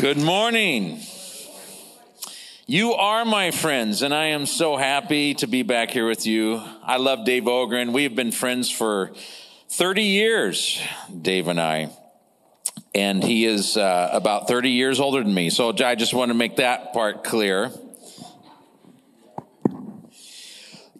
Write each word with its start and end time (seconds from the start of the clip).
Good 0.00 0.18
morning. 0.18 1.00
You 2.68 2.92
are 2.92 3.24
my 3.24 3.50
friends, 3.50 4.02
and 4.02 4.14
I 4.14 4.26
am 4.26 4.46
so 4.46 4.76
happy 4.76 5.34
to 5.34 5.48
be 5.48 5.64
back 5.64 5.90
here 5.90 6.06
with 6.06 6.24
you. 6.24 6.62
I 6.84 6.98
love 6.98 7.24
Dave 7.24 7.48
Ogren. 7.48 7.92
We 7.92 8.04
have 8.04 8.14
been 8.14 8.30
friends 8.30 8.70
for 8.70 9.10
30 9.70 10.04
years, 10.04 10.80
Dave 11.20 11.48
and 11.48 11.60
I. 11.60 11.90
And 12.94 13.24
he 13.24 13.44
is 13.44 13.76
uh, 13.76 14.10
about 14.12 14.46
30 14.46 14.70
years 14.70 15.00
older 15.00 15.20
than 15.20 15.34
me. 15.34 15.50
So 15.50 15.74
I 15.84 15.96
just 15.96 16.14
want 16.14 16.28
to 16.28 16.34
make 16.34 16.58
that 16.58 16.92
part 16.92 17.24
clear. 17.24 17.72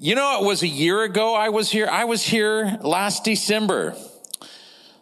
You 0.00 0.16
know, 0.16 0.40
it 0.40 0.44
was 0.44 0.64
a 0.64 0.68
year 0.68 1.04
ago 1.04 1.36
I 1.36 1.50
was 1.50 1.70
here. 1.70 1.86
I 1.88 2.02
was 2.02 2.24
here 2.24 2.80
last 2.82 3.22
December. 3.22 3.94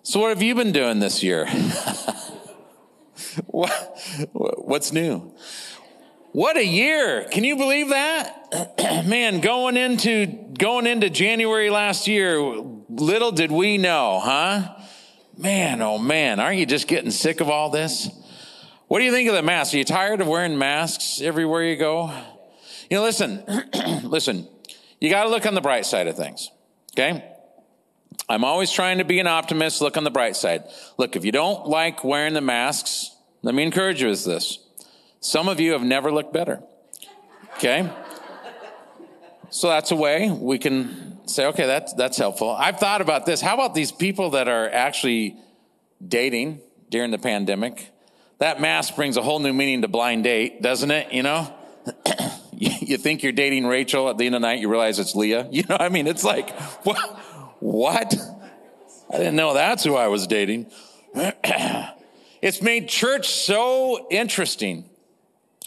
So 0.03 0.21
what 0.21 0.29
have 0.29 0.43
you 0.43 0.55
been 0.55 0.73
doing 0.73 0.99
this 0.99 1.23
year? 1.23 1.49
what, 3.47 3.71
what's 4.33 4.93
new? 4.93 5.33
What 6.33 6.57
a 6.57 6.65
year. 6.65 7.25
Can 7.31 7.45
you 7.45 7.57
believe 7.57 7.89
that? 7.89 8.77
Man, 9.07 9.41
going 9.41 9.77
into 9.77 10.27
going 10.27 10.87
into 10.87 11.09
January 11.09 11.71
last 11.71 12.07
year, 12.07 12.39
little 12.89 13.33
did 13.33 13.51
we 13.51 13.79
know, 13.79 14.21
huh? 14.23 14.77
Man, 15.39 15.83
oh 15.83 15.99
man, 15.99 16.41
aren't 16.41 16.59
you 16.59 16.65
just 16.65 16.89
getting 16.89 17.11
sick 17.11 17.41
of 17.41 17.51
all 17.51 17.69
this? 17.69 18.09
What 18.89 19.01
do 19.01 19.05
you 19.05 19.13
think 19.13 19.29
of 19.29 19.35
the 19.35 19.43
masks? 19.43 19.75
Are 19.75 19.79
you 19.79 19.85
tired 19.85 20.21
of 20.21 20.29
wearing 20.29 20.57
masks 20.57 21.21
everywhere 21.21 21.63
you 21.65 21.77
go? 21.77 22.11
You 22.91 22.99
know, 22.99 23.03
listen, 23.03 23.43
listen, 24.05 24.49
you 25.01 25.11
got 25.11 25.25
to 25.25 25.31
look 25.31 25.45
on 25.45 25.55
the 25.55 25.61
bright 25.61 25.85
side 25.85 26.07
of 26.07 26.17
things, 26.17 26.51
okay? 26.95 27.25
I'm 28.29 28.45
always 28.45 28.71
trying 28.71 28.99
to 28.99 29.05
be 29.05 29.21
an 29.21 29.27
optimist, 29.27 29.81
look 29.81 29.97
on 29.97 30.05
the 30.05 30.11
bright 30.11 30.37
side. 30.37 30.65
Look, 30.99 31.17
if 31.17 31.25
you 31.25 31.33
don't 31.33 31.67
like 31.67 32.05
wearing 32.05 32.35
the 32.35 32.41
masks, 32.41 33.16
let 33.47 33.55
me 33.55 33.63
encourage 33.63 34.03
you 34.03 34.09
with 34.09 34.25
this. 34.25 34.59
Some 35.21 35.49
of 35.49 35.61
you 35.61 35.71
have 35.71 35.85
never 35.85 36.11
looked 36.11 36.33
better. 36.33 36.65
Okay? 37.55 37.89
So 39.51 39.69
that's 39.69 39.93
a 39.93 39.95
way 39.95 40.29
we 40.33 40.59
can 40.59 41.21
say, 41.29 41.47
okay, 41.47 41.65
that's, 41.65 41.93
that's 41.93 42.19
helpful. 42.19 42.51
I've 42.51 42.81
thought 42.81 43.01
about 43.01 43.25
this. 43.25 43.41
How 43.41 43.55
about 43.55 43.73
these 43.73 43.93
people 43.93 44.31
that 44.31 44.49
are 44.49 44.69
actually 44.69 45.37
dating 46.05 46.61
during 46.91 47.13
the 47.13 47.19
pandemic? 47.19 47.93
That 48.39 48.61
mask 48.61 48.97
brings 48.97 49.17
a 49.17 49.23
whole 49.23 49.39
new 49.39 49.53
meaning 49.53 49.83
to 49.83 49.89
blind 49.89 50.25
date, 50.25 50.61
doesn't 50.61 50.91
it? 50.91 51.13
You 51.13 51.23
know? 51.23 51.55
you 52.53 52.97
think 52.97 53.23
you're 53.23 53.31
dating 53.31 53.65
Rachel 53.69 54.11
at 54.11 54.19
the 54.19 54.27
end 54.27 54.35
of 54.35 54.41
the 54.41 54.49
night, 54.49 54.59
you 54.59 54.69
realize 54.69 54.99
it's 54.99 55.15
Leah. 55.15 55.47
You 55.53 55.63
know, 55.69 55.77
I 55.79 55.89
mean, 55.89 56.09
it's 56.09 56.25
like, 56.25 56.51
what? 56.83 56.99
what? 57.61 58.13
I 59.09 59.19
didn't 59.19 59.37
know 59.37 59.55
that's 59.55 59.85
who 59.85 59.95
I 59.95 60.09
was 60.09 60.27
dating. 60.27 60.67
it's 62.43 62.63
made 62.63 62.89
church 62.89 63.29
so 63.29 64.09
interesting. 64.11 64.89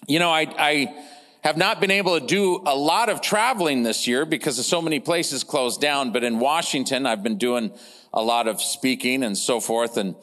You 0.08 0.20
know, 0.20 0.30
I, 0.30 0.42
I 0.58 1.06
have 1.42 1.58
not 1.58 1.80
been 1.80 1.92
able 1.92 2.20
to 2.20 2.26
do 2.26 2.62
a 2.66 2.76
lot 2.76 3.10
of 3.10 3.22
traveling 3.22 3.84
this 3.84 4.08
year 4.08 4.26
because 4.26 4.60
of 4.60 4.66
so 4.66 4.82
many 4.82 5.00
places 5.00 5.44
closed 5.44 5.80
down. 5.80 6.12
But 6.12 6.24
in 6.24 6.40
Washington, 6.40 7.06
I've 7.06 7.24
been 7.24 7.38
doing 7.38 7.72
a 8.14 8.22
lot 8.22 8.48
of 8.48 8.62
speaking 8.62 9.24
and 9.24 9.38
so 9.38 9.60
forth. 9.60 9.98
And 9.98 10.16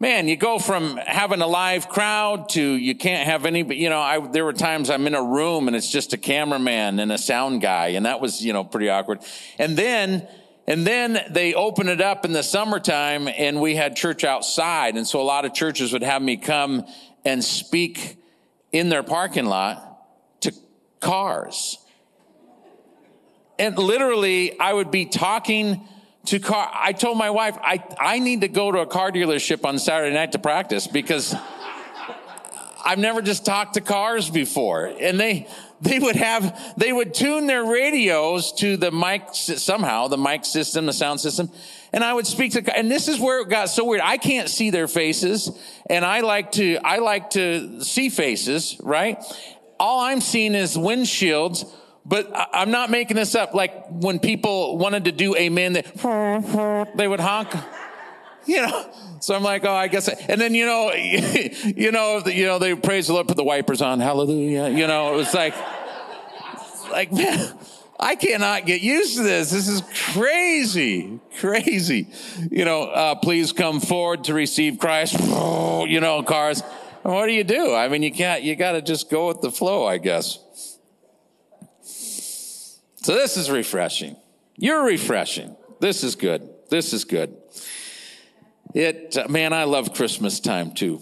man, 0.00 0.28
you 0.28 0.36
go 0.36 0.58
from 0.58 0.96
having 0.96 1.40
a 1.40 1.46
live 1.46 1.88
crowd 1.88 2.48
to 2.50 2.62
you 2.62 2.94
can't 2.94 3.26
have 3.26 3.46
any, 3.46 3.62
you 3.74 3.88
know, 3.90 4.00
I, 4.00 4.26
there 4.26 4.44
were 4.44 4.52
times 4.52 4.90
I'm 4.90 5.06
in 5.06 5.14
a 5.14 5.22
room 5.22 5.68
and 5.68 5.76
it's 5.76 5.90
just 5.90 6.12
a 6.12 6.18
cameraman 6.18 6.98
and 6.98 7.12
a 7.12 7.18
sound 7.18 7.60
guy. 7.60 7.88
And 7.88 8.06
that 8.06 8.20
was, 8.20 8.44
you 8.44 8.52
know, 8.52 8.64
pretty 8.64 8.88
awkward. 8.88 9.20
And 9.58 9.76
then, 9.76 10.26
and 10.66 10.86
then 10.86 11.20
they 11.30 11.54
opened 11.54 11.88
it 11.90 12.00
up 12.00 12.24
in 12.24 12.32
the 12.32 12.42
summertime 12.42 13.28
and 13.28 13.60
we 13.60 13.76
had 13.76 13.94
church 13.94 14.24
outside. 14.24 14.96
And 14.96 15.06
so 15.06 15.20
a 15.20 15.22
lot 15.22 15.44
of 15.44 15.54
churches 15.54 15.92
would 15.92 16.02
have 16.02 16.20
me 16.20 16.36
come 16.36 16.84
and 17.24 17.42
speak 17.42 18.16
in 18.72 18.88
their 18.88 19.04
parking 19.04 19.46
lot 19.46 19.82
to 20.40 20.52
cars. 21.00 21.78
And 23.58 23.78
literally 23.78 24.58
I 24.58 24.72
would 24.72 24.90
be 24.90 25.06
talking 25.06 25.86
to 26.26 26.40
car. 26.40 26.68
I 26.74 26.92
told 26.92 27.16
my 27.16 27.30
wife, 27.30 27.56
I, 27.62 27.82
I 27.98 28.18
need 28.18 28.40
to 28.40 28.48
go 28.48 28.72
to 28.72 28.80
a 28.80 28.86
car 28.86 29.12
dealership 29.12 29.64
on 29.64 29.78
Saturday 29.78 30.14
night 30.14 30.32
to 30.32 30.40
practice 30.40 30.88
because 30.88 31.34
I've 32.84 32.98
never 32.98 33.22
just 33.22 33.44
talked 33.44 33.74
to 33.74 33.80
cars 33.80 34.30
before. 34.30 34.86
And 34.86 35.18
they, 35.18 35.48
they 35.80 35.98
would 35.98 36.16
have, 36.16 36.74
they 36.76 36.92
would 36.92 37.12
tune 37.12 37.46
their 37.46 37.64
radios 37.64 38.52
to 38.54 38.76
the 38.76 38.90
mic, 38.90 39.28
somehow, 39.32 40.08
the 40.08 40.18
mic 40.18 40.44
system, 40.44 40.86
the 40.86 40.92
sound 40.92 41.20
system. 41.20 41.50
And 41.92 42.02
I 42.02 42.12
would 42.12 42.26
speak 42.26 42.52
to, 42.52 42.76
and 42.76 42.90
this 42.90 43.08
is 43.08 43.20
where 43.20 43.40
it 43.40 43.48
got 43.48 43.68
so 43.68 43.84
weird. 43.84 44.00
I 44.02 44.16
can't 44.16 44.48
see 44.48 44.70
their 44.70 44.88
faces. 44.88 45.50
And 45.88 46.04
I 46.04 46.20
like 46.20 46.52
to, 46.52 46.78
I 46.82 46.98
like 46.98 47.30
to 47.30 47.82
see 47.82 48.08
faces, 48.08 48.76
right? 48.82 49.22
All 49.78 50.00
I'm 50.00 50.20
seeing 50.20 50.54
is 50.54 50.76
windshields, 50.76 51.70
but 52.04 52.30
I'm 52.34 52.70
not 52.70 52.90
making 52.90 53.16
this 53.16 53.34
up. 53.34 53.52
Like 53.52 53.86
when 53.90 54.18
people 54.18 54.78
wanted 54.78 55.04
to 55.04 55.12
do 55.12 55.36
amen, 55.36 55.74
they, 55.74 55.82
they 56.96 57.08
would 57.08 57.20
honk 57.20 57.54
you 58.48 58.62
know? 58.62 58.90
So 59.20 59.34
i'm 59.34 59.42
like 59.42 59.64
oh 59.64 59.74
i 59.74 59.88
guess 59.88 60.08
I, 60.08 60.12
and 60.28 60.40
then 60.40 60.54
you 60.54 60.66
know 60.66 60.92
you 60.94 61.90
know 61.90 62.22
you 62.26 62.46
know 62.46 62.58
they 62.58 62.74
praise 62.74 63.08
the 63.08 63.14
lord 63.14 63.26
put 63.26 63.36
the 63.36 63.44
wipers 63.44 63.82
on 63.82 63.98
hallelujah 63.98 64.68
you 64.68 64.86
know 64.86 65.14
it 65.14 65.16
was 65.16 65.34
like 65.34 65.54
like 66.90 67.12
man 67.12 67.52
i 67.98 68.14
cannot 68.14 68.66
get 68.66 68.82
used 68.82 69.16
to 69.16 69.22
this. 69.22 69.50
This 69.50 69.68
is 69.68 69.82
crazy 70.12 71.18
crazy. 71.40 72.08
You 72.50 72.64
know 72.64 72.84
uh, 72.84 73.14
please 73.16 73.52
come 73.52 73.80
forward 73.80 74.24
to 74.24 74.34
receive 74.34 74.78
christ 74.78 75.14
you 75.20 76.00
know 76.00 76.22
cars. 76.22 76.62
And 77.04 77.14
what 77.14 77.26
do 77.26 77.32
you 77.32 77.44
do? 77.44 77.74
I 77.74 77.88
mean 77.88 78.02
you 78.02 78.12
can't 78.12 78.42
you 78.42 78.54
got 78.54 78.72
to 78.72 78.82
just 78.82 79.10
go 79.10 79.28
with 79.28 79.40
the 79.40 79.50
flow 79.50 79.86
i 79.86 79.98
guess. 79.98 80.38
So 81.82 83.14
this 83.14 83.36
is 83.36 83.50
refreshing. 83.50 84.16
You're 84.56 84.84
refreshing. 84.84 85.56
This 85.80 86.02
is 86.02 86.16
good. 86.16 86.48
This 86.70 86.92
is 86.92 87.04
good 87.04 87.36
it, 88.76 89.30
man, 89.30 89.54
I 89.54 89.64
love 89.64 89.94
Christmas 89.94 90.38
time 90.38 90.72
too. 90.72 91.00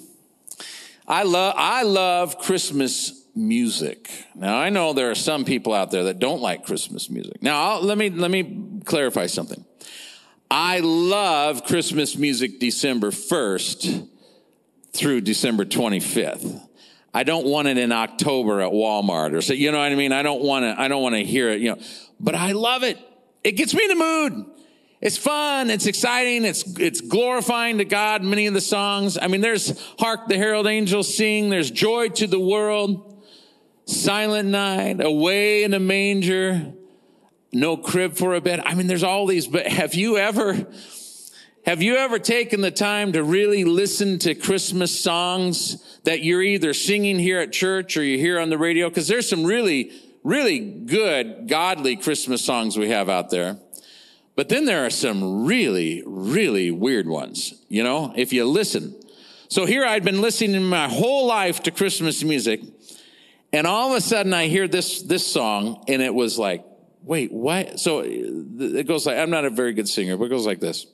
I 1.08 1.24
love, 1.24 1.54
I 1.58 1.82
love 1.82 2.38
Christmas 2.38 3.24
music. 3.34 4.10
Now, 4.36 4.56
I 4.56 4.70
know 4.70 4.92
there 4.92 5.10
are 5.10 5.16
some 5.16 5.44
people 5.44 5.74
out 5.74 5.90
there 5.90 6.04
that 6.04 6.20
don't 6.20 6.40
like 6.40 6.64
Christmas 6.64 7.10
music. 7.10 7.42
Now, 7.42 7.60
I'll, 7.62 7.82
let 7.82 7.98
me, 7.98 8.10
let 8.10 8.30
me 8.30 8.80
clarify 8.84 9.26
something. 9.26 9.64
I 10.48 10.78
love 10.78 11.64
Christmas 11.64 12.16
music 12.16 12.60
December 12.60 13.10
1st 13.10 14.08
through 14.92 15.22
December 15.22 15.64
25th. 15.64 16.60
I 17.12 17.24
don't 17.24 17.44
want 17.44 17.66
it 17.66 17.76
in 17.76 17.90
October 17.90 18.60
at 18.60 18.70
Walmart 18.70 19.34
or 19.34 19.42
so, 19.42 19.52
you 19.52 19.72
know 19.72 19.78
what 19.78 19.90
I 19.90 19.96
mean? 19.96 20.12
I 20.12 20.22
don't 20.22 20.42
want 20.42 20.62
to, 20.62 20.80
I 20.80 20.86
don't 20.86 21.02
want 21.02 21.16
to 21.16 21.24
hear 21.24 21.50
it, 21.50 21.60
you 21.60 21.70
know, 21.70 21.82
but 22.20 22.36
I 22.36 22.52
love 22.52 22.84
it. 22.84 22.98
It 23.42 23.52
gets 23.52 23.74
me 23.74 23.82
in 23.82 23.88
the 23.88 24.04
mood. 24.04 24.53
It's 25.04 25.18
fun. 25.18 25.68
It's 25.68 25.84
exciting. 25.84 26.46
It's, 26.46 26.64
it's 26.78 27.02
glorifying 27.02 27.76
to 27.76 27.84
God. 27.84 28.22
Many 28.22 28.46
of 28.46 28.54
the 28.54 28.62
songs. 28.62 29.18
I 29.20 29.28
mean, 29.28 29.42
there's 29.42 29.78
Hark 29.98 30.28
the 30.28 30.38
Herald 30.38 30.66
Angels 30.66 31.14
Sing. 31.14 31.50
There's 31.50 31.70
Joy 31.70 32.08
to 32.08 32.26
the 32.26 32.40
World. 32.40 33.22
Silent 33.84 34.48
Night. 34.48 35.04
Away 35.04 35.62
in 35.62 35.74
a 35.74 35.78
Manger. 35.78 36.72
No 37.52 37.76
Crib 37.76 38.16
for 38.16 38.34
a 38.34 38.40
Bed. 38.40 38.62
I 38.64 38.74
mean, 38.74 38.86
there's 38.86 39.02
all 39.02 39.26
these, 39.26 39.46
but 39.46 39.66
have 39.66 39.94
you 39.94 40.16
ever, 40.16 40.66
have 41.66 41.82
you 41.82 41.96
ever 41.96 42.18
taken 42.18 42.62
the 42.62 42.70
time 42.70 43.12
to 43.12 43.22
really 43.22 43.64
listen 43.64 44.18
to 44.20 44.34
Christmas 44.34 44.98
songs 44.98 46.00
that 46.04 46.22
you're 46.22 46.42
either 46.42 46.72
singing 46.72 47.18
here 47.18 47.40
at 47.40 47.52
church 47.52 47.98
or 47.98 48.02
you 48.02 48.16
hear 48.16 48.40
on 48.40 48.48
the 48.48 48.58
radio? 48.58 48.88
Cause 48.88 49.06
there's 49.06 49.28
some 49.28 49.44
really, 49.44 49.92
really 50.22 50.60
good, 50.60 51.46
godly 51.46 51.96
Christmas 51.96 52.42
songs 52.42 52.78
we 52.78 52.88
have 52.88 53.10
out 53.10 53.28
there. 53.28 53.58
But 54.36 54.48
then 54.48 54.64
there 54.64 54.84
are 54.84 54.90
some 54.90 55.46
really, 55.46 56.02
really 56.04 56.70
weird 56.70 57.06
ones, 57.06 57.54
you 57.68 57.84
know, 57.84 58.12
if 58.16 58.32
you 58.32 58.44
listen. 58.44 58.94
So 59.48 59.64
here 59.64 59.84
I'd 59.84 60.04
been 60.04 60.20
listening 60.20 60.64
my 60.64 60.88
whole 60.88 61.26
life 61.26 61.62
to 61.64 61.70
Christmas 61.70 62.24
music, 62.24 62.60
and 63.52 63.66
all 63.66 63.90
of 63.90 63.96
a 63.96 64.00
sudden 64.00 64.34
I 64.34 64.48
hear 64.48 64.66
this, 64.66 65.02
this 65.02 65.24
song, 65.24 65.84
and 65.86 66.02
it 66.02 66.12
was 66.12 66.38
like, 66.38 66.64
wait, 67.02 67.32
what? 67.32 67.78
So 67.78 68.00
it 68.00 68.88
goes 68.88 69.06
like, 69.06 69.18
I'm 69.18 69.30
not 69.30 69.44
a 69.44 69.50
very 69.50 69.72
good 69.72 69.88
singer, 69.88 70.16
but 70.16 70.24
it 70.24 70.30
goes 70.30 70.46
like 70.46 70.58
this. 70.58 70.86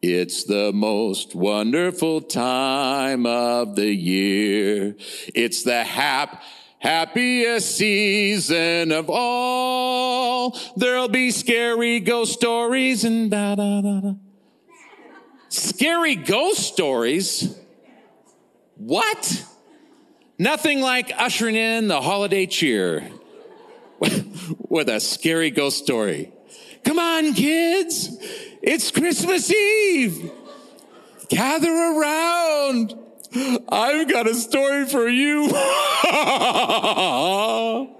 It's 0.00 0.44
the 0.44 0.72
most 0.72 1.34
wonderful 1.34 2.20
time 2.20 3.26
of 3.26 3.76
the 3.76 3.92
year. 3.92 4.96
It's 5.34 5.64
the 5.64 5.84
hap 5.84 6.42
happiest 6.78 7.76
season 7.76 8.92
of 8.92 9.10
all. 9.10 10.58
There'll 10.76 11.08
be 11.08 11.30
scary 11.30 12.00
ghost 12.00 12.32
stories 12.32 13.04
and 13.04 13.30
da 13.30 13.54
da 13.54 13.80
da 13.80 14.00
da. 14.00 14.12
Scary 15.48 16.14
ghost 16.14 16.60
stories? 16.60 17.56
What? 18.76 19.44
Nothing 20.38 20.80
like 20.80 21.12
ushering 21.16 21.56
in 21.56 21.88
the 21.88 22.00
holiday 22.00 22.46
cheer 22.46 23.10
with 23.98 24.88
a 24.88 25.00
scary 25.00 25.50
ghost 25.50 25.78
story. 25.78 26.32
Come 26.84 26.98
on, 26.98 27.34
kids. 27.34 28.16
It's 28.62 28.90
Christmas 28.90 29.52
Eve. 29.52 30.30
Gather 31.28 31.72
around. 31.72 32.94
I've 33.68 34.08
got 34.08 34.26
a 34.26 34.34
story 34.34 34.86
for 34.86 35.08
you. 35.08 35.48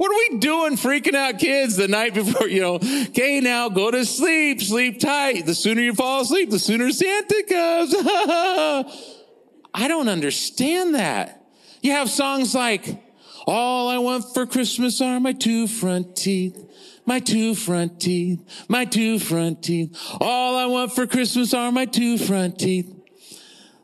What 0.00 0.12
are 0.12 0.32
we 0.32 0.38
doing 0.38 0.78
freaking 0.78 1.14
out 1.14 1.38
kids 1.38 1.76
the 1.76 1.86
night 1.86 2.14
before, 2.14 2.48
you 2.48 2.62
know, 2.62 2.76
okay, 2.76 3.38
now 3.40 3.68
go 3.68 3.90
to 3.90 4.06
sleep, 4.06 4.62
sleep 4.62 4.98
tight. 4.98 5.44
The 5.44 5.54
sooner 5.54 5.82
you 5.82 5.92
fall 5.92 6.22
asleep, 6.22 6.48
the 6.48 6.58
sooner 6.58 6.90
Santa 6.90 7.44
comes. 7.46 7.94
I 9.74 9.88
don't 9.88 10.08
understand 10.08 10.94
that. 10.94 11.44
You 11.82 11.92
have 11.92 12.08
songs 12.08 12.54
like, 12.54 12.98
all 13.46 13.88
I 13.88 13.98
want 13.98 14.24
for 14.32 14.46
Christmas 14.46 15.02
are 15.02 15.20
my 15.20 15.34
two 15.34 15.66
front 15.66 16.16
teeth. 16.16 16.58
My 17.04 17.20
two 17.20 17.54
front 17.54 18.00
teeth, 18.00 18.40
my 18.68 18.86
two 18.86 19.18
front 19.18 19.62
teeth. 19.62 19.94
All 20.18 20.56
I 20.56 20.64
want 20.64 20.94
for 20.94 21.06
Christmas 21.06 21.52
are 21.52 21.70
my 21.70 21.84
two 21.84 22.16
front 22.16 22.58
teeth. 22.58 22.99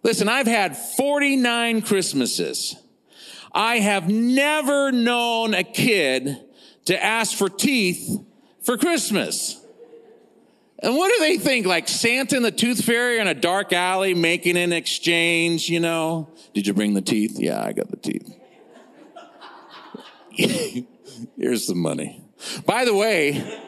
Listen, 0.07 0.29
I've 0.29 0.47
had 0.47 0.77
49 0.77 1.83
Christmases. 1.83 2.77
I 3.51 3.81
have 3.81 4.09
never 4.09 4.93
known 4.93 5.53
a 5.53 5.65
kid 5.65 6.39
to 6.85 7.05
ask 7.05 7.37
for 7.37 7.49
teeth 7.49 8.25
for 8.63 8.79
Christmas. 8.79 9.61
And 10.79 10.95
what 10.95 11.09
do 11.09 11.19
they 11.19 11.39
think? 11.39 11.67
Like 11.67 11.89
Santa 11.89 12.37
and 12.37 12.45
the 12.45 12.53
Tooth 12.53 12.85
Fairy 12.85 13.19
in 13.19 13.27
a 13.27 13.35
dark 13.35 13.73
alley 13.73 14.15
making 14.15 14.57
an 14.57 14.73
exchange, 14.73 15.69
you 15.69 15.81
know? 15.81 16.31
Did 16.55 16.69
you 16.69 16.73
bring 16.73 16.95
the 16.95 17.03
teeth? 17.03 17.41
Yeah, 17.41 17.61
I 17.61 17.73
got 17.73 17.91
the 17.91 17.97
teeth. 17.97 18.33
Here's 21.37 21.67
the 21.67 21.75
money. 21.75 22.23
By 22.65 22.85
the 22.85 22.95
way, 22.95 23.61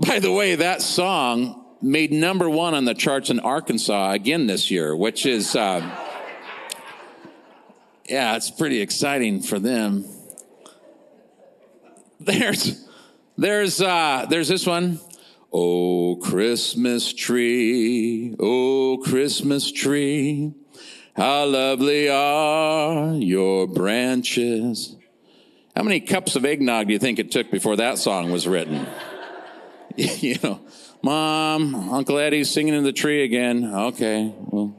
by 0.00 0.18
the 0.18 0.32
way, 0.32 0.56
that 0.56 0.82
song 0.82 1.57
made 1.80 2.12
number 2.12 2.48
one 2.48 2.74
on 2.74 2.84
the 2.84 2.94
charts 2.94 3.30
in 3.30 3.40
Arkansas 3.40 4.12
again 4.12 4.46
this 4.46 4.70
year, 4.70 4.94
which 4.94 5.26
is. 5.26 5.54
Uh, 5.54 6.06
yeah, 8.08 8.36
it's 8.36 8.50
pretty 8.50 8.80
exciting 8.80 9.42
for 9.42 9.58
them. 9.58 10.06
There's 12.20 12.84
there's 13.36 13.80
uh 13.80 14.26
there's 14.28 14.48
this 14.48 14.66
one. 14.66 14.98
Oh 15.52 16.16
Christmas 16.16 17.12
tree, 17.12 18.34
oh 18.38 19.00
Christmas 19.04 19.70
tree, 19.70 20.52
how 21.16 21.46
lovely 21.46 22.08
are 22.08 23.14
your 23.14 23.68
branches. 23.68 24.96
How 25.76 25.84
many 25.84 26.00
cups 26.00 26.34
of 26.34 26.44
eggnog 26.44 26.88
do 26.88 26.92
you 26.92 26.98
think 26.98 27.20
it 27.20 27.30
took 27.30 27.50
before 27.52 27.76
that 27.76 27.98
song 27.98 28.32
was 28.32 28.48
written? 28.48 28.84
you 29.96 30.36
know, 30.42 30.60
Mom, 31.02 31.74
Uncle 31.74 32.18
Eddie's 32.18 32.50
singing 32.50 32.74
in 32.74 32.84
the 32.84 32.92
tree 32.92 33.22
again. 33.22 33.64
Okay, 33.72 34.32
well, 34.36 34.76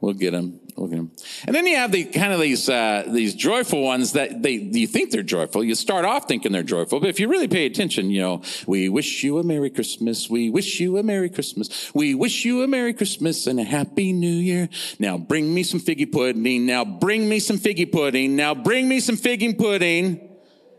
we'll 0.00 0.14
get 0.14 0.34
him. 0.34 0.60
We'll 0.76 0.86
get 0.86 0.98
him. 1.00 1.10
And 1.44 1.56
then 1.56 1.66
you 1.66 1.74
have 1.74 1.90
the 1.90 2.04
kind 2.04 2.32
of 2.32 2.38
these 2.38 2.68
uh, 2.68 3.04
these 3.08 3.34
joyful 3.34 3.82
ones 3.82 4.12
that 4.12 4.42
they 4.44 4.52
you 4.52 4.86
think 4.86 5.10
they're 5.10 5.24
joyful. 5.24 5.64
You 5.64 5.74
start 5.74 6.04
off 6.04 6.28
thinking 6.28 6.52
they're 6.52 6.62
joyful, 6.62 7.00
but 7.00 7.08
if 7.08 7.18
you 7.18 7.26
really 7.28 7.48
pay 7.48 7.66
attention, 7.66 8.10
you 8.10 8.20
know, 8.20 8.42
we 8.68 8.88
wish 8.88 9.24
you 9.24 9.38
a 9.38 9.42
Merry 9.42 9.70
Christmas. 9.70 10.30
We 10.30 10.50
wish 10.50 10.78
you 10.78 10.98
a 10.98 11.02
Merry 11.02 11.28
Christmas. 11.28 11.92
We 11.94 12.14
wish 12.14 12.44
you 12.44 12.62
a 12.62 12.68
Merry 12.68 12.94
Christmas 12.94 13.48
and 13.48 13.58
a 13.58 13.64
Happy 13.64 14.12
New 14.12 14.28
Year. 14.28 14.68
Now 15.00 15.18
bring 15.18 15.52
me 15.52 15.64
some 15.64 15.80
figgy 15.80 16.10
pudding. 16.10 16.64
Now 16.64 16.84
bring 16.84 17.28
me 17.28 17.40
some 17.40 17.58
figgy 17.58 17.90
pudding. 17.90 18.36
Now 18.36 18.54
bring 18.54 18.88
me 18.88 19.00
some 19.00 19.16
figgy 19.16 19.58
pudding. 19.58 20.28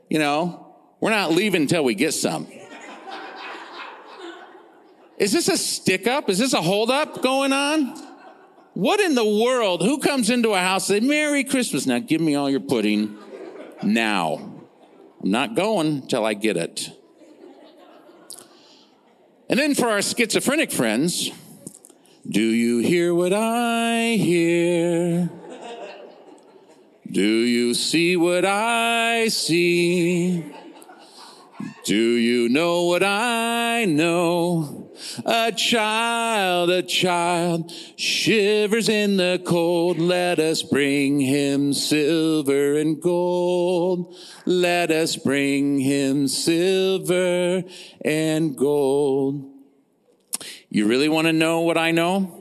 You 0.09 0.19
know, 0.19 0.75
we're 1.01 1.11
not 1.11 1.31
leaving 1.31 1.63
until 1.63 1.83
we 1.83 1.93
get 1.93 2.13
some. 2.13 2.47
Is 5.19 5.33
this 5.33 5.49
a 5.49 5.57
stick 5.57 6.07
up? 6.07 6.29
Is 6.29 6.37
this 6.39 6.53
a 6.53 6.61
hold 6.61 6.89
up 6.89 7.21
going 7.21 7.51
on? 7.51 7.93
What 8.73 9.01
in 9.01 9.15
the 9.15 9.25
world? 9.25 9.81
Who 9.81 9.99
comes 9.99 10.29
into 10.29 10.51
a 10.51 10.59
house 10.59 10.89
and 10.89 11.03
say, 11.03 11.07
Merry 11.07 11.43
Christmas? 11.43 11.85
Now 11.85 11.99
give 11.99 12.21
me 12.21 12.35
all 12.35 12.49
your 12.49 12.61
pudding 12.61 13.17
now. 13.83 14.35
I'm 15.21 15.31
not 15.31 15.55
going 15.55 16.07
till 16.07 16.25
I 16.25 16.33
get 16.33 16.55
it. 16.55 16.89
And 19.49 19.59
then 19.59 19.75
for 19.75 19.89
our 19.89 20.01
schizophrenic 20.01 20.71
friends, 20.71 21.31
do 22.25 22.41
you 22.41 22.79
hear 22.79 23.13
what 23.13 23.33
I 23.33 24.15
hear? 24.17 25.29
Do 27.11 27.21
you 27.21 27.73
see 27.73 28.15
what 28.15 28.45
I 28.45 29.27
see? 29.27 30.45
Do 31.83 31.95
you 31.95 32.47
know 32.47 32.83
what 32.83 33.03
I 33.03 33.85
know? 33.85 34.78
A 35.25 35.51
child, 35.51 36.69
a 36.69 36.83
child 36.83 37.71
shivers 37.95 38.89
in 38.89 39.17
the 39.17 39.41
cold. 39.45 39.99
Let 39.99 40.39
us 40.39 40.63
bring 40.63 41.19
him 41.19 41.73
silver 41.73 42.77
and 42.77 43.01
gold. 43.01 44.15
Let 44.45 44.91
us 44.91 45.15
bring 45.15 45.79
him 45.79 46.27
silver 46.27 47.63
and 48.03 48.57
gold. 48.57 49.53
You 50.69 50.87
really 50.87 51.09
want 51.09 51.27
to 51.27 51.33
know 51.33 51.61
what 51.61 51.77
I 51.77 51.91
know? 51.91 52.39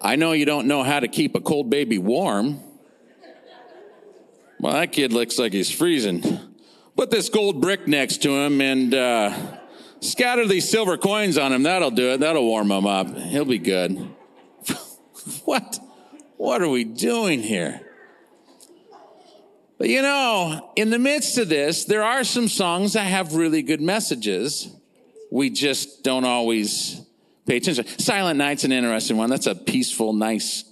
I 0.00 0.16
know 0.16 0.32
you 0.32 0.44
don't 0.44 0.66
know 0.66 0.82
how 0.82 1.00
to 1.00 1.08
keep 1.08 1.34
a 1.34 1.40
cold 1.40 1.70
baby 1.70 1.98
warm. 1.98 2.60
Well, 4.60 4.74
that 4.74 4.92
kid 4.92 5.12
looks 5.12 5.38
like 5.38 5.52
he's 5.52 5.70
freezing. 5.70 6.38
Put 6.96 7.10
this 7.10 7.28
gold 7.28 7.60
brick 7.60 7.86
next 7.86 8.22
to 8.22 8.30
him 8.30 8.60
and, 8.60 8.94
uh, 8.94 9.55
Scatter 10.06 10.46
these 10.46 10.68
silver 10.68 10.96
coins 10.96 11.36
on 11.36 11.52
him. 11.52 11.64
That'll 11.64 11.90
do 11.90 12.12
it. 12.12 12.20
That'll 12.20 12.44
warm 12.44 12.70
him 12.70 12.86
up. 12.86 13.16
He'll 13.16 13.44
be 13.44 13.58
good. 13.58 14.08
what? 15.44 15.78
What 16.36 16.62
are 16.62 16.68
we 16.68 16.84
doing 16.84 17.42
here? 17.42 17.80
But 19.78 19.88
you 19.88 20.00
know, 20.02 20.72
in 20.76 20.90
the 20.90 20.98
midst 20.98 21.36
of 21.38 21.48
this, 21.48 21.84
there 21.84 22.02
are 22.02 22.24
some 22.24 22.48
songs 22.48 22.94
that 22.94 23.06
have 23.06 23.34
really 23.34 23.62
good 23.62 23.80
messages. 23.80 24.68
We 25.30 25.50
just 25.50 26.02
don't 26.02 26.24
always 26.24 27.02
pay 27.44 27.56
attention. 27.58 27.86
Silent 27.98 28.38
Night's 28.38 28.64
an 28.64 28.72
interesting 28.72 29.16
one. 29.16 29.28
That's 29.28 29.46
a 29.46 29.54
peaceful, 29.54 30.12
nice 30.12 30.64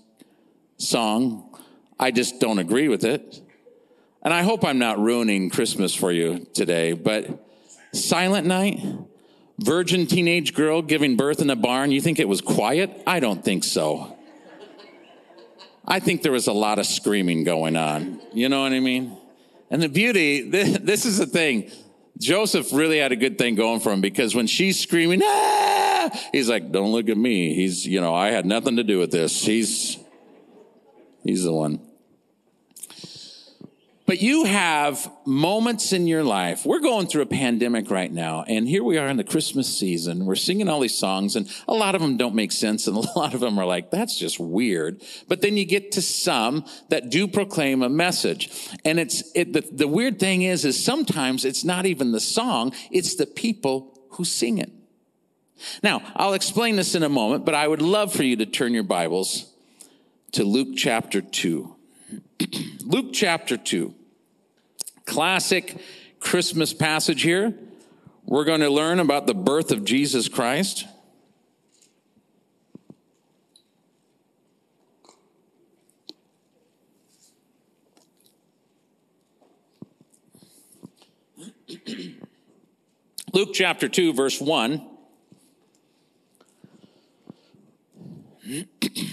song. 0.79 1.59
I 1.99 2.13
just 2.13 2.41
don't 2.41 2.59
agree 2.59 2.89
with 2.89 3.05
it. 3.05 3.41
And 4.23 4.33
I 4.33 4.43
hope 4.43 4.65
I'm 4.65 4.79
not 4.79 4.99
ruining 4.99 5.51
Christmas 5.51 5.95
for 5.95 6.11
you 6.11 6.47
today, 6.55 6.93
but 6.93 7.47
Silent 7.93 8.47
Night, 8.47 8.81
virgin 9.59 10.07
teenage 10.07 10.55
girl 10.55 10.83
giving 10.83 11.17
birth 11.17 11.41
in 11.41 11.51
a 11.51 11.57
barn, 11.57 11.91
you 11.91 12.01
think 12.01 12.19
it 12.19 12.29
was 12.29 12.41
quiet? 12.41 13.03
I 13.07 13.21
don't 13.21 13.45
think 13.45 13.65
so. 13.65 14.17
I 15.87 16.01
think 16.01 16.23
there 16.23 16.33
was 16.33 16.47
a 16.47 16.53
lot 16.53 16.79
of 16.79 16.87
screaming 16.87 17.45
going 17.45 17.77
on. 17.77 18.21
You 18.33 18.49
know 18.49 18.63
what 18.63 18.73
I 18.73 18.81
mean? 18.81 19.17
And 19.71 19.83
the 19.83 19.89
beauty, 19.89 20.49
this 20.49 21.05
is 21.05 21.19
the 21.19 21.27
thing. 21.27 21.71
Joseph 22.19 22.73
really 22.73 22.99
had 22.99 23.13
a 23.13 23.17
good 23.17 23.39
thing 23.39 23.55
going 23.55 23.81
for 23.81 23.93
him 23.93 24.01
because 24.01 24.35
when 24.35 24.47
she's 24.47 24.81
screaming, 24.81 25.21
ah, 25.23 26.11
he's 26.33 26.49
like, 26.49 26.71
don't 26.71 26.93
look 26.93 27.09
at 27.09 27.17
me. 27.17 27.55
He's, 27.55 27.87
you 27.87 28.01
know, 28.01 28.15
I 28.15 28.31
had 28.31 28.47
nothing 28.47 28.77
to 28.77 28.85
do 28.85 28.99
with 28.99 29.11
this. 29.11 29.45
He's, 29.45 29.99
he's 31.23 31.45
the 31.45 31.53
one. 31.53 31.81
But 34.07 34.21
you 34.21 34.45
have 34.45 35.11
moments 35.25 35.95
in 35.95 36.07
your 36.07 36.23
life. 36.23 36.67
We're 36.67 36.81
going 36.81 37.07
through 37.07 37.23
a 37.23 37.27
pandemic 37.27 37.91
right 37.91 38.13
now, 38.13 38.45
and 38.47 38.69
here 38.69 38.85
we 38.85 38.99
are 38.99 39.09
in 39.09 39.17
the 39.17 39.25
Christmas 39.25 39.79
season. 39.79 40.27
We're 40.27 40.35
singing 40.35 40.69
all 40.69 40.81
these 40.81 40.99
songs, 40.99 41.37
and 41.37 41.51
a 41.67 41.73
lot 41.73 41.95
of 41.95 42.03
them 42.03 42.19
don't 42.19 42.35
make 42.35 42.53
sense, 42.53 42.87
and 42.87 42.97
a 43.17 43.19
lot 43.19 43.33
of 43.33 43.41
them 43.41 43.59
are 43.59 43.65
like, 43.65 43.91
that's 43.91 44.19
just 44.19 44.39
weird. 44.39 45.03
But 45.27 45.41
then 45.41 45.57
you 45.57 45.65
get 45.65 45.93
to 45.93 46.03
some 46.03 46.67
that 46.91 47.09
do 47.09 47.27
proclaim 47.27 47.83
a 47.83 47.89
message. 47.89 48.51
And 48.85 49.01
it's, 49.01 49.25
it, 49.35 49.55
the, 49.55 49.63
the 49.73 49.89
weird 49.89 50.21
thing 50.21 50.43
is, 50.43 50.67
is 50.67 50.85
sometimes 50.85 51.47
it's 51.47 51.65
not 51.65 51.87
even 51.87 52.13
the 52.13 52.21
song, 52.21 52.75
it's 52.91 53.15
the 53.15 53.27
people 53.27 53.99
who 54.11 54.25
sing 54.25 54.59
it. 54.59 54.71
Now, 55.83 56.03
I'll 56.15 56.35
explain 56.35 56.77
this 56.77 56.95
in 56.95 57.05
a 57.05 57.09
moment, 57.09 57.47
but 57.47 57.55
I 57.55 57.67
would 57.67 57.81
love 57.81 58.13
for 58.13 58.23
you 58.23 58.37
to 58.37 58.45
turn 58.45 58.75
your 58.75 58.83
Bibles 58.83 59.51
to 60.33 60.45
Luke 60.45 60.77
chapter 60.77 61.23
2. 61.23 61.75
Luke 62.85 63.13
chapter 63.13 63.57
2. 63.57 63.95
Classic 65.07 65.77
Christmas 66.21 66.73
passage 66.73 67.23
here. 67.23 67.55
We're 68.25 68.45
going 68.45 68.61
to 68.61 68.71
learn 68.71 69.01
about 69.01 69.27
the 69.27 69.35
birth 69.35 69.71
of 69.71 69.85
Jesus 69.85 70.29
Christ. 70.29 70.87
Luke 83.33 83.51
chapter 83.53 83.89
2, 83.89 84.13
verse 84.15 84.41
1. 84.41 84.94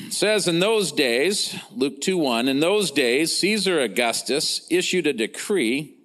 Says 0.09 0.47
in 0.47 0.59
those 0.59 0.91
days, 0.91 1.55
Luke 1.75 2.01
2 2.01 2.17
1, 2.17 2.47
in 2.47 2.59
those 2.59 2.91
days, 2.91 3.35
Caesar 3.37 3.79
Augustus 3.79 4.65
issued 4.69 5.07
a 5.07 5.13
decree 5.13 5.95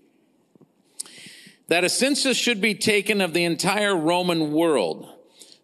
that 1.68 1.84
a 1.84 1.88
census 1.88 2.36
should 2.36 2.60
be 2.60 2.74
taken 2.74 3.20
of 3.20 3.34
the 3.34 3.44
entire 3.44 3.96
Roman 3.96 4.52
world. 4.52 5.08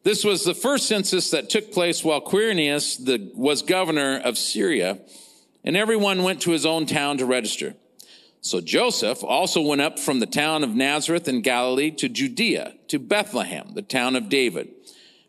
This 0.03 0.25
was 0.25 0.45
the 0.45 0.55
first 0.55 0.87
census 0.87 1.31
that 1.31 1.49
took 1.49 1.73
place 1.73 2.03
while 2.03 2.21
Quirinius 2.21 3.05
the, 3.05 3.31
was 3.35 3.63
governor 3.63 4.19
of 4.19 4.37
Syria, 4.37 4.99
and 5.65 5.77
everyone 5.77 6.25
went 6.25 6.43
to 6.43 6.51
his 6.51 6.67
own 6.67 6.87
town 6.87 7.19
to 7.19 7.27
register. 7.27 7.75
So 8.41 8.61
Joseph 8.61 9.23
also 9.23 9.61
went 9.61 9.81
up 9.81 10.01
from 10.01 10.19
the 10.19 10.27
town 10.27 10.65
of 10.65 10.75
Nazareth 10.75 11.29
in 11.29 11.43
Galilee 11.43 11.93
to 11.93 12.09
Judea, 12.09 12.75
to 12.89 12.99
Bethlehem, 12.99 13.75
the 13.75 13.83
town 13.83 14.17
of 14.17 14.29
David, 14.29 14.69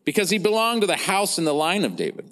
because 0.04 0.32
he 0.32 0.40
belonged 0.40 0.82
to 0.82 0.88
the 0.88 0.98
house 0.98 1.38
and 1.38 1.46
the 1.46 1.54
line 1.54 1.86
of 1.86 1.96
David. 1.96 2.32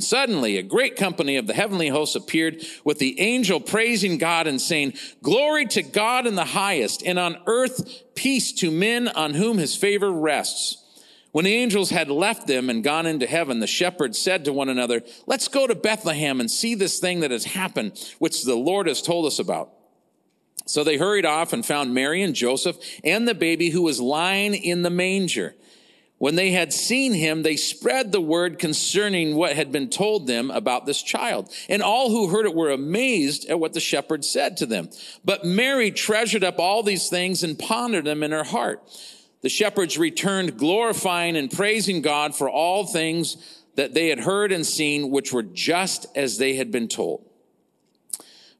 Suddenly, 0.00 0.56
a 0.56 0.62
great 0.62 0.96
company 0.96 1.36
of 1.36 1.46
the 1.46 1.54
heavenly 1.54 1.88
hosts 1.88 2.16
appeared 2.16 2.64
with 2.84 2.98
the 2.98 3.20
angel 3.20 3.60
praising 3.60 4.18
God 4.18 4.46
and 4.46 4.60
saying, 4.60 4.94
Glory 5.22 5.66
to 5.66 5.82
God 5.82 6.26
in 6.26 6.34
the 6.34 6.44
highest, 6.44 7.02
and 7.04 7.18
on 7.18 7.38
earth 7.46 8.02
peace 8.14 8.52
to 8.52 8.70
men 8.70 9.08
on 9.08 9.34
whom 9.34 9.58
his 9.58 9.76
favor 9.76 10.10
rests. 10.10 10.80
When 11.32 11.44
the 11.44 11.54
angels 11.54 11.90
had 11.90 12.10
left 12.10 12.46
them 12.46 12.70
and 12.70 12.84
gone 12.84 13.06
into 13.06 13.26
heaven, 13.26 13.58
the 13.58 13.66
shepherds 13.66 14.18
said 14.18 14.44
to 14.44 14.52
one 14.52 14.68
another, 14.68 15.02
Let's 15.26 15.48
go 15.48 15.66
to 15.66 15.74
Bethlehem 15.74 16.38
and 16.38 16.48
see 16.48 16.76
this 16.76 17.00
thing 17.00 17.20
that 17.20 17.32
has 17.32 17.44
happened, 17.44 17.98
which 18.20 18.44
the 18.44 18.54
Lord 18.54 18.86
has 18.86 19.02
told 19.02 19.26
us 19.26 19.40
about. 19.40 19.70
So 20.66 20.84
they 20.84 20.96
hurried 20.96 21.26
off 21.26 21.52
and 21.52 21.66
found 21.66 21.92
Mary 21.92 22.22
and 22.22 22.34
Joseph 22.34 22.78
and 23.02 23.26
the 23.26 23.34
baby 23.34 23.70
who 23.70 23.82
was 23.82 24.00
lying 24.00 24.54
in 24.54 24.82
the 24.82 24.90
manger. 24.90 25.54
When 26.18 26.36
they 26.36 26.52
had 26.52 26.72
seen 26.72 27.12
him, 27.12 27.42
they 27.42 27.56
spread 27.56 28.12
the 28.12 28.20
word 28.20 28.58
concerning 28.58 29.34
what 29.34 29.56
had 29.56 29.72
been 29.72 29.90
told 29.90 30.26
them 30.26 30.50
about 30.50 30.86
this 30.86 31.02
child. 31.02 31.52
And 31.68 31.82
all 31.82 32.10
who 32.10 32.28
heard 32.28 32.46
it 32.46 32.54
were 32.54 32.70
amazed 32.70 33.48
at 33.50 33.58
what 33.58 33.72
the 33.72 33.80
shepherds 33.80 34.28
said 34.28 34.56
to 34.58 34.66
them. 34.66 34.90
But 35.24 35.44
Mary 35.44 35.90
treasured 35.90 36.44
up 36.44 36.58
all 36.58 36.82
these 36.82 37.08
things 37.08 37.42
and 37.42 37.58
pondered 37.58 38.04
them 38.04 38.22
in 38.22 38.30
her 38.30 38.44
heart. 38.44 38.82
The 39.42 39.48
shepherds 39.48 39.98
returned 39.98 40.56
glorifying 40.56 41.36
and 41.36 41.50
praising 41.50 42.00
God 42.00 42.34
for 42.34 42.48
all 42.48 42.86
things 42.86 43.36
that 43.74 43.92
they 43.92 44.08
had 44.08 44.20
heard 44.20 44.52
and 44.52 44.64
seen, 44.64 45.10
which 45.10 45.32
were 45.32 45.42
just 45.42 46.06
as 46.14 46.38
they 46.38 46.54
had 46.54 46.70
been 46.70 46.88
told. 46.88 47.28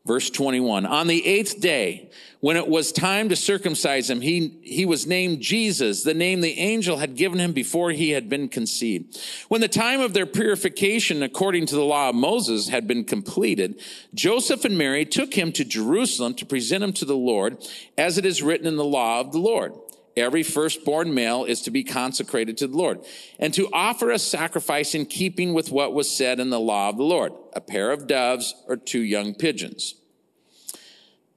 Verse 0.05 0.29
21. 0.29 0.85
On 0.85 1.07
the 1.07 1.27
eighth 1.27 1.61
day, 1.61 2.11
when 2.45 2.59
it 2.59 2.69
was 2.69 2.93
time 2.93 3.31
to 3.31 3.37
circumcise 3.37 4.11
him, 4.11 4.21
he, 4.21 4.59
he 4.61 4.85
was 4.85 5.07
named 5.07 5.41
Jesus, 5.41 6.03
the 6.03 6.13
name 6.13 6.43
the 6.43 6.59
angel 6.59 6.99
had 6.99 7.17
given 7.17 7.39
him 7.39 7.55
before 7.55 7.91
he 7.91 8.11
had 8.11 8.29
been 8.29 8.51
conceived. 8.51 9.19
When 9.49 9.63
the 9.63 9.67
time 9.67 10.01
of 10.01 10.13
their 10.13 10.27
purification, 10.27 11.23
according 11.23 11.65
to 11.65 11.75
the 11.75 11.87
law 11.87 12.11
of 12.11 12.15
Moses, 12.15 12.69
had 12.69 12.87
been 12.87 13.05
completed, 13.05 13.81
Joseph 14.13 14.67
and 14.67 14.77
Mary 14.77 15.07
took 15.07 15.33
him 15.33 15.53
to 15.53 15.65
Jerusalem 15.65 16.35
to 16.35 16.45
present 16.45 16.85
him 16.85 16.93
to 16.93 17.07
the 17.07 17.17
Lord, 17.17 17.67
as 17.97 18.19
it 18.19 18.27
is 18.27 18.43
written 18.43 18.67
in 18.67 18.77
the 18.77 18.85
law 18.85 19.21
of 19.21 19.33
the 19.33 19.39
Lord. 19.39 19.73
Every 20.15 20.43
firstborn 20.43 21.15
male 21.15 21.47
is 21.47 21.63
to 21.63 21.71
be 21.71 21.83
consecrated 21.83 22.59
to 22.59 22.67
the 22.67 22.77
Lord 22.77 23.07
and 23.39 23.55
to 23.55 23.71
offer 23.73 24.11
a 24.11 24.19
sacrifice 24.19 24.95
in 24.95 25.07
keeping 25.07 25.55
with 25.55 25.71
what 25.71 25.95
was 25.95 26.15
said 26.15 26.39
in 26.41 26.51
the 26.51 26.61
law 26.61 26.91
of 26.91 26.99
the 26.99 27.05
Lord, 27.05 27.33
a 27.55 27.63
pair 27.63 27.91
of 27.91 28.07
doves 28.07 28.55
or 28.69 28.77
two 28.77 29.01
young 29.01 29.35
pigeons. 29.35 29.95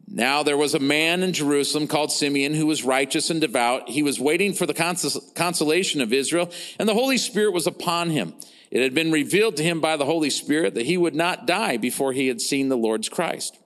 Now 0.09 0.41
there 0.41 0.57
was 0.57 0.73
a 0.73 0.79
man 0.79 1.21
in 1.21 1.33
Jerusalem 1.33 1.87
called 1.87 2.11
Simeon 2.11 2.53
who 2.53 2.65
was 2.65 2.83
righteous 2.83 3.29
and 3.29 3.41
devout. 3.41 3.89
He 3.89 4.03
was 4.03 4.19
waiting 4.19 4.53
for 4.53 4.65
the 4.65 4.73
cons- 4.73 5.31
consolation 5.35 5.99
of 5.99 6.13
Israel, 6.13 6.49
and 6.79 6.87
the 6.87 6.93
Holy 6.93 7.17
Spirit 7.17 7.51
was 7.51 7.67
upon 7.67 8.11
him. 8.11 8.33
It 8.71 8.81
had 8.81 8.93
been 8.93 9.11
revealed 9.11 9.57
to 9.57 9.63
him 9.63 9.81
by 9.81 9.97
the 9.97 10.05
Holy 10.05 10.29
Spirit 10.29 10.75
that 10.75 10.85
he 10.85 10.97
would 10.97 11.15
not 11.15 11.45
die 11.45 11.77
before 11.77 12.13
he 12.13 12.27
had 12.27 12.41
seen 12.41 12.69
the 12.69 12.77
Lord's 12.77 13.09
Christ. 13.09 13.57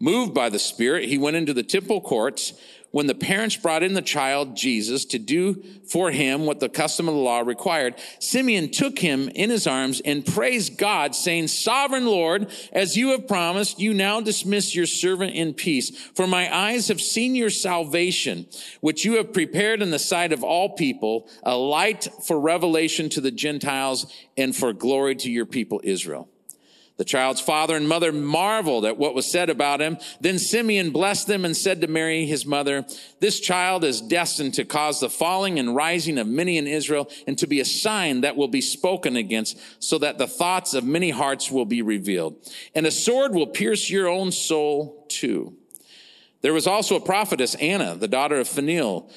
Moved 0.00 0.32
by 0.32 0.48
the 0.48 0.60
Spirit, 0.60 1.08
he 1.08 1.18
went 1.18 1.36
into 1.36 1.52
the 1.52 1.64
temple 1.64 2.00
courts 2.00 2.52
when 2.98 3.06
the 3.06 3.14
parents 3.14 3.54
brought 3.54 3.84
in 3.84 3.94
the 3.94 4.02
child 4.02 4.56
Jesus 4.56 5.04
to 5.04 5.20
do 5.20 5.62
for 5.88 6.10
him 6.10 6.46
what 6.46 6.58
the 6.58 6.68
custom 6.68 7.06
of 7.06 7.14
the 7.14 7.20
law 7.20 7.38
required, 7.38 7.94
Simeon 8.18 8.72
took 8.72 8.98
him 8.98 9.28
in 9.36 9.50
his 9.50 9.68
arms 9.68 10.02
and 10.04 10.26
praised 10.26 10.76
God, 10.76 11.14
saying, 11.14 11.46
Sovereign 11.46 12.06
Lord, 12.06 12.50
as 12.72 12.96
you 12.96 13.10
have 13.10 13.28
promised, 13.28 13.78
you 13.78 13.94
now 13.94 14.20
dismiss 14.20 14.74
your 14.74 14.86
servant 14.86 15.32
in 15.34 15.54
peace. 15.54 15.96
For 16.16 16.26
my 16.26 16.52
eyes 16.52 16.88
have 16.88 17.00
seen 17.00 17.36
your 17.36 17.50
salvation, 17.50 18.48
which 18.80 19.04
you 19.04 19.18
have 19.18 19.32
prepared 19.32 19.80
in 19.80 19.92
the 19.92 20.00
sight 20.00 20.32
of 20.32 20.42
all 20.42 20.70
people, 20.70 21.30
a 21.44 21.56
light 21.56 22.08
for 22.24 22.40
revelation 22.40 23.08
to 23.10 23.20
the 23.20 23.30
Gentiles 23.30 24.12
and 24.36 24.56
for 24.56 24.72
glory 24.72 25.14
to 25.14 25.30
your 25.30 25.46
people 25.46 25.80
Israel. 25.84 26.28
The 26.98 27.04
child's 27.04 27.40
father 27.40 27.76
and 27.76 27.88
mother 27.88 28.10
marveled 28.10 28.84
at 28.84 28.98
what 28.98 29.14
was 29.14 29.30
said 29.30 29.50
about 29.50 29.80
him. 29.80 29.98
Then 30.20 30.36
Simeon 30.36 30.90
blessed 30.90 31.28
them 31.28 31.44
and 31.44 31.56
said 31.56 31.80
to 31.80 31.86
Mary, 31.86 32.26
his 32.26 32.44
mother, 32.44 32.84
This 33.20 33.38
child 33.38 33.84
is 33.84 34.00
destined 34.00 34.54
to 34.54 34.64
cause 34.64 34.98
the 34.98 35.08
falling 35.08 35.60
and 35.60 35.76
rising 35.76 36.18
of 36.18 36.26
many 36.26 36.58
in 36.58 36.66
Israel 36.66 37.08
and 37.28 37.38
to 37.38 37.46
be 37.46 37.60
a 37.60 37.64
sign 37.64 38.22
that 38.22 38.36
will 38.36 38.48
be 38.48 38.60
spoken 38.60 39.14
against, 39.14 39.60
so 39.78 39.96
that 39.98 40.18
the 40.18 40.26
thoughts 40.26 40.74
of 40.74 40.82
many 40.82 41.10
hearts 41.10 41.52
will 41.52 41.64
be 41.64 41.82
revealed. 41.82 42.34
And 42.74 42.84
a 42.84 42.90
sword 42.90 43.32
will 43.32 43.46
pierce 43.46 43.88
your 43.88 44.08
own 44.08 44.32
soul 44.32 45.06
too. 45.08 45.56
There 46.40 46.52
was 46.52 46.66
also 46.66 46.96
a 46.96 47.00
prophetess, 47.00 47.54
Anna, 47.56 47.94
the 47.94 48.08
daughter 48.08 48.40
of 48.40 48.48
Phanuel 48.48 49.08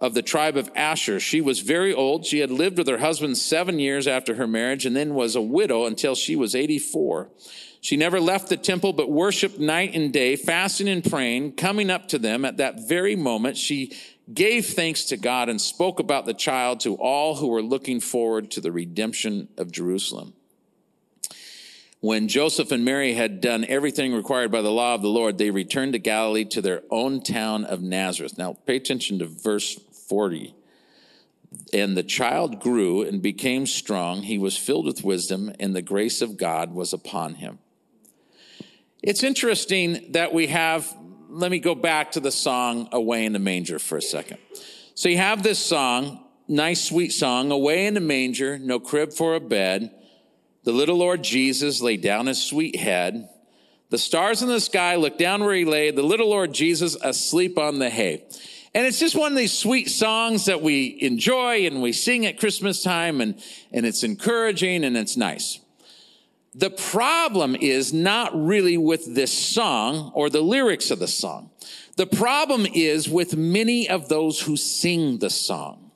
of 0.00 0.14
the 0.14 0.22
tribe 0.22 0.56
of 0.56 0.70
Asher. 0.74 1.20
She 1.20 1.40
was 1.40 1.60
very 1.60 1.92
old. 1.92 2.24
She 2.24 2.38
had 2.38 2.50
lived 2.50 2.78
with 2.78 2.88
her 2.88 2.98
husband 2.98 3.36
seven 3.36 3.78
years 3.78 4.06
after 4.06 4.36
her 4.36 4.46
marriage 4.46 4.86
and 4.86 4.96
then 4.96 5.14
was 5.14 5.36
a 5.36 5.42
widow 5.42 5.84
until 5.84 6.14
she 6.14 6.36
was 6.36 6.54
84. 6.54 7.28
She 7.82 7.96
never 7.96 8.20
left 8.20 8.48
the 8.48 8.56
temple, 8.56 8.92
but 8.92 9.10
worshiped 9.10 9.58
night 9.58 9.94
and 9.94 10.12
day, 10.12 10.36
fasting 10.36 10.88
and 10.88 11.04
praying. 11.04 11.52
Coming 11.52 11.90
up 11.90 12.08
to 12.08 12.18
them 12.18 12.44
at 12.44 12.58
that 12.58 12.88
very 12.88 13.16
moment, 13.16 13.56
she 13.56 13.96
gave 14.32 14.66
thanks 14.66 15.04
to 15.06 15.16
God 15.16 15.48
and 15.48 15.60
spoke 15.60 15.98
about 15.98 16.26
the 16.26 16.34
child 16.34 16.80
to 16.80 16.94
all 16.94 17.36
who 17.36 17.48
were 17.48 17.62
looking 17.62 18.00
forward 18.00 18.50
to 18.52 18.60
the 18.60 18.70
redemption 18.70 19.48
of 19.56 19.72
Jerusalem. 19.72 20.34
When 22.00 22.28
Joseph 22.28 22.72
and 22.72 22.82
Mary 22.82 23.12
had 23.12 23.42
done 23.42 23.64
everything 23.66 24.14
required 24.14 24.50
by 24.50 24.62
the 24.62 24.72
law 24.72 24.94
of 24.94 25.02
the 25.02 25.08
Lord, 25.08 25.36
they 25.36 25.50
returned 25.50 25.92
to 25.92 25.98
Galilee 25.98 26.46
to 26.46 26.62
their 26.62 26.82
own 26.90 27.22
town 27.22 27.66
of 27.66 27.82
Nazareth. 27.82 28.38
Now, 28.38 28.56
pay 28.66 28.76
attention 28.76 29.18
to 29.18 29.26
verse 29.26 29.78
40. 30.10 30.56
And 31.72 31.96
the 31.96 32.02
child 32.02 32.60
grew 32.60 33.02
and 33.02 33.22
became 33.22 33.64
strong. 33.64 34.22
He 34.22 34.38
was 34.38 34.56
filled 34.56 34.86
with 34.86 35.04
wisdom, 35.04 35.52
and 35.60 35.74
the 35.74 35.82
grace 35.82 36.20
of 36.20 36.36
God 36.36 36.74
was 36.74 36.92
upon 36.92 37.36
him. 37.36 37.60
It's 39.02 39.22
interesting 39.22 40.12
that 40.12 40.34
we 40.34 40.48
have, 40.48 40.92
let 41.28 41.52
me 41.52 41.60
go 41.60 41.76
back 41.76 42.10
to 42.12 42.20
the 42.20 42.32
song 42.32 42.88
Away 42.90 43.24
in 43.24 43.32
the 43.32 43.38
Manger 43.38 43.78
for 43.78 43.96
a 43.96 44.02
second. 44.02 44.38
So 44.94 45.08
you 45.08 45.16
have 45.16 45.44
this 45.44 45.60
song, 45.60 46.24
nice, 46.48 46.84
sweet 46.84 47.10
song, 47.10 47.52
Away 47.52 47.86
in 47.86 47.94
the 47.94 48.00
Manger, 48.00 48.58
no 48.58 48.80
crib 48.80 49.12
for 49.12 49.36
a 49.36 49.40
bed. 49.40 49.94
The 50.64 50.72
little 50.72 50.96
Lord 50.96 51.22
Jesus 51.22 51.80
laid 51.80 52.02
down 52.02 52.26
his 52.26 52.42
sweet 52.42 52.76
head. 52.76 53.28
The 53.90 53.98
stars 53.98 54.42
in 54.42 54.48
the 54.48 54.60
sky 54.60 54.96
looked 54.96 55.18
down 55.18 55.42
where 55.42 55.54
he 55.54 55.64
lay, 55.64 55.92
the 55.92 56.02
little 56.02 56.28
Lord 56.28 56.52
Jesus 56.52 56.96
asleep 56.96 57.58
on 57.58 57.78
the 57.78 57.90
hay. 57.90 58.24
And 58.72 58.86
it's 58.86 59.00
just 59.00 59.16
one 59.16 59.32
of 59.32 59.38
these 59.38 59.52
sweet 59.52 59.90
songs 59.90 60.44
that 60.44 60.62
we 60.62 60.96
enjoy 61.00 61.66
and 61.66 61.82
we 61.82 61.92
sing 61.92 62.24
at 62.26 62.38
Christmas 62.38 62.82
time 62.82 63.20
and, 63.20 63.42
and 63.72 63.84
it's 63.84 64.04
encouraging 64.04 64.84
and 64.84 64.96
it's 64.96 65.16
nice. 65.16 65.58
The 66.54 66.70
problem 66.70 67.56
is 67.56 67.92
not 67.92 68.32
really 68.34 68.76
with 68.76 69.14
this 69.14 69.32
song 69.32 70.12
or 70.14 70.30
the 70.30 70.40
lyrics 70.40 70.90
of 70.90 71.00
the 71.00 71.08
song. 71.08 71.50
The 71.96 72.06
problem 72.06 72.66
is 72.66 73.08
with 73.08 73.36
many 73.36 73.88
of 73.88 74.08
those 74.08 74.40
who 74.40 74.56
sing 74.56 75.18
the 75.18 75.30
song. 75.30 75.90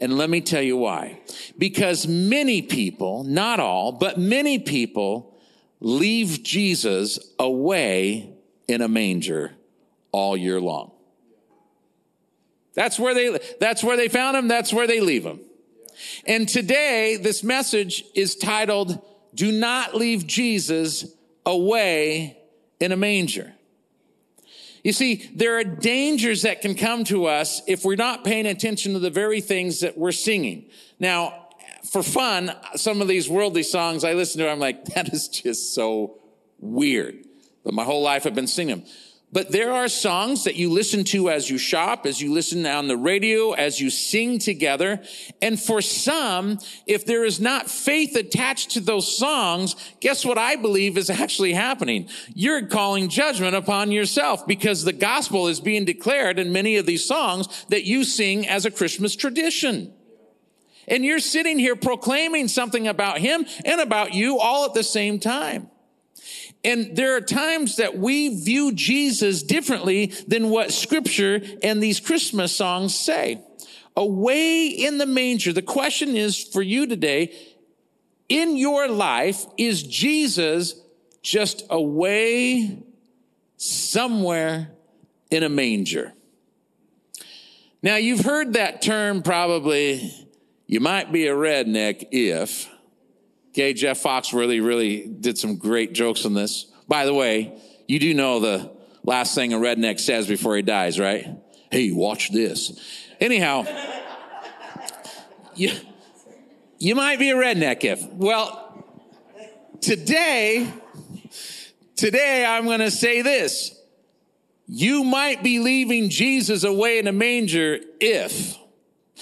And 0.00 0.18
let 0.18 0.28
me 0.28 0.40
tell 0.40 0.62
you 0.62 0.76
why. 0.76 1.20
Because 1.56 2.06
many 2.06 2.60
people, 2.62 3.24
not 3.24 3.60
all, 3.60 3.92
but 3.92 4.18
many 4.18 4.58
people 4.58 5.38
leave 5.80 6.42
Jesus 6.42 7.18
away 7.38 8.34
in 8.68 8.82
a 8.82 8.88
manger 8.88 9.52
all 10.12 10.36
year 10.36 10.60
long. 10.60 10.92
That's 12.76 12.98
where 12.98 13.14
they, 13.14 13.40
that's 13.58 13.82
where 13.82 13.96
they 13.96 14.08
found 14.08 14.36
him. 14.36 14.46
That's 14.46 14.72
where 14.72 14.86
they 14.86 15.00
leave 15.00 15.24
him. 15.24 15.40
And 16.26 16.48
today, 16.48 17.16
this 17.16 17.42
message 17.42 18.04
is 18.14 18.36
titled, 18.36 19.02
Do 19.34 19.50
Not 19.50 19.94
Leave 19.94 20.26
Jesus 20.26 21.06
Away 21.44 22.38
in 22.78 22.92
a 22.92 22.96
Manger. 22.96 23.54
You 24.84 24.92
see, 24.92 25.28
there 25.34 25.58
are 25.58 25.64
dangers 25.64 26.42
that 26.42 26.60
can 26.60 26.76
come 26.76 27.02
to 27.04 27.24
us 27.24 27.60
if 27.66 27.84
we're 27.84 27.96
not 27.96 28.24
paying 28.24 28.46
attention 28.46 28.92
to 28.92 29.00
the 29.00 29.10
very 29.10 29.40
things 29.40 29.80
that 29.80 29.98
we're 29.98 30.12
singing. 30.12 30.66
Now, 31.00 31.46
for 31.90 32.02
fun, 32.02 32.54
some 32.76 33.00
of 33.00 33.08
these 33.08 33.28
worldly 33.28 33.62
songs 33.62 34.04
I 34.04 34.12
listen 34.12 34.40
to, 34.42 34.50
I'm 34.50 34.60
like, 34.60 34.84
that 34.94 35.12
is 35.12 35.28
just 35.28 35.74
so 35.74 36.18
weird. 36.58 37.24
But 37.64 37.74
my 37.74 37.84
whole 37.84 38.02
life 38.02 38.26
I've 38.26 38.34
been 38.34 38.46
singing 38.46 38.80
them. 38.80 38.86
But 39.36 39.52
there 39.52 39.70
are 39.70 39.86
songs 39.88 40.44
that 40.44 40.56
you 40.56 40.70
listen 40.70 41.04
to 41.12 41.28
as 41.28 41.50
you 41.50 41.58
shop, 41.58 42.06
as 42.06 42.22
you 42.22 42.32
listen 42.32 42.64
on 42.64 42.88
the 42.88 42.96
radio, 42.96 43.52
as 43.52 43.78
you 43.78 43.90
sing 43.90 44.38
together. 44.38 45.02
And 45.42 45.60
for 45.60 45.82
some, 45.82 46.58
if 46.86 47.04
there 47.04 47.22
is 47.22 47.38
not 47.38 47.68
faith 47.68 48.16
attached 48.16 48.70
to 48.70 48.80
those 48.80 49.18
songs, 49.18 49.76
guess 50.00 50.24
what 50.24 50.38
I 50.38 50.56
believe 50.56 50.96
is 50.96 51.10
actually 51.10 51.52
happening? 51.52 52.08
You're 52.32 52.64
calling 52.64 53.10
judgment 53.10 53.54
upon 53.54 53.92
yourself 53.92 54.46
because 54.46 54.84
the 54.84 54.94
gospel 54.94 55.48
is 55.48 55.60
being 55.60 55.84
declared 55.84 56.38
in 56.38 56.50
many 56.50 56.78
of 56.78 56.86
these 56.86 57.04
songs 57.04 57.66
that 57.68 57.84
you 57.84 58.04
sing 58.04 58.48
as 58.48 58.64
a 58.64 58.70
Christmas 58.70 59.14
tradition. 59.14 59.92
And 60.88 61.04
you're 61.04 61.18
sitting 61.18 61.58
here 61.58 61.76
proclaiming 61.76 62.48
something 62.48 62.88
about 62.88 63.18
him 63.18 63.44
and 63.66 63.82
about 63.82 64.14
you 64.14 64.38
all 64.38 64.64
at 64.64 64.72
the 64.72 64.82
same 64.82 65.20
time. 65.20 65.68
And 66.66 66.96
there 66.96 67.14
are 67.14 67.20
times 67.20 67.76
that 67.76 67.96
we 67.96 68.42
view 68.42 68.72
Jesus 68.72 69.44
differently 69.44 70.06
than 70.26 70.50
what 70.50 70.72
scripture 70.72 71.40
and 71.62 71.80
these 71.80 72.00
Christmas 72.00 72.56
songs 72.56 72.92
say. 72.92 73.40
Away 73.96 74.66
in 74.66 74.98
the 74.98 75.06
manger. 75.06 75.52
The 75.52 75.62
question 75.62 76.16
is 76.16 76.42
for 76.42 76.60
you 76.60 76.88
today, 76.88 77.32
in 78.28 78.56
your 78.56 78.88
life, 78.88 79.46
is 79.56 79.84
Jesus 79.84 80.74
just 81.22 81.62
away 81.70 82.82
somewhere 83.56 84.72
in 85.30 85.44
a 85.44 85.48
manger? 85.48 86.14
Now 87.80 87.94
you've 87.94 88.24
heard 88.24 88.54
that 88.54 88.82
term 88.82 89.22
probably, 89.22 90.12
you 90.66 90.80
might 90.80 91.12
be 91.12 91.28
a 91.28 91.34
redneck 91.34 92.08
if, 92.10 92.68
Okay, 93.56 93.72
Jeff 93.72 94.02
Foxworthy 94.02 94.62
really 94.62 95.00
really 95.00 95.06
did 95.06 95.38
some 95.38 95.56
great 95.56 95.94
jokes 95.94 96.26
on 96.26 96.34
this. 96.34 96.66
By 96.86 97.06
the 97.06 97.14
way, 97.14 97.58
you 97.88 97.98
do 97.98 98.12
know 98.12 98.38
the 98.38 98.70
last 99.02 99.34
thing 99.34 99.54
a 99.54 99.56
redneck 99.56 99.98
says 99.98 100.26
before 100.26 100.56
he 100.56 100.60
dies, 100.60 101.00
right? 101.00 101.26
Hey, 101.70 101.90
watch 101.90 102.30
this. 102.30 102.78
Anyhow, 103.18 103.64
you, 105.54 105.70
you 106.78 106.94
might 106.94 107.18
be 107.18 107.30
a 107.30 107.34
redneck 107.34 107.82
if. 107.82 108.06
Well, 108.12 108.84
today, 109.80 110.70
today 111.94 112.44
I'm 112.44 112.66
going 112.66 112.80
to 112.80 112.90
say 112.90 113.22
this. 113.22 113.74
You 114.66 115.02
might 115.02 115.42
be 115.42 115.60
leaving 115.60 116.10
Jesus 116.10 116.62
away 116.62 116.98
in 116.98 117.06
a 117.06 117.12
manger 117.12 117.78
if. 118.00 118.58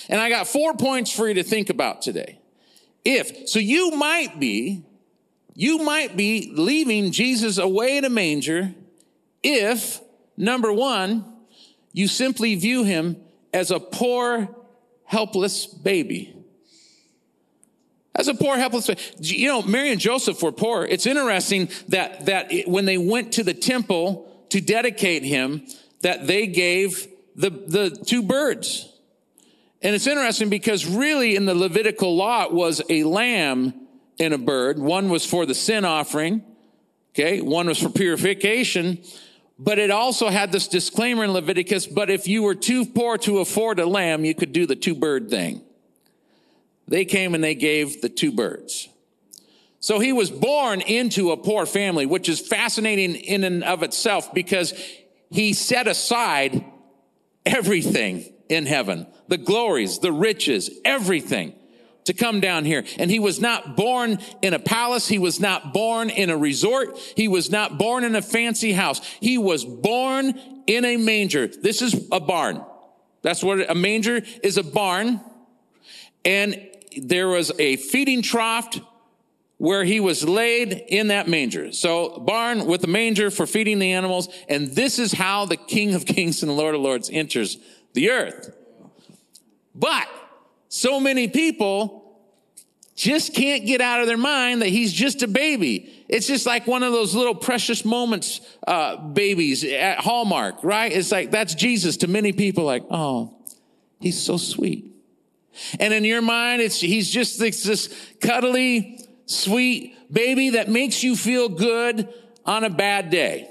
And 0.09 0.21
I 0.21 0.29
got 0.29 0.49
four 0.49 0.75
points 0.75 1.13
for 1.13 1.29
you 1.29 1.35
to 1.35 1.45
think 1.45 1.71
about 1.71 2.03
today. 2.03 2.41
If, 3.05 3.49
so 3.49 3.59
you 3.59 3.91
might 3.93 4.41
be, 4.41 4.85
you 5.55 5.79
might 5.79 6.17
be 6.17 6.51
leaving 6.55 7.13
Jesus 7.13 7.59
away 7.59 7.97
in 7.97 8.05
a 8.05 8.11
manger 8.11 8.75
if, 9.45 10.01
number 10.37 10.73
one, 10.73 11.25
you 11.93 12.09
simply 12.09 12.55
view 12.55 12.83
him 12.83 13.19
as 13.53 13.71
a 13.71 13.79
poor, 13.79 14.49
helpless 15.05 15.67
baby. 15.67 16.35
As 18.17 18.27
a 18.27 18.35
poor, 18.35 18.57
helpless, 18.57 18.87
baby. 18.87 19.03
you 19.21 19.49
know, 19.49 19.63
Mary 19.63 19.93
and 19.93 20.01
Joseph 20.01 20.43
were 20.43 20.51
poor. 20.51 20.85
It's 20.85 21.07
interesting 21.07 21.69
that, 21.89 22.27
that 22.27 22.51
when 22.67 22.87
they 22.87 22.97
went 22.99 23.33
to 23.35 23.45
the 23.45 23.55
temple 23.55 24.47
to 24.49 24.61
dedicate 24.61 25.25
him, 25.25 25.67
that 26.01 26.27
they 26.27 26.47
gave 26.47 27.07
the, 27.37 27.51
the 27.51 27.91
two 27.91 28.23
birds. 28.23 28.91
And 29.85 29.95
it's 29.95 30.07
interesting 30.07 30.49
because 30.49 30.87
really 30.87 31.37
in 31.37 31.45
the 31.45 31.55
Levitical 31.55 32.17
law, 32.17 32.45
it 32.45 32.53
was 32.53 32.81
a 32.89 33.05
lamb 33.05 33.75
and 34.19 34.33
a 34.33 34.39
bird. 34.39 34.79
One 34.79 35.11
was 35.11 35.27
for 35.27 35.45
the 35.45 35.55
sin 35.55 35.85
offering. 35.85 36.43
Okay. 37.13 37.43
One 37.43 37.67
was 37.67 37.83
for 37.83 37.91
purification. 37.91 38.99
But 39.59 39.79
it 39.79 39.91
also 39.91 40.31
had 40.31 40.51
this 40.51 40.69
disclaimer 40.69 41.23
in 41.23 41.33
Leviticus, 41.33 41.87
but 41.87 42.11
if 42.11 42.27
you 42.27 42.43
were 42.43 42.57
too 42.57 42.87
poor 42.87 43.19
to 43.19 43.39
afford 43.39 43.79
a 43.79 43.87
lamb, 43.87 44.25
you 44.25 44.35
could 44.35 44.53
do 44.53 44.67
the 44.67 44.75
two 44.75 44.97
bird 44.97 45.31
thing. 45.31 45.63
They 46.89 47.05
came 47.05 47.35
and 47.35 47.45
they 47.45 47.55
gave 47.55 48.01
the 48.01 48.09
two 48.09 48.33
birds. 48.33 48.89
So 49.79 50.01
he 50.01 50.13
was 50.13 50.31
born 50.31 50.81
into 50.81 51.31
a 51.31 51.37
poor 51.37 51.67
family, 51.67 52.05
which 52.05 52.29
is 52.29 52.41
fascinating 52.41 53.15
in 53.15 53.45
and 53.45 53.63
of 53.63 53.83
itself 53.83 54.35
because 54.35 54.73
he 55.31 55.53
set 55.53 55.87
aside 55.87 56.65
everything 57.47 58.34
in 58.49 58.67
heaven 58.67 59.07
the 59.29 59.39
glories, 59.39 59.99
the 60.01 60.13
riches, 60.13 60.71
everything 60.85 61.55
to 62.05 62.13
come 62.13 62.41
down 62.41 62.65
here. 62.65 62.85
And 62.99 63.11
he 63.11 63.19
was 63.19 63.41
not 63.41 63.77
born 63.77 64.19
in 64.43 64.55
a 64.55 64.59
palace. 64.59 65.09
He 65.09 65.19
was 65.19 65.41
not 65.41 65.73
born 65.73 66.11
in 66.11 66.31
a 66.31 66.37
resort. 66.37 66.99
He 67.17 67.29
was 67.29 67.51
not 67.51 67.79
born 67.79 68.05
in 68.05 68.15
a 68.15 68.23
fancy 68.23 68.73
house. 68.73 69.01
He 69.21 69.39
was 69.39 69.65
born 69.65 70.39
in 70.67 70.85
a 70.85 70.97
manger. 70.97 71.47
This 71.47 71.83
is 71.83 72.07
a 72.13 72.21
barn. 72.21 72.63
That's 73.23 73.43
what 73.43 73.71
a 73.71 73.75
manger 73.75 74.21
is 74.43 74.59
a 74.59 74.63
barn. 74.63 75.21
And 76.25 76.69
there 76.97 77.29
was 77.29 77.53
a 77.59 77.77
feeding 77.77 78.23
trough 78.23 78.79
where 79.57 79.85
he 79.85 80.01
was 80.01 80.29
laid 80.29 80.73
in 80.73 81.09
that 81.09 81.29
manger. 81.29 81.73
So 81.73 82.19
barn 82.19 82.67
with 82.67 82.85
a 82.85 82.89
manger 82.89 83.31
for 83.31 83.47
feeding 83.47 83.79
the 83.79 83.93
animals. 83.93 84.29
And 84.49 84.73
this 84.73 84.99
is 84.99 85.13
how 85.13 85.47
the 85.47 85.57
King 85.57 85.95
of 85.95 86.05
Kings 86.05 86.43
and 86.43 86.51
the 86.51 86.55
Lord 86.55 86.75
of 86.75 86.81
Lords 86.81 87.09
enters 87.11 87.57
the 87.95 88.11
earth. 88.11 88.55
But 89.75 90.07
so 90.69 91.01
many 91.01 91.29
people 91.29 92.03
just 92.95 93.35
can't 93.35 93.67
get 93.67 93.81
out 93.81 94.01
of 94.01 94.07
their 94.07 94.17
mind 94.17 94.63
that 94.63 94.69
he's 94.69 94.93
just 94.93 95.23
a 95.23 95.29
baby. 95.29 96.05
It's 96.09 96.29
just 96.29 96.47
like 96.47 96.67
one 96.67 96.83
of 96.83 96.93
those 96.93 97.15
little 97.15 97.35
precious 97.35 97.85
moments, 97.85 98.41
uh, 98.67 98.97
babies 98.97 99.65
at 99.65 99.99
Hallmark, 99.99 100.63
right? 100.63 100.93
It's 100.93 101.11
like, 101.11 101.31
that's 101.33 101.55
Jesus 101.55 101.97
to 101.99 102.09
many 102.09 102.33
people, 102.33 102.65
like, 102.65 102.85
oh, 102.91 103.35
he's 104.01 104.21
so 104.21 104.37
sweet. 104.37 104.93
And 105.81 105.93
in 105.93 106.05
your 106.05 106.23
mind, 106.23 106.63
it's, 106.63 106.81
he's 106.81 107.11
just 107.11 107.39
this, 107.39 107.65
this 107.65 108.13
cuddly, 108.21 109.01
sweet 109.27 109.97
baby 110.13 110.51
that 110.51 110.69
makes 110.69 111.03
you 111.03 111.17
feel 111.17 111.49
good 111.49 112.13
on 112.45 112.63
a 112.63 112.71
bad 112.71 113.11
day. 113.11 113.49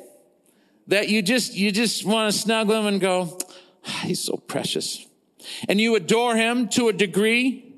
That 0.88 1.10
you 1.10 1.21
just, 1.21 1.53
you 1.53 1.71
just 1.71 2.06
want 2.06 2.32
to 2.34 2.38
snuggle 2.38 2.79
him 2.79 2.86
and 2.86 3.01
go, 3.01 3.38
he's 4.04 4.19
so 4.19 4.38
precious 4.38 5.08
and 5.67 5.80
you 5.80 5.96
adore 5.96 6.36
him 6.36 6.67
to 6.69 6.89
a 6.89 6.93
degree. 6.93 7.74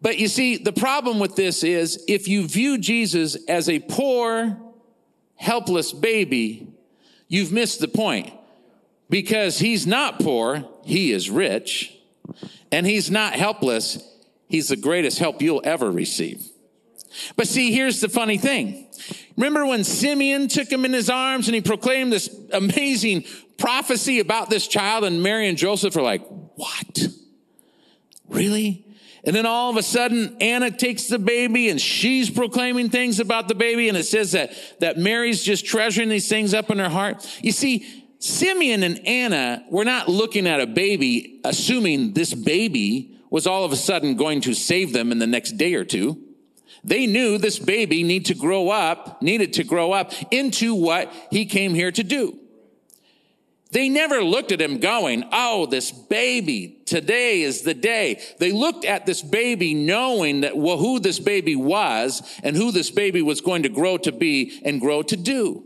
But 0.00 0.18
you 0.18 0.28
see, 0.28 0.56
the 0.56 0.72
problem 0.72 1.18
with 1.18 1.36
this 1.36 1.62
is 1.62 2.04
if 2.08 2.28
you 2.28 2.46
view 2.46 2.78
Jesus 2.78 3.36
as 3.46 3.68
a 3.68 3.78
poor, 3.80 4.58
helpless 5.36 5.92
baby, 5.92 6.68
you've 7.28 7.52
missed 7.52 7.80
the 7.80 7.88
point 7.88 8.32
because 9.08 9.58
he's 9.58 9.86
not 9.86 10.18
poor, 10.18 10.68
he 10.84 11.12
is 11.12 11.30
rich, 11.30 11.96
and 12.70 12.86
he's 12.86 13.10
not 13.10 13.34
helpless, 13.34 14.02
he's 14.48 14.68
the 14.68 14.76
greatest 14.76 15.18
help 15.18 15.40
you'll 15.40 15.62
ever 15.64 15.90
receive. 15.90 16.42
But 17.36 17.46
see, 17.46 17.72
here's 17.72 18.00
the 18.00 18.08
funny 18.08 18.38
thing. 18.38 18.86
Remember 19.36 19.66
when 19.66 19.84
Simeon 19.84 20.48
took 20.48 20.70
him 20.70 20.84
in 20.84 20.92
his 20.92 21.10
arms 21.10 21.46
and 21.46 21.54
he 21.54 21.60
proclaimed 21.60 22.12
this 22.12 22.34
amazing 22.52 23.24
prophecy 23.58 24.20
about 24.20 24.50
this 24.50 24.66
child 24.66 25.04
and 25.04 25.22
Mary 25.22 25.48
and 25.48 25.58
Joseph 25.58 25.96
are 25.96 26.02
like, 26.02 26.26
what? 26.56 27.08
Really? 28.28 28.86
And 29.24 29.36
then 29.36 29.46
all 29.46 29.70
of 29.70 29.76
a 29.76 29.82
sudden, 29.82 30.36
Anna 30.40 30.70
takes 30.70 31.06
the 31.06 31.18
baby 31.18 31.68
and 31.68 31.80
she's 31.80 32.28
proclaiming 32.28 32.90
things 32.90 33.20
about 33.20 33.46
the 33.46 33.54
baby. 33.54 33.88
And 33.88 33.96
it 33.96 34.04
says 34.04 34.32
that, 34.32 34.52
that 34.80 34.98
Mary's 34.98 35.42
just 35.42 35.64
treasuring 35.64 36.08
these 36.08 36.28
things 36.28 36.54
up 36.54 36.70
in 36.70 36.78
her 36.78 36.88
heart. 36.88 37.24
You 37.40 37.52
see, 37.52 38.04
Simeon 38.18 38.82
and 38.82 39.06
Anna 39.06 39.64
were 39.70 39.84
not 39.84 40.08
looking 40.08 40.46
at 40.46 40.60
a 40.60 40.66
baby, 40.66 41.40
assuming 41.44 42.12
this 42.12 42.34
baby 42.34 43.16
was 43.30 43.46
all 43.46 43.64
of 43.64 43.72
a 43.72 43.76
sudden 43.76 44.16
going 44.16 44.40
to 44.42 44.54
save 44.54 44.92
them 44.92 45.12
in 45.12 45.18
the 45.18 45.26
next 45.26 45.52
day 45.52 45.74
or 45.74 45.84
two. 45.84 46.20
They 46.84 47.06
knew 47.06 47.38
this 47.38 47.60
baby 47.60 48.02
need 48.02 48.26
to 48.26 48.34
grow 48.34 48.70
up, 48.70 49.22
needed 49.22 49.52
to 49.54 49.64
grow 49.64 49.92
up 49.92 50.12
into 50.32 50.74
what 50.74 51.12
he 51.30 51.46
came 51.46 51.74
here 51.74 51.92
to 51.92 52.02
do. 52.02 52.38
They 53.72 53.88
never 53.88 54.22
looked 54.22 54.52
at 54.52 54.60
him 54.60 54.78
going, 54.78 55.24
Oh, 55.32 55.64
this 55.64 55.90
baby, 55.90 56.82
today 56.84 57.40
is 57.40 57.62
the 57.62 57.74
day. 57.74 58.20
They 58.38 58.52
looked 58.52 58.84
at 58.84 59.06
this 59.06 59.22
baby 59.22 59.72
knowing 59.72 60.42
that 60.42 60.56
well, 60.56 60.76
who 60.76 61.00
this 61.00 61.18
baby 61.18 61.56
was 61.56 62.22
and 62.42 62.54
who 62.54 62.70
this 62.70 62.90
baby 62.90 63.22
was 63.22 63.40
going 63.40 63.62
to 63.62 63.70
grow 63.70 63.96
to 63.98 64.12
be 64.12 64.60
and 64.64 64.80
grow 64.80 65.02
to 65.02 65.16
do. 65.16 65.64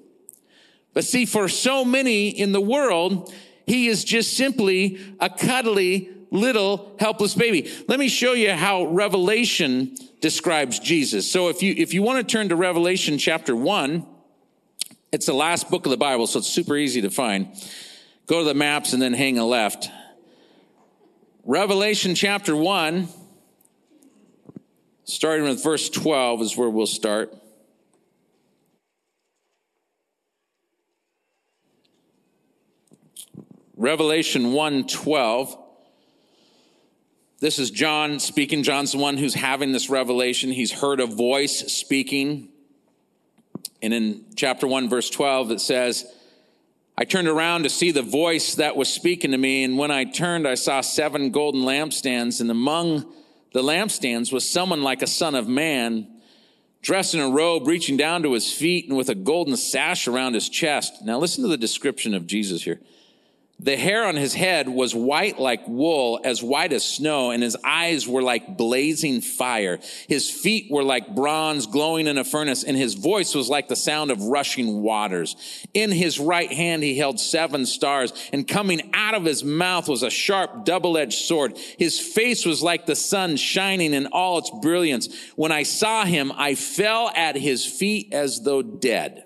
But 0.94 1.04
see, 1.04 1.26
for 1.26 1.48
so 1.48 1.84
many 1.84 2.28
in 2.28 2.52
the 2.52 2.60
world, 2.60 3.34
he 3.66 3.88
is 3.88 4.04
just 4.04 4.36
simply 4.36 5.00
a 5.20 5.28
cuddly 5.28 6.08
little 6.30 6.94
helpless 7.00 7.34
baby. 7.34 7.70
Let 7.88 7.98
me 7.98 8.08
show 8.08 8.34
you 8.34 8.52
how 8.52 8.84
Revelation 8.84 9.96
describes 10.20 10.78
Jesus. 10.78 11.30
So 11.30 11.48
if 11.48 11.60
you 11.60 11.74
if 11.76 11.92
you 11.92 12.02
want 12.02 12.26
to 12.26 12.32
turn 12.32 12.50
to 12.50 12.56
Revelation 12.56 13.18
chapter 13.18 13.56
1, 13.56 14.06
it's 15.10 15.26
the 15.26 15.34
last 15.34 15.70
book 15.70 15.86
of 15.86 15.90
the 15.90 15.96
Bible, 15.96 16.28
so 16.28 16.38
it's 16.38 16.48
super 16.48 16.76
easy 16.76 17.00
to 17.00 17.10
find. 17.10 17.48
Go 18.26 18.40
to 18.40 18.44
the 18.44 18.54
maps 18.54 18.92
and 18.92 19.00
then 19.00 19.12
hang 19.12 19.38
a 19.38 19.46
left. 19.46 19.88
Revelation 21.44 22.16
chapter 22.16 22.56
1 22.56 23.08
starting 25.04 25.44
with 25.44 25.62
verse 25.62 25.88
12 25.88 26.42
is 26.42 26.56
where 26.56 26.68
we'll 26.68 26.86
start. 26.86 27.32
Revelation 33.76 34.52
1:12 34.52 35.56
This 37.38 37.58
is 37.58 37.70
John 37.70 38.18
speaking. 38.18 38.62
John's 38.62 38.92
the 38.92 38.98
one 38.98 39.18
who's 39.18 39.34
having 39.34 39.70
this 39.70 39.90
revelation. 39.90 40.50
He's 40.50 40.72
heard 40.72 40.98
a 40.98 41.06
voice 41.06 41.60
speaking. 41.72 42.48
And 43.82 43.92
in 43.94 44.24
chapter 44.34 44.66
1 44.66 44.88
verse 44.88 45.10
12 45.10 45.52
it 45.52 45.60
says, 45.60 46.06
I 46.98 47.04
turned 47.04 47.28
around 47.28 47.64
to 47.64 47.68
see 47.68 47.90
the 47.90 48.00
voice 48.00 48.54
that 48.54 48.74
was 48.74 48.88
speaking 48.88 49.32
to 49.32 49.38
me, 49.38 49.64
and 49.64 49.76
when 49.76 49.90
I 49.90 50.04
turned, 50.04 50.48
I 50.48 50.54
saw 50.54 50.80
seven 50.80 51.30
golden 51.30 51.60
lampstands, 51.60 52.40
and 52.40 52.50
among 52.50 53.04
the 53.52 53.62
lampstands 53.62 54.32
was 54.32 54.48
someone 54.48 54.82
like 54.82 55.02
a 55.02 55.06
son 55.06 55.34
of 55.34 55.46
man, 55.46 56.08
dressed 56.80 57.14
in 57.14 57.20
a 57.20 57.28
robe 57.28 57.66
reaching 57.66 57.98
down 57.98 58.22
to 58.22 58.32
his 58.32 58.50
feet 58.50 58.88
and 58.88 58.96
with 58.96 59.10
a 59.10 59.14
golden 59.14 59.58
sash 59.58 60.08
around 60.08 60.32
his 60.32 60.48
chest. 60.48 61.04
Now, 61.04 61.18
listen 61.18 61.42
to 61.42 61.48
the 61.48 61.58
description 61.58 62.14
of 62.14 62.26
Jesus 62.26 62.62
here. 62.62 62.80
The 63.58 63.76
hair 63.76 64.04
on 64.04 64.16
his 64.16 64.34
head 64.34 64.68
was 64.68 64.94
white 64.94 65.40
like 65.40 65.66
wool, 65.66 66.20
as 66.22 66.42
white 66.42 66.74
as 66.74 66.84
snow, 66.84 67.30
and 67.30 67.42
his 67.42 67.56
eyes 67.64 68.06
were 68.06 68.20
like 68.20 68.58
blazing 68.58 69.22
fire. 69.22 69.78
His 70.08 70.30
feet 70.30 70.70
were 70.70 70.84
like 70.84 71.14
bronze 71.14 71.66
glowing 71.66 72.06
in 72.06 72.18
a 72.18 72.24
furnace, 72.24 72.64
and 72.64 72.76
his 72.76 72.92
voice 72.92 73.34
was 73.34 73.48
like 73.48 73.68
the 73.68 73.74
sound 73.74 74.10
of 74.10 74.22
rushing 74.22 74.82
waters. 74.82 75.36
In 75.72 75.90
his 75.90 76.20
right 76.20 76.52
hand 76.52 76.82
he 76.82 76.98
held 76.98 77.18
seven 77.18 77.64
stars, 77.64 78.12
and 78.30 78.46
coming 78.46 78.90
out 78.92 79.14
of 79.14 79.24
his 79.24 79.42
mouth 79.42 79.88
was 79.88 80.02
a 80.02 80.10
sharp 80.10 80.66
double-edged 80.66 81.18
sword. 81.18 81.56
His 81.78 81.98
face 81.98 82.44
was 82.44 82.62
like 82.62 82.84
the 82.84 82.94
sun 82.94 83.36
shining 83.36 83.94
in 83.94 84.06
all 84.08 84.36
its 84.36 84.50
brilliance. 84.60 85.08
When 85.34 85.50
I 85.50 85.62
saw 85.62 86.04
him, 86.04 86.30
I 86.36 86.56
fell 86.56 87.10
at 87.16 87.36
his 87.36 87.64
feet 87.64 88.12
as 88.12 88.42
though 88.42 88.60
dead. 88.60 89.24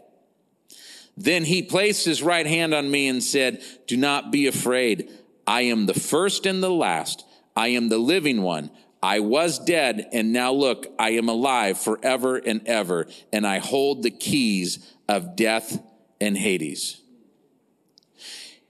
Then 1.21 1.45
he 1.45 1.63
placed 1.63 2.07
his 2.07 2.23
right 2.23 2.47
hand 2.47 2.73
on 2.73 2.91
me 2.91 3.07
and 3.07 3.23
said, 3.23 3.63
Do 3.87 3.99
not 3.99 4.33
be 4.33 4.47
afraid. 4.47 5.11
I 5.47 5.63
am 5.63 5.85
the 5.85 5.93
first 5.93 6.47
and 6.47 6.63
the 6.63 6.71
last. 6.71 7.27
I 7.55 7.69
am 7.69 7.91
the 7.91 7.99
living 7.99 8.41
one. 8.41 8.71
I 9.03 9.21
was 9.21 9.59
dead, 9.59 10.09
and 10.13 10.33
now 10.33 10.53
look, 10.53 10.87
I 10.99 11.11
am 11.11 11.29
alive 11.29 11.79
forever 11.79 12.37
and 12.37 12.67
ever, 12.67 13.07
and 13.33 13.47
I 13.47 13.59
hold 13.59 14.03
the 14.03 14.11
keys 14.11 14.79
of 15.09 15.37
death 15.37 15.83
and 16.23 16.39
Hades. 16.39 17.03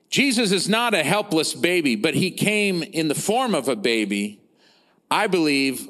Jesus 0.09 0.51
is 0.51 0.69
not 0.69 0.93
a 0.93 1.05
helpless 1.05 1.55
baby, 1.55 1.95
but 1.95 2.15
he 2.15 2.33
came 2.33 2.83
in 2.83 3.07
the 3.07 3.15
form 3.15 3.55
of 3.55 3.69
a 3.69 3.77
baby, 3.77 4.41
I 5.09 5.29
believe, 5.29 5.87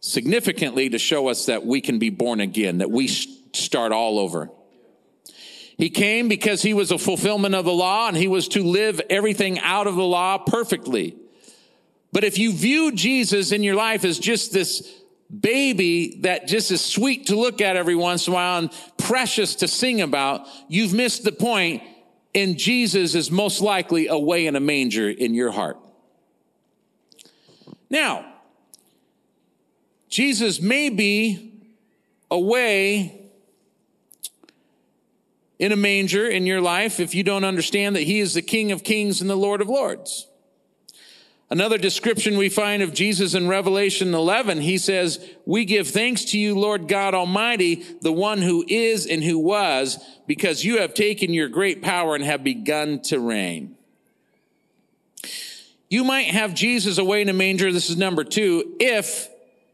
significantly 0.00 0.88
to 0.88 0.98
show 0.98 1.28
us 1.28 1.46
that 1.46 1.66
we 1.66 1.82
can 1.82 1.98
be 1.98 2.08
born 2.08 2.40
again, 2.40 2.78
that 2.78 2.90
we 2.90 3.08
start 3.08 3.92
all 3.92 4.18
over. 4.18 4.50
He 5.78 5.90
came 5.90 6.26
because 6.26 6.60
he 6.60 6.74
was 6.74 6.90
a 6.90 6.98
fulfillment 6.98 7.54
of 7.54 7.64
the 7.64 7.72
law 7.72 8.08
and 8.08 8.16
he 8.16 8.26
was 8.26 8.48
to 8.48 8.64
live 8.64 9.00
everything 9.08 9.60
out 9.60 9.86
of 9.86 9.94
the 9.94 10.04
law 10.04 10.36
perfectly. 10.36 11.16
But 12.12 12.24
if 12.24 12.36
you 12.36 12.52
view 12.52 12.90
Jesus 12.90 13.52
in 13.52 13.62
your 13.62 13.76
life 13.76 14.04
as 14.04 14.18
just 14.18 14.52
this 14.52 14.92
baby 15.40 16.18
that 16.22 16.48
just 16.48 16.72
is 16.72 16.80
sweet 16.80 17.26
to 17.26 17.36
look 17.36 17.60
at 17.60 17.76
every 17.76 17.94
once 17.94 18.26
in 18.26 18.32
a 18.32 18.34
while 18.34 18.58
and 18.58 18.72
precious 18.96 19.54
to 19.56 19.68
sing 19.68 20.00
about, 20.00 20.48
you've 20.66 20.92
missed 20.92 21.22
the 21.22 21.32
point. 21.32 21.82
And 22.34 22.58
Jesus 22.58 23.14
is 23.14 23.30
most 23.30 23.60
likely 23.60 24.08
away 24.08 24.46
in 24.46 24.56
a 24.56 24.60
manger 24.60 25.08
in 25.08 25.32
your 25.32 25.52
heart. 25.52 25.78
Now, 27.88 28.26
Jesus 30.08 30.60
may 30.60 30.88
be 30.88 31.52
away 32.30 33.17
in 35.58 35.72
a 35.72 35.76
manger 35.76 36.26
in 36.26 36.46
your 36.46 36.60
life 36.60 37.00
if 37.00 37.14
you 37.14 37.22
don't 37.22 37.44
understand 37.44 37.96
that 37.96 38.02
he 38.02 38.20
is 38.20 38.34
the 38.34 38.42
King 38.42 38.72
of 38.72 38.84
kings 38.84 39.20
and 39.20 39.28
the 39.28 39.36
Lord 39.36 39.60
of 39.60 39.68
lords. 39.68 40.28
Another 41.50 41.78
description 41.78 42.36
we 42.36 42.50
find 42.50 42.82
of 42.82 42.92
Jesus 42.92 43.32
in 43.32 43.48
Revelation 43.48 44.14
11, 44.14 44.60
he 44.60 44.76
says, 44.76 45.18
We 45.46 45.64
give 45.64 45.88
thanks 45.88 46.26
to 46.26 46.38
you, 46.38 46.58
Lord 46.58 46.88
God 46.88 47.14
Almighty, 47.14 47.76
the 48.02 48.12
one 48.12 48.42
who 48.42 48.66
is 48.68 49.06
and 49.06 49.24
who 49.24 49.38
was, 49.38 49.98
because 50.26 50.62
you 50.62 50.80
have 50.80 50.92
taken 50.92 51.32
your 51.32 51.48
great 51.48 51.80
power 51.80 52.14
and 52.14 52.22
have 52.22 52.44
begun 52.44 53.00
to 53.04 53.18
reign. 53.18 53.76
You 55.88 56.04
might 56.04 56.26
have 56.26 56.54
Jesus 56.54 56.98
away 56.98 57.22
in 57.22 57.30
a 57.30 57.32
manger, 57.32 57.72
this 57.72 57.88
is 57.88 57.96
number 57.96 58.24
two, 58.24 58.76
if 58.78 59.30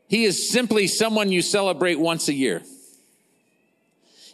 he 0.07 0.25
is 0.25 0.49
simply 0.49 0.87
someone 0.87 1.33
you 1.33 1.43
celebrate 1.43 1.99
once 1.99 2.29
a 2.29 2.35
year. 2.35 2.63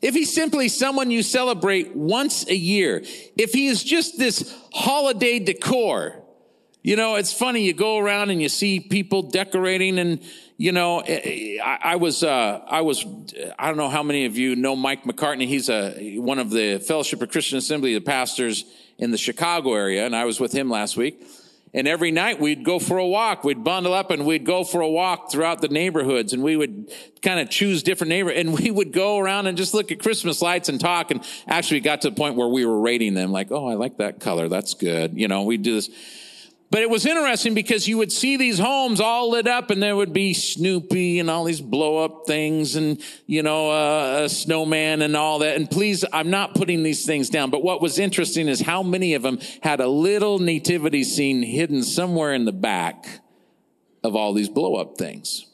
If 0.02 0.14
he's 0.14 0.32
simply 0.32 0.68
someone 0.68 1.10
you 1.10 1.22
celebrate 1.22 1.94
once 1.94 2.46
a 2.48 2.54
year, 2.54 3.02
if 3.36 3.52
he 3.52 3.66
is 3.66 3.84
just 3.84 4.18
this 4.18 4.56
holiday 4.72 5.38
decor, 5.38 6.22
you 6.82 6.96
know, 6.96 7.16
it's 7.16 7.32
funny. 7.32 7.62
You 7.64 7.74
go 7.74 7.98
around 7.98 8.30
and 8.30 8.40
you 8.40 8.48
see 8.48 8.80
people 8.80 9.22
decorating, 9.22 9.98
and 9.98 10.20
you 10.56 10.72
know, 10.72 11.00
eh, 11.00 11.20
eh, 11.22 11.62
I, 11.62 11.92
I 11.92 11.96
was, 11.96 12.22
uh, 12.22 12.62
I 12.66 12.80
was, 12.80 13.04
I 13.58 13.68
don't 13.68 13.76
know 13.76 13.90
how 13.90 14.02
many 14.02 14.24
of 14.24 14.38
you 14.38 14.56
know 14.56 14.74
Mike 14.74 15.04
McCartney. 15.04 15.46
He's 15.46 15.68
a 15.68 16.16
one 16.18 16.38
of 16.38 16.48
the 16.48 16.78
Fellowship 16.78 17.20
of 17.20 17.30
Christian 17.30 17.58
Assembly, 17.58 17.92
the 17.92 18.00
pastors 18.00 18.64
in 18.98 19.10
the 19.10 19.18
Chicago 19.18 19.74
area, 19.74 20.06
and 20.06 20.16
I 20.16 20.24
was 20.24 20.40
with 20.40 20.52
him 20.52 20.70
last 20.70 20.96
week. 20.96 21.22
And 21.72 21.87
every 21.87 22.11
night 22.11 22.40
we'd 22.40 22.64
go 22.64 22.80
for 22.80 22.98
a 22.98 23.06
walk. 23.06 23.44
We'd 23.44 23.62
bundle 23.62 23.94
up 23.94 24.11
and 24.11 24.26
we'd 24.26 24.44
go 24.44 24.64
for 24.64 24.80
a 24.80 24.88
walk 24.88 25.30
throughout 25.30 25.61
the 25.61 25.68
neighborhoods 25.68 26.33
and 26.33 26.42
we 26.42 26.56
would 26.56 26.90
kind 27.22 27.38
of 27.38 27.48
choose 27.48 27.83
different 27.83 28.09
neighbor 28.09 28.30
and 28.30 28.52
we 28.59 28.70
would 28.70 28.92
go 28.92 29.18
around 29.18 29.46
and 29.46 29.56
just 29.56 29.72
look 29.72 29.92
at 29.92 30.00
Christmas 30.00 30.42
lights 30.42 30.68
and 30.68 30.80
talk. 30.80 31.11
And 31.11 31.24
actually 31.46 31.76
we 31.76 31.83
got 31.83 32.00
to 32.02 32.11
the 32.11 32.16
point 32.16 32.35
where 32.35 32.48
we 32.48 32.64
were 32.64 32.80
rating 32.80 33.14
them 33.14 33.30
like, 33.30 33.52
Oh, 33.52 33.68
I 33.68 33.74
like 33.74 33.98
that 33.98 34.20
color. 34.20 34.48
That's 34.48 34.74
good. 34.74 35.16
You 35.16 35.28
know, 35.28 35.44
we 35.44 35.56
do 35.56 35.74
this. 35.74 35.90
But 36.70 36.83
it 36.83 36.90
was 36.90 37.04
interesting 37.04 37.52
because 37.52 37.88
you 37.88 37.98
would 37.98 38.12
see 38.12 38.37
these 38.37 38.61
homes 38.61 39.00
all 39.00 39.30
lit 39.30 39.48
up 39.48 39.70
and 39.70 39.83
there 39.83 39.96
would 39.96 40.12
be 40.12 40.33
Snoopy 40.33 41.18
and 41.18 41.28
all 41.28 41.42
these 41.42 41.61
blow 41.61 41.98
up 42.04 42.28
things 42.28 42.76
and, 42.76 43.02
you 43.26 43.42
know, 43.42 43.70
uh, 43.70 44.22
a 44.24 44.28
snowman 44.28 45.02
and 45.02 45.16
all 45.16 45.40
that. 45.40 45.56
And 45.56 45.68
please, 45.68 46.04
I'm 46.12 46.30
not 46.30 46.54
putting 46.54 46.85
these 46.85 47.04
things 47.04 47.28
down. 47.28 47.50
But 47.50 47.64
what 47.64 47.83
was 47.83 47.98
interesting 47.98 48.46
is 48.46 48.61
how 48.61 48.85
many 48.85 49.14
of 49.14 49.22
them 49.22 49.40
had 49.62 49.80
a 49.80 49.88
little 49.88 50.38
nativity 50.38 51.02
scene 51.02 51.42
hidden 51.42 51.83
somewhere 51.83 52.33
in 52.33 52.44
the 52.44 52.52
back 52.52 53.20
of 54.04 54.14
all 54.14 54.33
these 54.33 54.48
blow 54.48 54.76
up 54.76 54.96
things. 54.96 55.46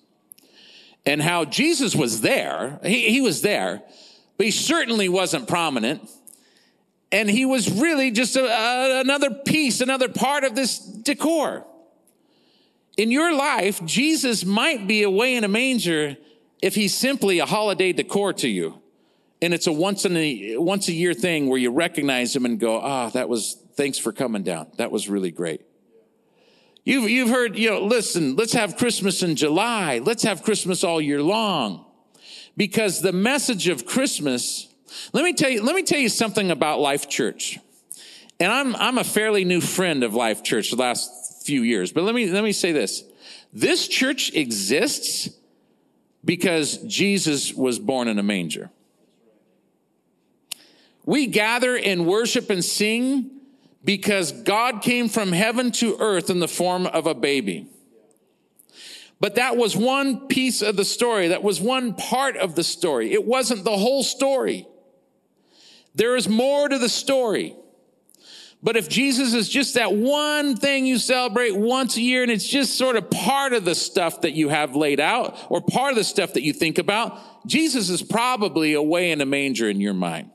And 1.06 1.22
how 1.22 1.46
Jesus 1.46 1.96
was 1.96 2.20
there. 2.20 2.78
He, 2.84 3.08
he 3.08 3.20
was 3.22 3.40
there, 3.40 3.82
but 4.36 4.44
he 4.44 4.52
certainly 4.52 5.08
wasn't 5.08 5.48
prominent. 5.48 6.10
And 7.12 7.30
he 7.30 7.44
was 7.44 7.70
really 7.70 8.10
just 8.10 8.36
a, 8.36 8.44
a, 8.44 9.00
another 9.00 9.30
piece, 9.30 9.80
another 9.80 10.08
part 10.08 10.44
of 10.44 10.54
this 10.54 10.78
decor. 10.78 11.64
In 12.96 13.10
your 13.10 13.34
life, 13.34 13.84
Jesus 13.84 14.44
might 14.44 14.86
be 14.86 15.02
away 15.02 15.36
in 15.36 15.44
a 15.44 15.48
manger 15.48 16.16
if 16.62 16.74
he's 16.74 16.96
simply 16.96 17.38
a 17.38 17.46
holiday 17.46 17.92
decor 17.92 18.32
to 18.34 18.48
you. 18.48 18.80
And 19.42 19.52
it's 19.52 19.66
a 19.66 19.72
once 19.72 20.04
in 20.04 20.16
a 20.16 20.56
once 20.56 20.88
a 20.88 20.92
year 20.92 21.12
thing 21.12 21.48
where 21.48 21.58
you 21.58 21.70
recognize 21.70 22.34
him 22.34 22.46
and 22.46 22.58
go, 22.58 22.80
ah, 22.82 23.06
oh, 23.06 23.10
that 23.10 23.28
was 23.28 23.58
thanks 23.74 23.98
for 23.98 24.12
coming 24.12 24.42
down. 24.42 24.68
That 24.78 24.90
was 24.90 25.08
really 25.08 25.30
great. 25.30 25.60
You've, 26.84 27.10
you've 27.10 27.30
heard, 27.30 27.58
you 27.58 27.70
know, 27.70 27.80
listen, 27.82 28.36
let's 28.36 28.52
have 28.52 28.76
Christmas 28.76 29.22
in 29.22 29.34
July. 29.34 29.98
Let's 29.98 30.22
have 30.22 30.42
Christmas 30.42 30.84
all 30.84 31.00
year 31.00 31.20
long. 31.20 31.84
Because 32.56 33.02
the 33.02 33.12
message 33.12 33.68
of 33.68 33.84
Christmas 33.84 34.72
let 35.12 35.24
me 35.24 35.32
tell 35.32 35.50
you, 35.50 35.62
let 35.62 35.74
me 35.74 35.82
tell 35.82 35.98
you 35.98 36.08
something 36.08 36.50
about 36.50 36.80
Life 36.80 37.08
Church. 37.08 37.58
And 38.38 38.52
I'm, 38.52 38.76
I'm 38.76 38.98
a 38.98 39.04
fairly 39.04 39.44
new 39.44 39.60
friend 39.60 40.04
of 40.04 40.14
Life 40.14 40.42
Church 40.42 40.70
the 40.70 40.76
last 40.76 41.46
few 41.46 41.62
years, 41.62 41.92
but 41.92 42.04
let 42.04 42.14
me, 42.14 42.28
let 42.30 42.44
me 42.44 42.52
say 42.52 42.72
this. 42.72 43.04
This 43.52 43.88
church 43.88 44.34
exists 44.34 45.30
because 46.24 46.78
Jesus 46.78 47.54
was 47.54 47.78
born 47.78 48.08
in 48.08 48.18
a 48.18 48.22
manger. 48.22 48.70
We 51.04 51.26
gather 51.26 51.76
and 51.76 52.06
worship 52.06 52.50
and 52.50 52.64
sing 52.64 53.30
because 53.84 54.32
God 54.32 54.82
came 54.82 55.08
from 55.08 55.32
heaven 55.32 55.70
to 55.72 55.96
earth 56.00 56.28
in 56.28 56.40
the 56.40 56.48
form 56.48 56.86
of 56.86 57.06
a 57.06 57.14
baby. 57.14 57.68
But 59.20 59.36
that 59.36 59.56
was 59.56 59.76
one 59.76 60.26
piece 60.26 60.60
of 60.60 60.76
the 60.76 60.84
story. 60.84 61.28
That 61.28 61.42
was 61.42 61.60
one 61.60 61.94
part 61.94 62.36
of 62.36 62.56
the 62.56 62.64
story. 62.64 63.12
It 63.12 63.24
wasn't 63.24 63.64
the 63.64 63.76
whole 63.76 64.02
story. 64.02 64.66
There 65.96 66.14
is 66.14 66.28
more 66.28 66.68
to 66.68 66.78
the 66.78 66.88
story. 66.88 67.56
But 68.62 68.76
if 68.76 68.88
Jesus 68.88 69.34
is 69.34 69.48
just 69.48 69.74
that 69.74 69.94
one 69.94 70.56
thing 70.56 70.86
you 70.86 70.98
celebrate 70.98 71.56
once 71.56 71.96
a 71.96 72.00
year 72.00 72.22
and 72.22 72.30
it's 72.30 72.48
just 72.48 72.76
sort 72.76 72.96
of 72.96 73.10
part 73.10 73.52
of 73.52 73.64
the 73.64 73.74
stuff 73.74 74.22
that 74.22 74.32
you 74.32 74.48
have 74.48 74.74
laid 74.76 75.00
out 75.00 75.38
or 75.48 75.60
part 75.60 75.90
of 75.90 75.96
the 75.96 76.04
stuff 76.04 76.34
that 76.34 76.42
you 76.42 76.52
think 76.52 76.78
about, 76.78 77.46
Jesus 77.46 77.90
is 77.90 78.02
probably 78.02 78.72
away 78.74 79.10
in 79.10 79.20
a 79.20 79.26
manger 79.26 79.68
in 79.68 79.80
your 79.80 79.94
mind. 79.94 80.30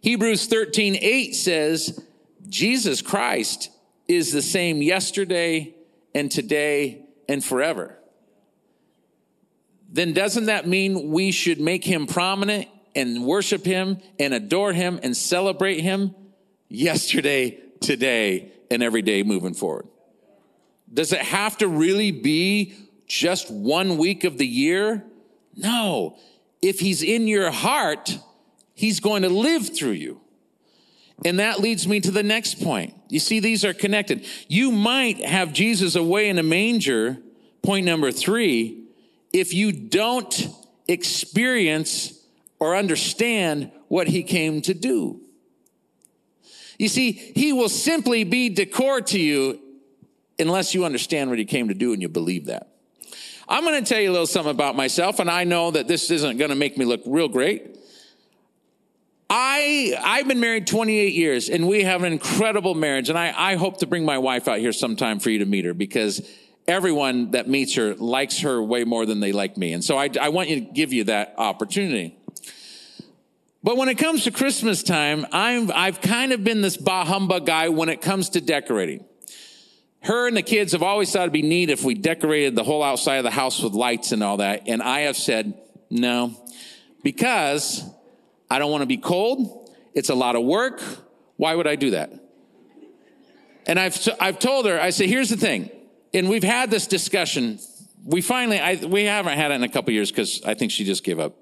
Hebrews 0.00 0.46
13, 0.46 0.98
8 1.00 1.34
says, 1.34 2.04
Jesus 2.48 3.00
Christ 3.00 3.70
is 4.06 4.32
the 4.32 4.42
same 4.42 4.82
yesterday 4.82 5.74
and 6.14 6.30
today 6.30 7.06
and 7.28 7.42
forever. 7.42 7.98
Then 9.90 10.12
doesn't 10.12 10.46
that 10.46 10.68
mean 10.68 11.10
we 11.10 11.30
should 11.30 11.60
make 11.60 11.84
him 11.84 12.06
prominent 12.06 12.68
and 12.94 13.24
worship 13.24 13.64
him 13.64 13.98
and 14.18 14.34
adore 14.34 14.72
him 14.72 15.00
and 15.02 15.16
celebrate 15.16 15.80
him 15.80 16.14
yesterday, 16.68 17.58
today, 17.80 18.52
and 18.70 18.82
every 18.82 19.02
day 19.02 19.22
moving 19.22 19.54
forward? 19.54 19.86
Does 20.92 21.12
it 21.12 21.20
have 21.22 21.58
to 21.58 21.68
really 21.68 22.10
be 22.12 22.74
just 23.06 23.50
one 23.50 23.98
week 23.98 24.24
of 24.24 24.38
the 24.38 24.46
year? 24.46 25.04
No. 25.56 26.16
If 26.62 26.80
he's 26.80 27.02
in 27.02 27.26
your 27.26 27.50
heart, 27.50 28.18
he's 28.74 29.00
going 29.00 29.22
to 29.22 29.28
live 29.28 29.74
through 29.74 29.92
you. 29.92 30.20
And 31.24 31.38
that 31.38 31.60
leads 31.60 31.86
me 31.86 32.00
to 32.00 32.10
the 32.10 32.22
next 32.22 32.60
point. 32.62 32.94
You 33.08 33.20
see, 33.20 33.40
these 33.40 33.64
are 33.64 33.72
connected. 33.72 34.26
You 34.48 34.70
might 34.70 35.24
have 35.24 35.52
Jesus 35.52 35.94
away 35.94 36.28
in 36.28 36.38
a 36.38 36.42
manger, 36.42 37.18
point 37.62 37.86
number 37.86 38.10
three, 38.10 38.84
if 39.32 39.54
you 39.54 39.72
don't 39.72 40.48
experience 40.88 42.23
or 42.58 42.76
understand 42.76 43.70
what 43.88 44.08
he 44.08 44.22
came 44.22 44.62
to 44.62 44.74
do. 44.74 45.20
You 46.78 46.88
see, 46.88 47.12
he 47.12 47.52
will 47.52 47.68
simply 47.68 48.24
be 48.24 48.48
decor 48.48 49.00
to 49.00 49.20
you 49.20 49.60
unless 50.38 50.74
you 50.74 50.84
understand 50.84 51.30
what 51.30 51.38
he 51.38 51.44
came 51.44 51.68
to 51.68 51.74
do 51.74 51.92
and 51.92 52.02
you 52.02 52.08
believe 52.08 52.46
that. 52.46 52.68
I'm 53.48 53.64
going 53.64 53.82
to 53.82 53.88
tell 53.88 54.00
you 54.00 54.10
a 54.10 54.12
little 54.12 54.26
something 54.26 54.50
about 54.50 54.74
myself, 54.74 55.18
and 55.18 55.30
I 55.30 55.44
know 55.44 55.70
that 55.70 55.86
this 55.86 56.10
isn't 56.10 56.38
going 56.38 56.48
to 56.48 56.56
make 56.56 56.78
me 56.78 56.84
look 56.84 57.02
real 57.06 57.28
great. 57.28 57.74
I, 59.28 59.94
I've 60.02 60.28
been 60.28 60.40
married 60.40 60.66
28 60.66 61.14
years 61.14 61.48
and 61.48 61.66
we 61.66 61.82
have 61.82 62.02
an 62.04 62.12
incredible 62.12 62.74
marriage. 62.74 63.08
And 63.08 63.18
I, 63.18 63.32
I 63.36 63.56
hope 63.56 63.78
to 63.78 63.86
bring 63.86 64.04
my 64.04 64.18
wife 64.18 64.48
out 64.48 64.58
here 64.58 64.72
sometime 64.72 65.18
for 65.18 65.30
you 65.30 65.38
to 65.38 65.46
meet 65.46 65.64
her 65.64 65.74
because 65.74 66.28
everyone 66.68 67.32
that 67.32 67.48
meets 67.48 67.74
her 67.74 67.94
likes 67.94 68.40
her 68.40 68.62
way 68.62 68.84
more 68.84 69.06
than 69.06 69.20
they 69.20 69.32
like 69.32 69.56
me. 69.56 69.72
And 69.72 69.82
so 69.82 69.96
I, 69.96 70.10
I 70.20 70.28
want 70.28 70.50
you 70.50 70.56
to 70.56 70.60
give 70.60 70.92
you 70.92 71.04
that 71.04 71.34
opportunity. 71.38 72.16
But 73.64 73.78
when 73.78 73.88
it 73.88 73.94
comes 73.94 74.24
to 74.24 74.30
Christmas 74.30 74.82
time, 74.82 75.26
I'm, 75.32 75.72
I've 75.74 76.02
kind 76.02 76.32
of 76.32 76.44
been 76.44 76.60
this 76.60 76.76
bah 76.76 77.06
humbug 77.06 77.46
guy 77.46 77.70
when 77.70 77.88
it 77.88 78.02
comes 78.02 78.28
to 78.30 78.42
decorating. 78.42 79.06
Her 80.02 80.28
and 80.28 80.36
the 80.36 80.42
kids 80.42 80.72
have 80.72 80.82
always 80.82 81.10
thought 81.10 81.22
it'd 81.22 81.32
be 81.32 81.40
neat 81.40 81.70
if 81.70 81.82
we 81.82 81.94
decorated 81.94 82.56
the 82.56 82.62
whole 82.62 82.82
outside 82.82 83.16
of 83.16 83.24
the 83.24 83.30
house 83.30 83.62
with 83.62 83.72
lights 83.72 84.12
and 84.12 84.22
all 84.22 84.36
that. 84.36 84.64
And 84.66 84.82
I 84.82 85.00
have 85.00 85.16
said, 85.16 85.54
no, 85.88 86.36
because 87.02 87.82
I 88.50 88.58
don't 88.58 88.70
want 88.70 88.82
to 88.82 88.86
be 88.86 88.98
cold. 88.98 89.74
It's 89.94 90.10
a 90.10 90.14
lot 90.14 90.36
of 90.36 90.44
work. 90.44 90.82
Why 91.38 91.54
would 91.54 91.66
I 91.66 91.76
do 91.76 91.92
that? 91.92 92.12
And 93.66 93.80
I've, 93.80 93.96
I've 94.20 94.38
told 94.38 94.66
her, 94.66 94.78
I 94.78 94.90
say, 94.90 95.06
here's 95.06 95.30
the 95.30 95.38
thing. 95.38 95.70
And 96.12 96.28
we've 96.28 96.44
had 96.44 96.70
this 96.70 96.86
discussion. 96.86 97.58
We 98.04 98.20
finally, 98.20 98.60
I, 98.60 98.74
we 98.74 99.04
haven't 99.04 99.38
had 99.38 99.52
it 99.52 99.54
in 99.54 99.62
a 99.62 99.70
couple 99.70 99.94
years 99.94 100.10
because 100.10 100.42
I 100.44 100.52
think 100.52 100.70
she 100.70 100.84
just 100.84 101.02
gave 101.02 101.18
up. 101.18 101.34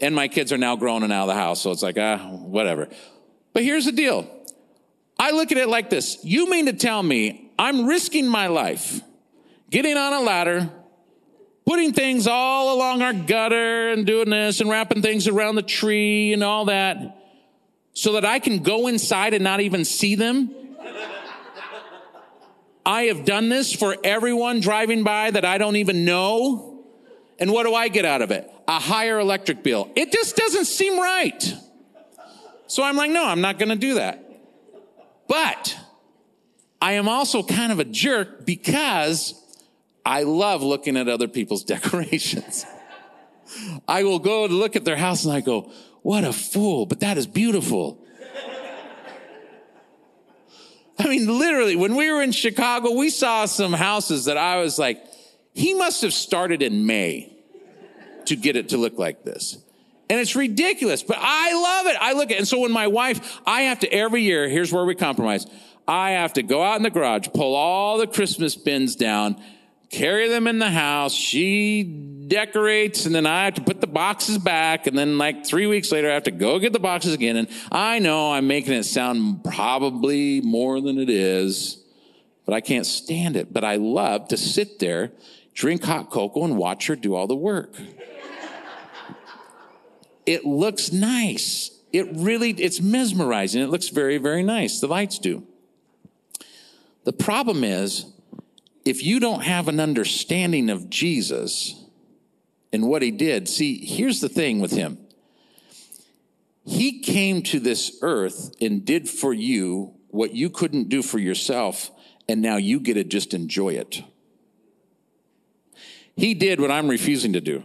And 0.00 0.14
my 0.14 0.28
kids 0.28 0.52
are 0.52 0.58
now 0.58 0.76
grown 0.76 1.02
and 1.02 1.12
out 1.12 1.22
of 1.22 1.28
the 1.28 1.34
house. 1.34 1.60
So 1.60 1.72
it's 1.72 1.82
like, 1.82 1.98
ah, 1.98 2.18
whatever. 2.28 2.88
But 3.52 3.64
here's 3.64 3.84
the 3.84 3.92
deal. 3.92 4.28
I 5.18 5.32
look 5.32 5.52
at 5.52 5.58
it 5.58 5.68
like 5.68 5.90
this. 5.90 6.18
You 6.24 6.48
mean 6.48 6.66
to 6.66 6.72
tell 6.72 7.02
me 7.02 7.50
I'm 7.58 7.86
risking 7.86 8.26
my 8.26 8.46
life 8.46 9.02
getting 9.70 9.96
on 9.96 10.12
a 10.12 10.20
ladder, 10.20 10.70
putting 11.66 11.92
things 11.92 12.26
all 12.26 12.74
along 12.74 13.02
our 13.02 13.12
gutter 13.12 13.90
and 13.90 14.06
doing 14.06 14.30
this 14.30 14.60
and 14.60 14.70
wrapping 14.70 15.02
things 15.02 15.28
around 15.28 15.54
the 15.54 15.62
tree 15.62 16.32
and 16.32 16.42
all 16.42 16.64
that 16.64 17.16
so 17.92 18.12
that 18.12 18.24
I 18.24 18.38
can 18.38 18.62
go 18.62 18.86
inside 18.86 19.34
and 19.34 19.44
not 19.44 19.60
even 19.60 19.84
see 19.84 20.14
them. 20.14 20.50
I 22.86 23.04
have 23.04 23.24
done 23.24 23.48
this 23.48 23.72
for 23.72 23.96
everyone 24.02 24.60
driving 24.60 25.04
by 25.04 25.30
that 25.30 25.44
I 25.44 25.58
don't 25.58 25.76
even 25.76 26.04
know. 26.04 26.84
And 27.38 27.52
what 27.52 27.64
do 27.64 27.74
I 27.74 27.88
get 27.88 28.04
out 28.04 28.22
of 28.22 28.30
it? 28.30 28.50
A 28.70 28.78
higher 28.78 29.18
electric 29.18 29.64
bill. 29.64 29.90
It 29.96 30.12
just 30.12 30.36
doesn't 30.36 30.66
seem 30.66 30.96
right. 30.96 31.54
So 32.68 32.84
I'm 32.84 32.94
like, 32.94 33.10
no, 33.10 33.26
I'm 33.26 33.40
not 33.40 33.58
going 33.58 33.70
to 33.70 33.74
do 33.74 33.94
that. 33.94 34.24
But 35.26 35.76
I 36.80 36.92
am 36.92 37.08
also 37.08 37.42
kind 37.42 37.72
of 37.72 37.80
a 37.80 37.84
jerk 37.84 38.46
because 38.46 39.34
I 40.06 40.22
love 40.22 40.62
looking 40.62 40.96
at 40.96 41.08
other 41.08 41.26
people's 41.26 41.64
decorations. 41.74 42.64
I 43.88 44.04
will 44.04 44.20
go 44.20 44.46
to 44.46 44.54
look 44.54 44.76
at 44.76 44.84
their 44.84 44.94
house 44.94 45.24
and 45.24 45.34
I 45.34 45.40
go, 45.40 45.72
what 46.02 46.22
a 46.22 46.32
fool, 46.32 46.86
but 46.86 47.00
that 47.00 47.18
is 47.18 47.26
beautiful. 47.26 48.06
I 50.96 51.08
mean, 51.08 51.26
literally, 51.26 51.74
when 51.74 51.96
we 51.96 52.12
were 52.12 52.22
in 52.22 52.30
Chicago, 52.30 52.92
we 52.92 53.10
saw 53.10 53.46
some 53.46 53.72
houses 53.72 54.26
that 54.26 54.36
I 54.36 54.60
was 54.60 54.78
like, 54.78 55.02
he 55.54 55.74
must 55.74 56.02
have 56.02 56.12
started 56.12 56.62
in 56.62 56.86
May 56.86 57.36
to 58.26 58.36
get 58.36 58.56
it 58.56 58.70
to 58.70 58.76
look 58.76 58.98
like 58.98 59.24
this. 59.24 59.58
And 60.08 60.18
it's 60.18 60.34
ridiculous, 60.34 61.04
but 61.04 61.18
I 61.20 61.52
love 61.52 61.86
it. 61.86 61.96
I 62.00 62.14
look 62.14 62.30
at 62.30 62.32
it. 62.32 62.38
And 62.38 62.48
so 62.48 62.58
when 62.58 62.72
my 62.72 62.88
wife, 62.88 63.40
I 63.46 63.62
have 63.62 63.78
to 63.80 63.92
every 63.92 64.22
year, 64.22 64.48
here's 64.48 64.72
where 64.72 64.84
we 64.84 64.96
compromise. 64.96 65.46
I 65.86 66.10
have 66.12 66.32
to 66.32 66.42
go 66.42 66.62
out 66.62 66.76
in 66.76 66.82
the 66.82 66.90
garage, 66.90 67.28
pull 67.32 67.54
all 67.54 67.98
the 67.98 68.08
Christmas 68.08 68.56
bins 68.56 68.96
down, 68.96 69.40
carry 69.88 70.28
them 70.28 70.46
in 70.46 70.58
the 70.58 70.70
house. 70.70 71.12
She 71.12 71.82
decorates, 71.82 73.06
and 73.06 73.14
then 73.14 73.26
I 73.26 73.44
have 73.44 73.54
to 73.54 73.60
put 73.60 73.80
the 73.80 73.86
boxes 73.86 74.38
back. 74.38 74.86
And 74.86 74.96
then, 74.96 75.18
like 75.18 75.44
three 75.44 75.66
weeks 75.66 75.92
later, 75.92 76.10
I 76.10 76.14
have 76.14 76.24
to 76.24 76.30
go 76.30 76.58
get 76.58 76.72
the 76.72 76.80
boxes 76.80 77.14
again. 77.14 77.36
And 77.36 77.48
I 77.70 77.98
know 77.98 78.32
I'm 78.32 78.46
making 78.46 78.72
it 78.72 78.84
sound 78.84 79.44
probably 79.44 80.40
more 80.40 80.80
than 80.80 80.98
it 80.98 81.10
is, 81.10 81.82
but 82.46 82.54
I 82.54 82.60
can't 82.60 82.86
stand 82.86 83.36
it. 83.36 83.52
But 83.52 83.64
I 83.64 83.76
love 83.76 84.28
to 84.28 84.36
sit 84.36 84.78
there, 84.78 85.12
drink 85.54 85.84
hot 85.84 86.10
cocoa, 86.10 86.44
and 86.44 86.56
watch 86.56 86.86
her 86.86 86.96
do 86.96 87.14
all 87.14 87.26
the 87.26 87.36
work. 87.36 87.74
It 90.30 90.44
looks 90.44 90.92
nice. 90.92 91.72
It 91.92 92.06
really, 92.12 92.50
it's 92.50 92.80
mesmerizing. 92.80 93.60
It 93.60 93.68
looks 93.68 93.88
very, 93.88 94.16
very 94.16 94.44
nice. 94.44 94.78
The 94.78 94.86
lights 94.86 95.18
do. 95.18 95.44
The 97.02 97.12
problem 97.12 97.64
is, 97.64 98.06
if 98.84 99.02
you 99.02 99.18
don't 99.18 99.42
have 99.42 99.66
an 99.66 99.80
understanding 99.80 100.70
of 100.70 100.88
Jesus 100.88 101.84
and 102.72 102.88
what 102.88 103.02
he 103.02 103.10
did, 103.10 103.48
see, 103.48 103.84
here's 103.84 104.20
the 104.20 104.28
thing 104.28 104.60
with 104.60 104.70
him. 104.70 104.98
He 106.64 107.00
came 107.00 107.42
to 107.42 107.58
this 107.58 107.98
earth 108.00 108.52
and 108.60 108.84
did 108.84 109.08
for 109.08 109.34
you 109.34 109.94
what 110.10 110.32
you 110.32 110.48
couldn't 110.48 110.88
do 110.88 111.02
for 111.02 111.18
yourself, 111.18 111.90
and 112.28 112.40
now 112.40 112.56
you 112.56 112.78
get 112.78 112.94
to 112.94 113.02
just 113.02 113.34
enjoy 113.34 113.70
it. 113.70 114.04
He 116.14 116.34
did 116.34 116.60
what 116.60 116.70
I'm 116.70 116.86
refusing 116.86 117.32
to 117.32 117.40
do. 117.40 117.64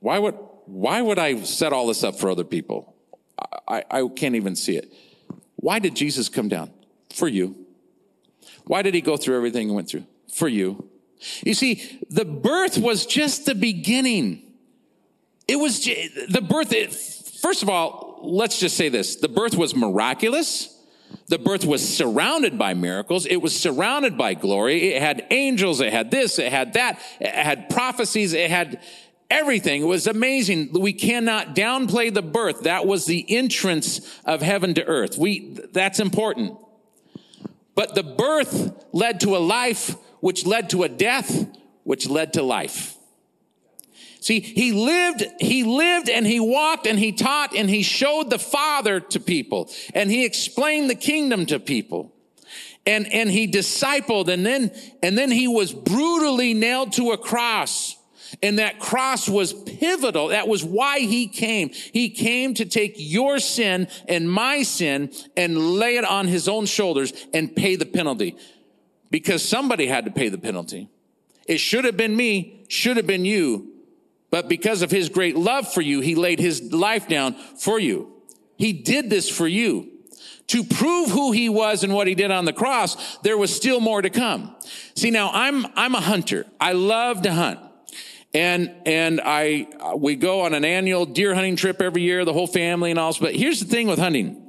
Why 0.00 0.18
would, 0.18 0.36
why 0.66 1.02
would 1.02 1.18
I 1.18 1.42
set 1.42 1.72
all 1.72 1.86
this 1.86 2.04
up 2.04 2.18
for 2.18 2.30
other 2.30 2.44
people? 2.44 2.94
I, 3.68 3.84
I 3.90 4.08
can't 4.14 4.34
even 4.34 4.56
see 4.56 4.76
it. 4.76 4.92
Why 5.56 5.78
did 5.78 5.96
Jesus 5.96 6.28
come 6.28 6.48
down? 6.48 6.70
For 7.14 7.28
you. 7.28 7.56
Why 8.66 8.82
did 8.82 8.94
he 8.94 9.00
go 9.00 9.16
through 9.16 9.36
everything 9.36 9.68
he 9.68 9.74
went 9.74 9.88
through? 9.88 10.06
for 10.34 10.48
you. 10.48 10.90
You 11.44 11.54
see, 11.54 12.00
the 12.10 12.24
birth 12.24 12.76
was 12.76 13.06
just 13.06 13.46
the 13.46 13.54
beginning. 13.54 14.42
It 15.46 15.56
was 15.56 15.84
the 15.84 16.44
birth. 16.46 16.72
It, 16.72 16.92
first 16.92 17.62
of 17.62 17.68
all, 17.68 18.20
let's 18.22 18.58
just 18.58 18.76
say 18.76 18.88
this. 18.88 19.16
The 19.16 19.28
birth 19.28 19.56
was 19.56 19.74
miraculous. 19.74 20.70
The 21.28 21.38
birth 21.38 21.64
was 21.64 21.96
surrounded 21.96 22.58
by 22.58 22.74
miracles. 22.74 23.26
It 23.26 23.36
was 23.36 23.58
surrounded 23.58 24.18
by 24.18 24.34
glory. 24.34 24.92
It 24.94 25.00
had 25.00 25.26
angels. 25.30 25.80
It 25.80 25.92
had 25.92 26.10
this. 26.10 26.38
It 26.38 26.50
had 26.50 26.72
that. 26.74 26.98
It 27.20 27.32
had 27.32 27.70
prophecies. 27.70 28.32
It 28.32 28.50
had 28.50 28.82
everything. 29.30 29.82
It 29.82 29.86
was 29.86 30.06
amazing. 30.06 30.72
We 30.72 30.92
cannot 30.92 31.54
downplay 31.54 32.12
the 32.12 32.22
birth. 32.22 32.62
That 32.62 32.86
was 32.86 33.06
the 33.06 33.24
entrance 33.28 34.00
of 34.24 34.42
heaven 34.42 34.74
to 34.74 34.84
earth. 34.84 35.18
We, 35.18 35.58
that's 35.72 36.00
important. 36.00 36.58
But 37.74 37.94
the 37.94 38.02
birth 38.02 38.84
led 38.92 39.20
to 39.20 39.36
a 39.36 39.38
life 39.38 39.96
which 40.20 40.46
led 40.46 40.70
to 40.70 40.84
a 40.84 40.88
death, 40.88 41.46
which 41.82 42.08
led 42.08 42.34
to 42.34 42.42
life. 42.42 42.96
See, 44.20 44.40
he 44.40 44.72
lived, 44.72 45.22
he 45.38 45.64
lived 45.64 46.08
and 46.08 46.26
he 46.26 46.40
walked 46.40 46.86
and 46.86 46.98
he 46.98 47.12
taught 47.12 47.54
and 47.54 47.68
he 47.68 47.82
showed 47.82 48.30
the 48.30 48.38
Father 48.38 48.98
to 48.98 49.20
people 49.20 49.70
and 49.92 50.10
he 50.10 50.24
explained 50.24 50.88
the 50.88 50.94
kingdom 50.94 51.44
to 51.46 51.60
people. 51.60 52.10
And, 52.86 53.06
and 53.12 53.30
he 53.30 53.50
discipled 53.50 54.28
and 54.28 54.46
then, 54.46 54.70
and 55.02 55.18
then 55.18 55.30
he 55.30 55.46
was 55.46 55.74
brutally 55.74 56.54
nailed 56.54 56.94
to 56.94 57.10
a 57.12 57.18
cross 57.18 57.96
And 58.42 58.58
that 58.58 58.78
cross 58.78 59.28
was 59.28 59.52
pivotal. 59.52 60.28
That 60.28 60.48
was 60.48 60.64
why 60.64 61.00
he 61.00 61.26
came. 61.28 61.70
He 61.70 62.10
came 62.10 62.54
to 62.54 62.64
take 62.64 62.94
your 62.96 63.38
sin 63.38 63.88
and 64.08 64.30
my 64.30 64.62
sin 64.62 65.12
and 65.36 65.58
lay 65.58 65.96
it 65.96 66.04
on 66.04 66.26
his 66.26 66.48
own 66.48 66.66
shoulders 66.66 67.12
and 67.32 67.54
pay 67.54 67.76
the 67.76 67.86
penalty 67.86 68.36
because 69.10 69.46
somebody 69.46 69.86
had 69.86 70.04
to 70.06 70.10
pay 70.10 70.28
the 70.28 70.38
penalty. 70.38 70.88
It 71.46 71.58
should 71.58 71.84
have 71.84 71.96
been 71.96 72.16
me, 72.16 72.64
should 72.68 72.96
have 72.96 73.06
been 73.06 73.24
you. 73.24 73.70
But 74.30 74.48
because 74.48 74.82
of 74.82 74.90
his 74.90 75.08
great 75.08 75.36
love 75.36 75.72
for 75.72 75.80
you, 75.80 76.00
he 76.00 76.16
laid 76.16 76.40
his 76.40 76.72
life 76.72 77.06
down 77.06 77.34
for 77.34 77.78
you. 77.78 78.12
He 78.56 78.72
did 78.72 79.10
this 79.10 79.28
for 79.28 79.46
you. 79.46 79.90
To 80.48 80.64
prove 80.64 81.10
who 81.10 81.32
he 81.32 81.48
was 81.48 81.84
and 81.84 81.94
what 81.94 82.06
he 82.06 82.14
did 82.14 82.30
on 82.30 82.44
the 82.44 82.52
cross, 82.52 83.18
there 83.18 83.38
was 83.38 83.54
still 83.54 83.80
more 83.80 84.02
to 84.02 84.10
come. 84.10 84.54
See, 84.94 85.10
now 85.10 85.30
I'm, 85.32 85.66
I'm 85.74 85.94
a 85.94 86.00
hunter. 86.00 86.46
I 86.60 86.72
love 86.72 87.22
to 87.22 87.32
hunt. 87.32 87.60
And, 88.34 88.74
and 88.84 89.20
I, 89.24 89.68
we 89.96 90.16
go 90.16 90.40
on 90.40 90.54
an 90.54 90.64
annual 90.64 91.06
deer 91.06 91.34
hunting 91.34 91.54
trip 91.54 91.80
every 91.80 92.02
year, 92.02 92.24
the 92.24 92.32
whole 92.32 92.48
family 92.48 92.90
and 92.90 92.98
all. 92.98 93.14
But 93.20 93.36
here's 93.36 93.60
the 93.60 93.66
thing 93.66 93.86
with 93.86 94.00
hunting. 94.00 94.40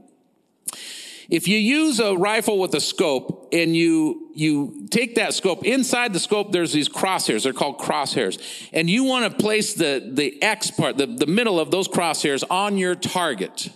If 1.30 1.48
you 1.48 1.58
use 1.58 2.00
a 2.00 2.16
rifle 2.16 2.60
with 2.60 2.74
a 2.76 2.80
scope 2.80 3.50
and 3.52 3.76
you, 3.76 4.30
you 4.36 4.88
take 4.92 5.16
that 5.16 5.34
scope, 5.34 5.66
inside 5.66 6.14
the 6.14 6.20
scope, 6.20 6.52
there's 6.52 6.72
these 6.72 6.90
crosshairs. 6.90 7.44
They're 7.44 7.54
called 7.54 7.80
crosshairs. 7.80 8.70
And 8.74 8.90
you 8.90 9.04
want 9.04 9.32
to 9.32 9.44
place 9.44 9.74
the, 9.74 10.08
the 10.14 10.42
X 10.42 10.72
part, 10.72 10.98
the, 10.98 11.08
the 11.08 11.26
middle 11.26 11.60
of 11.60 11.72
those 11.72 11.88
crosshairs 11.88 12.44
on 12.50 12.78
your 12.78 12.96
target. 12.96 13.70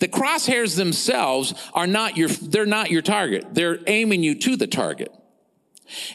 The 0.00 0.08
crosshairs 0.08 0.76
themselves 0.76 1.54
are 1.72 1.86
not 1.86 2.16
your, 2.16 2.28
they're 2.28 2.66
not 2.66 2.90
your 2.90 3.02
target. 3.02 3.54
They're 3.54 3.78
aiming 3.86 4.22
you 4.22 4.34
to 4.34 4.56
the 4.56 4.66
target. 4.66 5.14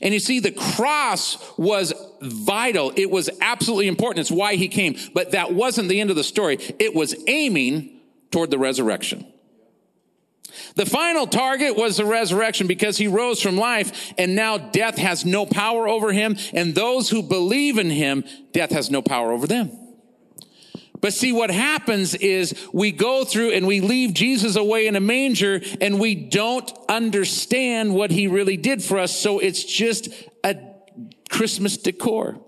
And 0.01 0.13
you 0.13 0.19
see, 0.19 0.39
the 0.39 0.51
cross 0.51 1.38
was 1.58 1.93
vital. 2.21 2.91
It 2.95 3.12
was 3.12 3.30
absolutely 3.41 3.88
important. 3.88 4.21
It's 4.21 4.32
why 4.32 4.56
he 4.56 4.67
came. 4.67 4.95
But 5.13 5.32
that 5.32 5.53
wasn't 5.53 5.89
the 5.89 5.99
end 5.99 6.10
of 6.10 6.15
the 6.15 6.23
story. 6.23 6.58
It 6.80 6.95
was 6.95 7.15
aiming 7.27 7.99
toward 8.32 8.51
the 8.51 8.58
resurrection. 8.58 9.25
The 10.75 10.86
final 10.86 11.27
target 11.27 11.75
was 11.75 11.97
the 11.97 12.06
resurrection 12.06 12.67
because 12.67 12.97
he 12.97 13.08
rose 13.08 13.41
from 13.41 13.58
life 13.58 14.13
and 14.17 14.36
now 14.36 14.58
death 14.58 14.97
has 14.97 15.25
no 15.25 15.45
power 15.45 15.88
over 15.88 16.12
him. 16.12 16.38
And 16.53 16.73
those 16.73 17.10
who 17.10 17.21
believe 17.21 17.77
in 17.77 17.89
him, 17.89 18.23
death 18.53 18.71
has 18.71 18.89
no 18.89 19.01
power 19.01 19.32
over 19.32 19.47
them. 19.47 19.87
But 20.99 21.13
see, 21.13 21.31
what 21.31 21.51
happens 21.51 22.15
is 22.15 22.67
we 22.73 22.91
go 22.91 23.23
through 23.23 23.51
and 23.51 23.67
we 23.67 23.81
leave 23.81 24.13
Jesus 24.13 24.55
away 24.55 24.88
in 24.88 24.95
a 24.95 24.99
manger 24.99 25.62
and 25.79 25.99
we 25.99 26.15
don't 26.15 26.71
understand 26.89 27.93
what 27.93 28.12
he 28.12 28.27
really 28.27 28.57
did 28.57 28.83
for 28.83 28.97
us. 28.97 29.15
So 29.15 29.39
it's 29.39 29.63
just 29.63 30.10
a 30.43 30.57
Christmas 31.29 31.77
decor. 31.77 32.39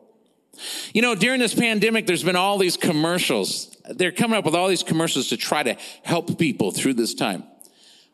You 0.93 1.01
know, 1.01 1.15
during 1.15 1.39
this 1.39 1.53
pandemic, 1.53 2.07
there's 2.07 2.23
been 2.23 2.35
all 2.35 2.57
these 2.57 2.75
commercials. 2.75 3.75
They're 3.89 4.11
coming 4.11 4.37
up 4.37 4.45
with 4.45 4.55
all 4.55 4.67
these 4.67 4.83
commercials 4.83 5.29
to 5.29 5.37
try 5.37 5.63
to 5.63 5.77
help 6.03 6.37
people 6.37 6.71
through 6.71 6.95
this 6.95 7.13
time. 7.13 7.43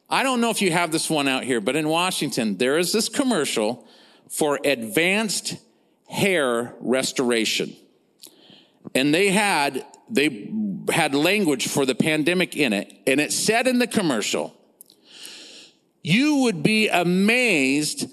I 0.10 0.22
don't 0.22 0.42
know 0.42 0.52
if 0.52 0.62
you 0.62 0.72
have 0.72 0.92
this 0.92 1.10
one 1.10 1.28
out 1.28 1.44
here, 1.44 1.60
but 1.60 1.76
in 1.76 1.90
Washington, 1.90 2.58
there 2.58 2.78
is 2.78 2.92
this 2.92 3.10
commercial 3.10 3.88
for 4.30 4.60
advanced 4.64 5.58
hair 6.08 6.76
restoration. 6.80 7.76
And 8.94 9.14
they 9.14 9.30
had 9.32 9.84
they 10.10 10.52
had 10.92 11.16
language 11.16 11.68
for 11.68 11.86
the 11.86 11.96
pandemic 11.96 12.56
in 12.56 12.74
it, 12.74 12.94
and 13.08 13.20
it 13.20 13.32
said 13.32 13.68
in 13.68 13.80
the 13.80 13.88
commercial, 13.88 14.56
you 16.04 16.38
would 16.44 16.62
be 16.62 16.88
amazed 16.88 18.12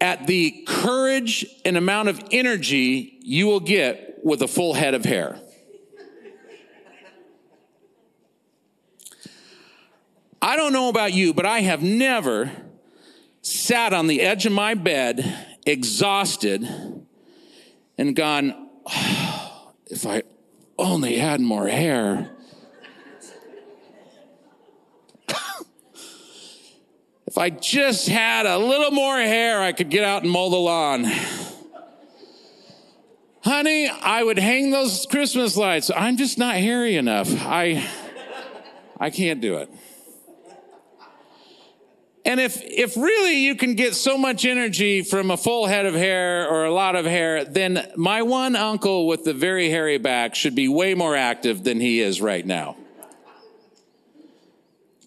at 0.00 0.26
the 0.26 0.64
courage 0.66 1.46
and 1.64 1.76
amount 1.76 2.08
of 2.08 2.20
energy 2.32 3.18
you 3.20 3.46
will 3.46 3.60
get 3.60 4.18
with 4.24 4.42
a 4.42 4.48
full 4.48 4.74
head 4.74 4.94
of 4.94 5.04
hair. 5.04 5.38
I 10.42 10.56
don't 10.56 10.72
know 10.72 10.88
about 10.88 11.12
you, 11.12 11.34
but 11.34 11.44
I 11.44 11.60
have 11.60 11.82
never 11.82 12.50
sat 13.42 13.92
on 13.92 14.06
the 14.06 14.22
edge 14.22 14.46
of 14.46 14.52
my 14.52 14.74
bed, 14.74 15.46
exhausted, 15.66 16.66
and 17.98 18.16
gone, 18.16 18.68
oh, 18.86 19.72
if 19.86 20.06
I 20.06 20.22
only 20.80 21.16
had 21.16 21.40
more 21.40 21.68
hair. 21.68 22.30
if 27.26 27.38
I 27.38 27.50
just 27.50 28.08
had 28.08 28.46
a 28.46 28.58
little 28.58 28.90
more 28.90 29.18
hair, 29.18 29.60
I 29.60 29.72
could 29.72 29.90
get 29.90 30.04
out 30.04 30.22
and 30.22 30.30
mow 30.30 30.50
the 30.50 30.56
lawn. 30.56 31.04
Honey, 33.42 33.88
I 33.88 34.22
would 34.22 34.38
hang 34.38 34.70
those 34.70 35.06
Christmas 35.06 35.56
lights. 35.56 35.90
I'm 35.94 36.16
just 36.16 36.36
not 36.36 36.56
hairy 36.56 36.96
enough. 36.96 37.28
I 37.40 37.82
I 38.98 39.08
can't 39.08 39.40
do 39.40 39.56
it. 39.56 39.70
And 42.24 42.38
if, 42.38 42.60
if 42.62 42.96
really 42.96 43.38
you 43.38 43.54
can 43.54 43.74
get 43.74 43.94
so 43.94 44.18
much 44.18 44.44
energy 44.44 45.02
from 45.02 45.30
a 45.30 45.36
full 45.36 45.66
head 45.66 45.86
of 45.86 45.94
hair 45.94 46.46
or 46.48 46.66
a 46.66 46.72
lot 46.72 46.94
of 46.94 47.06
hair, 47.06 47.44
then 47.44 47.90
my 47.96 48.22
one 48.22 48.56
uncle 48.56 49.06
with 49.06 49.24
the 49.24 49.32
very 49.32 49.70
hairy 49.70 49.96
back 49.96 50.34
should 50.34 50.54
be 50.54 50.68
way 50.68 50.94
more 50.94 51.16
active 51.16 51.64
than 51.64 51.80
he 51.80 52.00
is 52.00 52.20
right 52.20 52.44
now. 52.44 52.76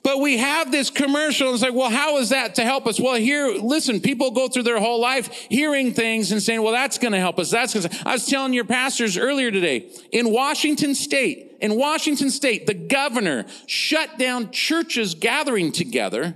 But 0.02 0.20
we 0.20 0.38
have 0.38 0.70
this 0.70 0.90
commercial 0.90 1.48
and 1.48 1.56
it's 1.56 1.64
like, 1.64 1.74
well, 1.74 1.90
how 1.90 2.18
is 2.18 2.30
that 2.30 2.56
to 2.56 2.64
help 2.64 2.88
us? 2.88 3.00
Well, 3.00 3.16
here, 3.16 3.48
listen, 3.48 4.02
people 4.02 4.32
go 4.32 4.50
through 4.50 4.64
their 4.64 4.80
whole 4.80 5.00
life 5.00 5.32
hearing 5.50 5.94
things 5.94 6.34
and 6.34 6.44
saying, 6.44 6.62
well, 6.62 6.74
that's 6.74 6.98
going 6.98 7.14
to 7.14 7.20
help 7.20 7.40
us. 7.40 7.52
That's 7.52 7.74
going 7.74 7.88
to, 7.88 8.08
I 8.08 8.14
was 8.14 8.26
telling 8.26 8.54
your 8.54 8.66
pastors 8.66 9.18
earlier 9.18 9.50
today 9.50 9.90
in 10.12 10.30
Washington 10.30 10.94
state, 10.94 11.56
in 11.62 11.76
Washington 11.76 12.32
state, 12.32 12.68
the 12.68 12.74
governor 12.74 13.46
shut 13.66 14.18
down 14.18 14.52
churches 14.52 15.16
gathering 15.16 15.72
together 15.72 16.36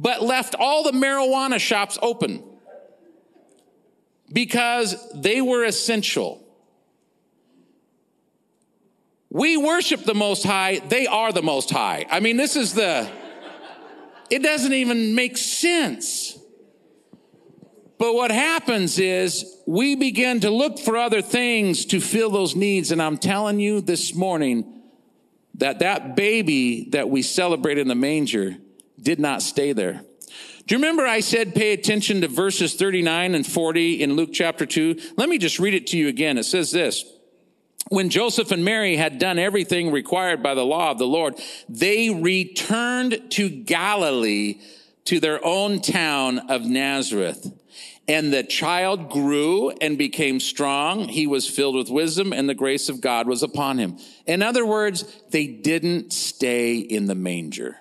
but 0.00 0.22
left 0.22 0.54
all 0.58 0.82
the 0.82 0.92
marijuana 0.92 1.60
shops 1.60 1.98
open 2.00 2.42
because 4.32 4.96
they 5.14 5.42
were 5.42 5.62
essential. 5.62 6.42
We 9.28 9.58
worship 9.58 10.04
the 10.04 10.14
Most 10.14 10.42
High, 10.42 10.78
they 10.78 11.06
are 11.06 11.32
the 11.32 11.42
Most 11.42 11.70
High. 11.70 12.06
I 12.10 12.20
mean, 12.20 12.38
this 12.38 12.56
is 12.56 12.72
the, 12.72 13.10
it 14.30 14.42
doesn't 14.42 14.72
even 14.72 15.14
make 15.14 15.36
sense. 15.36 16.38
But 17.98 18.14
what 18.14 18.30
happens 18.30 18.98
is 18.98 19.58
we 19.66 19.96
begin 19.96 20.40
to 20.40 20.50
look 20.50 20.78
for 20.78 20.96
other 20.96 21.20
things 21.20 21.84
to 21.86 22.00
fill 22.00 22.30
those 22.30 22.56
needs. 22.56 22.90
And 22.90 23.02
I'm 23.02 23.18
telling 23.18 23.60
you 23.60 23.82
this 23.82 24.14
morning 24.14 24.80
that 25.56 25.80
that 25.80 26.16
baby 26.16 26.88
that 26.92 27.10
we 27.10 27.20
celebrate 27.20 27.76
in 27.76 27.86
the 27.86 27.94
manger 27.94 28.56
did 29.02 29.18
not 29.20 29.42
stay 29.42 29.72
there. 29.72 30.04
Do 30.66 30.74
you 30.74 30.78
remember 30.78 31.06
I 31.06 31.20
said 31.20 31.54
pay 31.54 31.72
attention 31.72 32.20
to 32.20 32.28
verses 32.28 32.74
39 32.74 33.34
and 33.34 33.46
40 33.46 34.02
in 34.02 34.14
Luke 34.14 34.30
chapter 34.32 34.66
2? 34.66 35.00
Let 35.16 35.28
me 35.28 35.38
just 35.38 35.58
read 35.58 35.74
it 35.74 35.88
to 35.88 35.98
you 35.98 36.08
again. 36.08 36.38
It 36.38 36.44
says 36.44 36.70
this. 36.70 37.04
When 37.88 38.08
Joseph 38.08 38.52
and 38.52 38.64
Mary 38.64 38.96
had 38.96 39.18
done 39.18 39.38
everything 39.38 39.90
required 39.90 40.44
by 40.44 40.54
the 40.54 40.64
law 40.64 40.92
of 40.92 40.98
the 40.98 41.08
Lord, 41.08 41.40
they 41.68 42.10
returned 42.10 43.32
to 43.32 43.48
Galilee 43.48 44.60
to 45.06 45.18
their 45.18 45.44
own 45.44 45.80
town 45.80 46.38
of 46.50 46.64
Nazareth. 46.64 47.52
And 48.06 48.32
the 48.32 48.44
child 48.44 49.10
grew 49.10 49.70
and 49.70 49.98
became 49.98 50.38
strong. 50.38 51.08
He 51.08 51.26
was 51.26 51.48
filled 51.48 51.74
with 51.74 51.90
wisdom 51.90 52.32
and 52.32 52.48
the 52.48 52.54
grace 52.54 52.88
of 52.88 53.00
God 53.00 53.26
was 53.26 53.42
upon 53.42 53.78
him. 53.78 53.98
In 54.26 54.42
other 54.42 54.64
words, 54.64 55.04
they 55.30 55.48
didn't 55.48 56.12
stay 56.12 56.76
in 56.76 57.06
the 57.06 57.14
manger. 57.16 57.76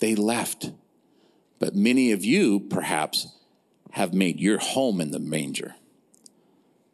They 0.00 0.14
left. 0.14 0.70
But 1.58 1.76
many 1.76 2.10
of 2.10 2.24
you, 2.24 2.58
perhaps, 2.58 3.28
have 3.92 4.12
made 4.12 4.40
your 4.40 4.58
home 4.58 5.00
in 5.00 5.10
the 5.10 5.18
manger. 5.18 5.76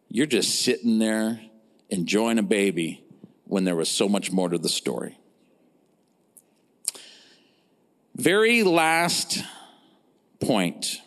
You're 0.09 0.27
just 0.27 0.61
sitting 0.61 0.99
there 0.99 1.40
enjoying 1.88 2.38
a 2.38 2.42
baby 2.42 3.05
when 3.45 3.64
there 3.64 3.77
was 3.77 3.88
so 3.88 4.09
much 4.09 4.33
more 4.33 4.49
to 4.49 4.59
the 4.59 4.69
story. 4.69 5.18
Very 8.16 8.62
last 8.62 9.43
point. 10.41 11.01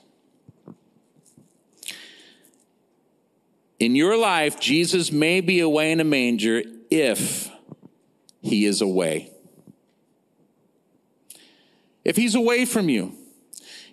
In 3.79 3.95
your 3.95 4.17
life, 4.17 4.59
Jesus 4.59 5.11
may 5.11 5.41
be 5.41 5.59
away 5.59 5.91
in 5.91 5.99
a 5.99 6.03
manger 6.03 6.61
if 6.89 7.49
he 8.41 8.65
is 8.65 8.81
away 8.81 9.31
if 12.03 12.15
he's 12.15 12.35
away 12.35 12.65
from 12.65 12.89
you. 12.89 13.13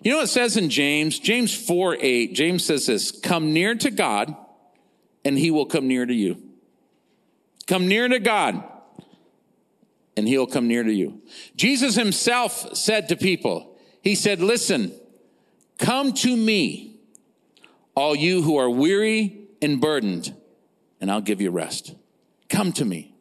You 0.03 0.11
know 0.11 0.17
what 0.17 0.25
it 0.25 0.29
says 0.29 0.57
in 0.57 0.69
James? 0.69 1.19
James 1.19 1.53
4 1.55 1.97
8, 1.99 2.33
James 2.33 2.65
says 2.65 2.85
this 2.85 3.11
Come 3.11 3.53
near 3.53 3.75
to 3.75 3.91
God, 3.91 4.35
and 5.25 5.37
he 5.37 5.51
will 5.51 5.65
come 5.65 5.87
near 5.87 6.05
to 6.05 6.13
you. 6.13 6.41
Come 7.65 7.87
near 7.87 8.07
to 8.07 8.19
God, 8.19 8.63
and 10.15 10.27
he'll 10.27 10.47
come 10.47 10.67
near 10.67 10.83
to 10.83 10.93
you. 10.93 11.21
Jesus 11.55 11.95
himself 11.95 12.75
said 12.75 13.09
to 13.09 13.15
people, 13.15 13.77
He 14.01 14.15
said, 14.15 14.39
Listen, 14.39 14.93
come 15.77 16.13
to 16.13 16.35
me, 16.35 16.99
all 17.95 18.15
you 18.15 18.43
who 18.43 18.57
are 18.57 18.69
weary 18.69 19.47
and 19.61 19.81
burdened, 19.81 20.33
and 21.01 21.11
I'll 21.11 21.21
give 21.21 21.41
you 21.41 21.49
rest. 21.49 21.95
Come 22.49 22.71
to 22.73 22.85
me. 22.85 23.16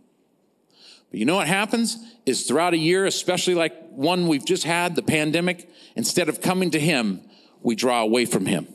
But 1.10 1.20
you 1.20 1.24
know 1.24 1.36
what 1.36 1.48
happens 1.48 1.98
is 2.24 2.46
throughout 2.46 2.74
a 2.74 2.78
year, 2.78 3.06
especially 3.06 3.54
like 3.54 3.74
one 3.90 4.28
we've 4.28 4.44
just 4.44 4.64
had, 4.64 4.96
the 4.96 5.02
pandemic, 5.02 5.70
instead 5.94 6.28
of 6.28 6.40
coming 6.40 6.70
to 6.70 6.80
him, 6.80 7.20
we 7.62 7.74
draw 7.74 8.02
away 8.02 8.26
from 8.26 8.46
him. 8.46 8.66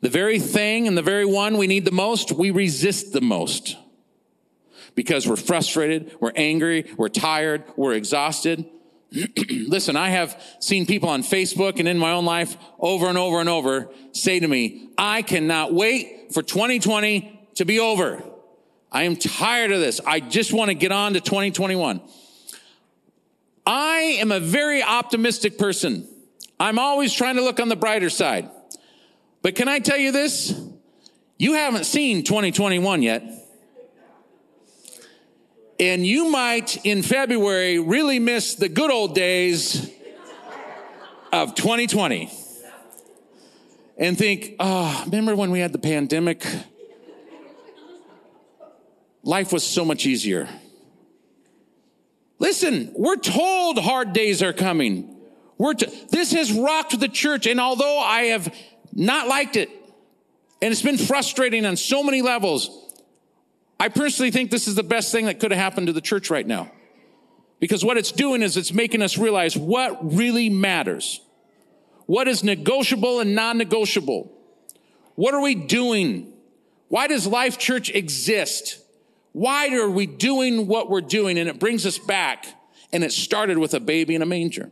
The 0.00 0.10
very 0.10 0.38
thing 0.38 0.86
and 0.86 0.96
the 0.96 1.02
very 1.02 1.24
one 1.24 1.56
we 1.56 1.66
need 1.66 1.84
the 1.84 1.90
most, 1.90 2.32
we 2.32 2.50
resist 2.50 3.12
the 3.12 3.20
most 3.20 3.76
because 4.94 5.26
we're 5.26 5.36
frustrated, 5.36 6.14
we're 6.20 6.32
angry, 6.36 6.92
we're 6.96 7.08
tired, 7.08 7.64
we're 7.76 7.94
exhausted. 7.94 8.64
Listen, 9.50 9.96
I 9.96 10.10
have 10.10 10.40
seen 10.60 10.86
people 10.86 11.08
on 11.08 11.22
Facebook 11.22 11.78
and 11.78 11.88
in 11.88 11.98
my 11.98 12.12
own 12.12 12.24
life 12.24 12.56
over 12.78 13.06
and 13.06 13.18
over 13.18 13.40
and 13.40 13.48
over 13.48 13.90
say 14.12 14.40
to 14.40 14.46
me, 14.46 14.90
I 14.98 15.22
cannot 15.22 15.72
wait 15.72 16.32
for 16.32 16.42
2020 16.42 17.48
to 17.56 17.64
be 17.64 17.80
over. 17.80 18.22
I 18.94 19.02
am 19.02 19.16
tired 19.16 19.72
of 19.72 19.80
this. 19.80 20.00
I 20.06 20.20
just 20.20 20.52
want 20.52 20.68
to 20.68 20.74
get 20.74 20.92
on 20.92 21.14
to 21.14 21.20
2021. 21.20 22.00
I 23.66 23.96
am 24.20 24.30
a 24.30 24.38
very 24.38 24.84
optimistic 24.84 25.58
person. 25.58 26.06
I'm 26.60 26.78
always 26.78 27.12
trying 27.12 27.34
to 27.34 27.42
look 27.42 27.58
on 27.58 27.68
the 27.68 27.74
brighter 27.74 28.08
side. 28.08 28.48
But 29.42 29.56
can 29.56 29.66
I 29.66 29.80
tell 29.80 29.96
you 29.96 30.12
this? 30.12 30.58
You 31.38 31.54
haven't 31.54 31.84
seen 31.84 32.22
2021 32.22 33.02
yet. 33.02 33.24
And 35.80 36.06
you 36.06 36.30
might 36.30 36.86
in 36.86 37.02
February 37.02 37.80
really 37.80 38.20
miss 38.20 38.54
the 38.54 38.68
good 38.68 38.92
old 38.92 39.16
days 39.16 39.90
of 41.32 41.56
2020 41.56 42.30
and 43.98 44.16
think, 44.16 44.54
oh, 44.60 45.02
remember 45.06 45.34
when 45.34 45.50
we 45.50 45.58
had 45.58 45.72
the 45.72 45.80
pandemic? 45.80 46.46
Life 49.24 49.52
was 49.52 49.64
so 49.64 49.84
much 49.84 50.06
easier. 50.06 50.48
Listen, 52.38 52.92
we're 52.94 53.16
told 53.16 53.78
hard 53.78 54.12
days 54.12 54.42
are 54.42 54.52
coming. 54.52 55.16
We're 55.56 55.74
t- 55.74 55.86
this 56.10 56.32
has 56.32 56.52
rocked 56.52 57.00
the 57.00 57.08
church, 57.08 57.46
and 57.46 57.58
although 57.58 57.98
I 57.98 58.24
have 58.24 58.54
not 58.92 59.26
liked 59.26 59.56
it. 59.56 59.70
And 60.60 60.70
it's 60.72 60.82
been 60.82 60.98
frustrating 60.98 61.66
on 61.66 61.76
so 61.76 62.02
many 62.02 62.22
levels. 62.22 62.70
I 63.80 63.88
personally 63.88 64.30
think 64.30 64.50
this 64.50 64.68
is 64.68 64.74
the 64.74 64.82
best 64.82 65.10
thing 65.10 65.26
that 65.26 65.40
could 65.40 65.50
have 65.50 65.60
happened 65.60 65.88
to 65.88 65.92
the 65.92 66.00
church 66.00 66.30
right 66.30 66.46
now. 66.46 66.70
Because 67.60 67.84
what 67.84 67.96
it's 67.96 68.12
doing 68.12 68.42
is 68.42 68.56
it's 68.56 68.72
making 68.72 69.02
us 69.02 69.16
realize 69.16 69.56
what 69.56 70.14
really 70.14 70.50
matters. 70.50 71.20
What 72.06 72.28
is 72.28 72.44
negotiable 72.44 73.20
and 73.20 73.34
non 73.34 73.58
negotiable? 73.58 74.30
What 75.14 75.34
are 75.34 75.40
we 75.40 75.54
doing? 75.54 76.32
Why 76.88 77.06
does 77.06 77.26
Life 77.26 77.58
Church 77.58 77.90
exist? 77.90 78.83
Why 79.34 79.74
are 79.74 79.90
we 79.90 80.06
doing 80.06 80.68
what 80.68 80.88
we're 80.88 81.00
doing? 81.00 81.38
And 81.38 81.48
it 81.48 81.58
brings 81.58 81.84
us 81.84 81.98
back. 81.98 82.46
And 82.92 83.02
it 83.02 83.12
started 83.12 83.58
with 83.58 83.74
a 83.74 83.80
baby 83.80 84.14
in 84.14 84.22
a 84.22 84.26
manger. 84.26 84.70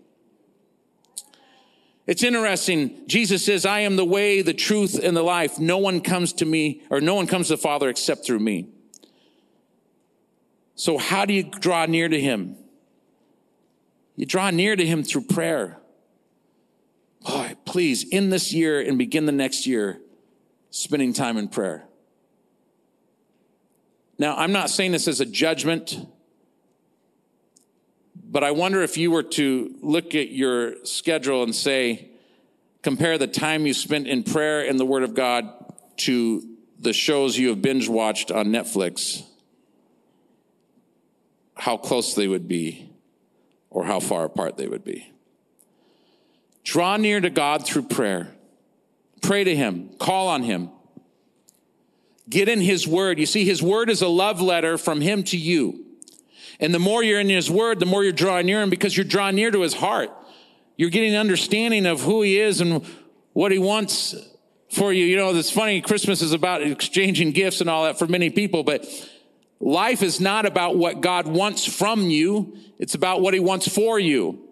It's 2.06 2.22
interesting. 2.22 3.02
Jesus 3.08 3.44
says, 3.44 3.66
I 3.66 3.80
am 3.80 3.96
the 3.96 4.04
way, 4.04 4.40
the 4.40 4.54
truth, 4.54 5.00
and 5.02 5.16
the 5.16 5.22
life. 5.22 5.58
No 5.58 5.78
one 5.78 6.00
comes 6.00 6.32
to 6.34 6.44
me, 6.44 6.82
or 6.90 7.00
no 7.00 7.16
one 7.16 7.26
comes 7.26 7.48
to 7.48 7.54
the 7.54 7.62
Father 7.62 7.88
except 7.88 8.24
through 8.24 8.38
me. 8.38 8.68
So, 10.76 10.96
how 10.96 11.24
do 11.24 11.34
you 11.34 11.42
draw 11.42 11.86
near 11.86 12.08
to 12.08 12.20
Him? 12.20 12.56
You 14.14 14.26
draw 14.26 14.50
near 14.50 14.76
to 14.76 14.86
Him 14.86 15.02
through 15.02 15.22
prayer. 15.22 15.78
Boy, 17.20 17.56
please, 17.64 18.04
in 18.08 18.30
this 18.30 18.52
year 18.52 18.80
and 18.80 18.96
begin 18.96 19.26
the 19.26 19.32
next 19.32 19.66
year, 19.66 20.00
spending 20.70 21.12
time 21.12 21.36
in 21.36 21.48
prayer. 21.48 21.88
Now, 24.22 24.36
I'm 24.36 24.52
not 24.52 24.70
saying 24.70 24.92
this 24.92 25.08
as 25.08 25.20
a 25.20 25.26
judgment. 25.26 25.96
But 28.24 28.44
I 28.44 28.52
wonder 28.52 28.80
if 28.80 28.96
you 28.96 29.10
were 29.10 29.24
to 29.24 29.74
look 29.82 30.14
at 30.14 30.30
your 30.30 30.76
schedule 30.84 31.42
and 31.42 31.52
say, 31.52 32.08
compare 32.82 33.18
the 33.18 33.26
time 33.26 33.66
you 33.66 33.74
spent 33.74 34.06
in 34.06 34.22
prayer 34.22 34.64
and 34.64 34.78
the 34.78 34.84
Word 34.84 35.02
of 35.02 35.14
God 35.14 35.52
to 35.96 36.48
the 36.78 36.92
shows 36.92 37.36
you 37.36 37.48
have 37.48 37.60
binge 37.60 37.88
watched 37.88 38.30
on 38.30 38.46
Netflix, 38.46 39.24
how 41.56 41.76
close 41.76 42.14
they 42.14 42.28
would 42.28 42.46
be 42.46 42.88
or 43.70 43.86
how 43.86 43.98
far 43.98 44.24
apart 44.24 44.56
they 44.56 44.68
would 44.68 44.84
be. 44.84 45.12
Draw 46.62 46.98
near 46.98 47.20
to 47.20 47.28
God 47.28 47.66
through 47.66 47.88
prayer. 47.88 48.28
Pray 49.20 49.42
to 49.42 49.56
Him. 49.56 49.90
Call 49.98 50.28
on 50.28 50.44
Him. 50.44 50.70
Get 52.28 52.48
in 52.48 52.60
His 52.60 52.86
Word. 52.86 53.18
You 53.18 53.26
see, 53.26 53.44
His 53.44 53.62
Word 53.62 53.90
is 53.90 54.02
a 54.02 54.08
love 54.08 54.40
letter 54.40 54.78
from 54.78 55.00
Him 55.00 55.22
to 55.24 55.36
you. 55.36 55.86
And 56.62 56.72
the 56.72 56.78
more 56.78 57.02
you're 57.02 57.18
in 57.18 57.28
his 57.28 57.50
word, 57.50 57.80
the 57.80 57.86
more 57.86 58.04
you're 58.04 58.12
drawing 58.12 58.46
near 58.46 58.62
him 58.62 58.70
because 58.70 58.96
you're 58.96 59.04
drawing 59.04 59.34
near 59.34 59.50
to 59.50 59.62
his 59.62 59.74
heart. 59.74 60.10
You're 60.76 60.90
getting 60.90 61.16
understanding 61.16 61.86
of 61.86 62.00
who 62.00 62.22
he 62.22 62.38
is 62.38 62.60
and 62.60 62.86
what 63.32 63.50
he 63.50 63.58
wants 63.58 64.14
for 64.70 64.92
you. 64.92 65.04
You 65.04 65.16
know, 65.16 65.34
it's 65.34 65.50
funny. 65.50 65.80
Christmas 65.80 66.22
is 66.22 66.32
about 66.32 66.62
exchanging 66.62 67.32
gifts 67.32 67.60
and 67.60 67.68
all 67.68 67.84
that 67.84 67.98
for 67.98 68.06
many 68.06 68.30
people, 68.30 68.62
but 68.62 68.86
life 69.58 70.04
is 70.04 70.20
not 70.20 70.46
about 70.46 70.76
what 70.76 71.00
God 71.00 71.26
wants 71.26 71.64
from 71.64 72.02
you. 72.02 72.56
It's 72.78 72.94
about 72.94 73.20
what 73.20 73.34
he 73.34 73.40
wants 73.40 73.66
for 73.66 73.98
you. 73.98 74.48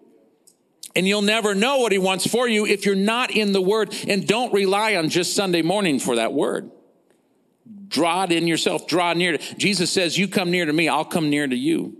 And 0.93 1.07
you'll 1.07 1.21
never 1.21 1.55
know 1.55 1.77
what 1.77 1.93
he 1.93 1.97
wants 1.97 2.27
for 2.27 2.45
you 2.45 2.65
if 2.65 2.85
you're 2.85 2.93
not 2.93 3.31
in 3.31 3.53
the 3.53 3.61
word 3.61 3.95
and 4.05 4.27
don't 4.27 4.53
rely 4.53 4.95
on 4.97 5.07
just 5.07 5.33
Sunday 5.33 5.61
morning 5.61 5.97
for 5.97 6.17
that 6.17 6.33
word. 6.33 6.69
Draw 7.91 8.23
it 8.23 8.31
in 8.31 8.47
yourself. 8.47 8.87
Draw 8.87 9.13
near. 9.13 9.37
Jesus 9.57 9.91
says, 9.91 10.17
you 10.17 10.27
come 10.27 10.49
near 10.49 10.65
to 10.65 10.73
me, 10.73 10.89
I'll 10.89 11.05
come 11.05 11.29
near 11.29 11.45
to 11.45 11.55
you. 11.55 11.97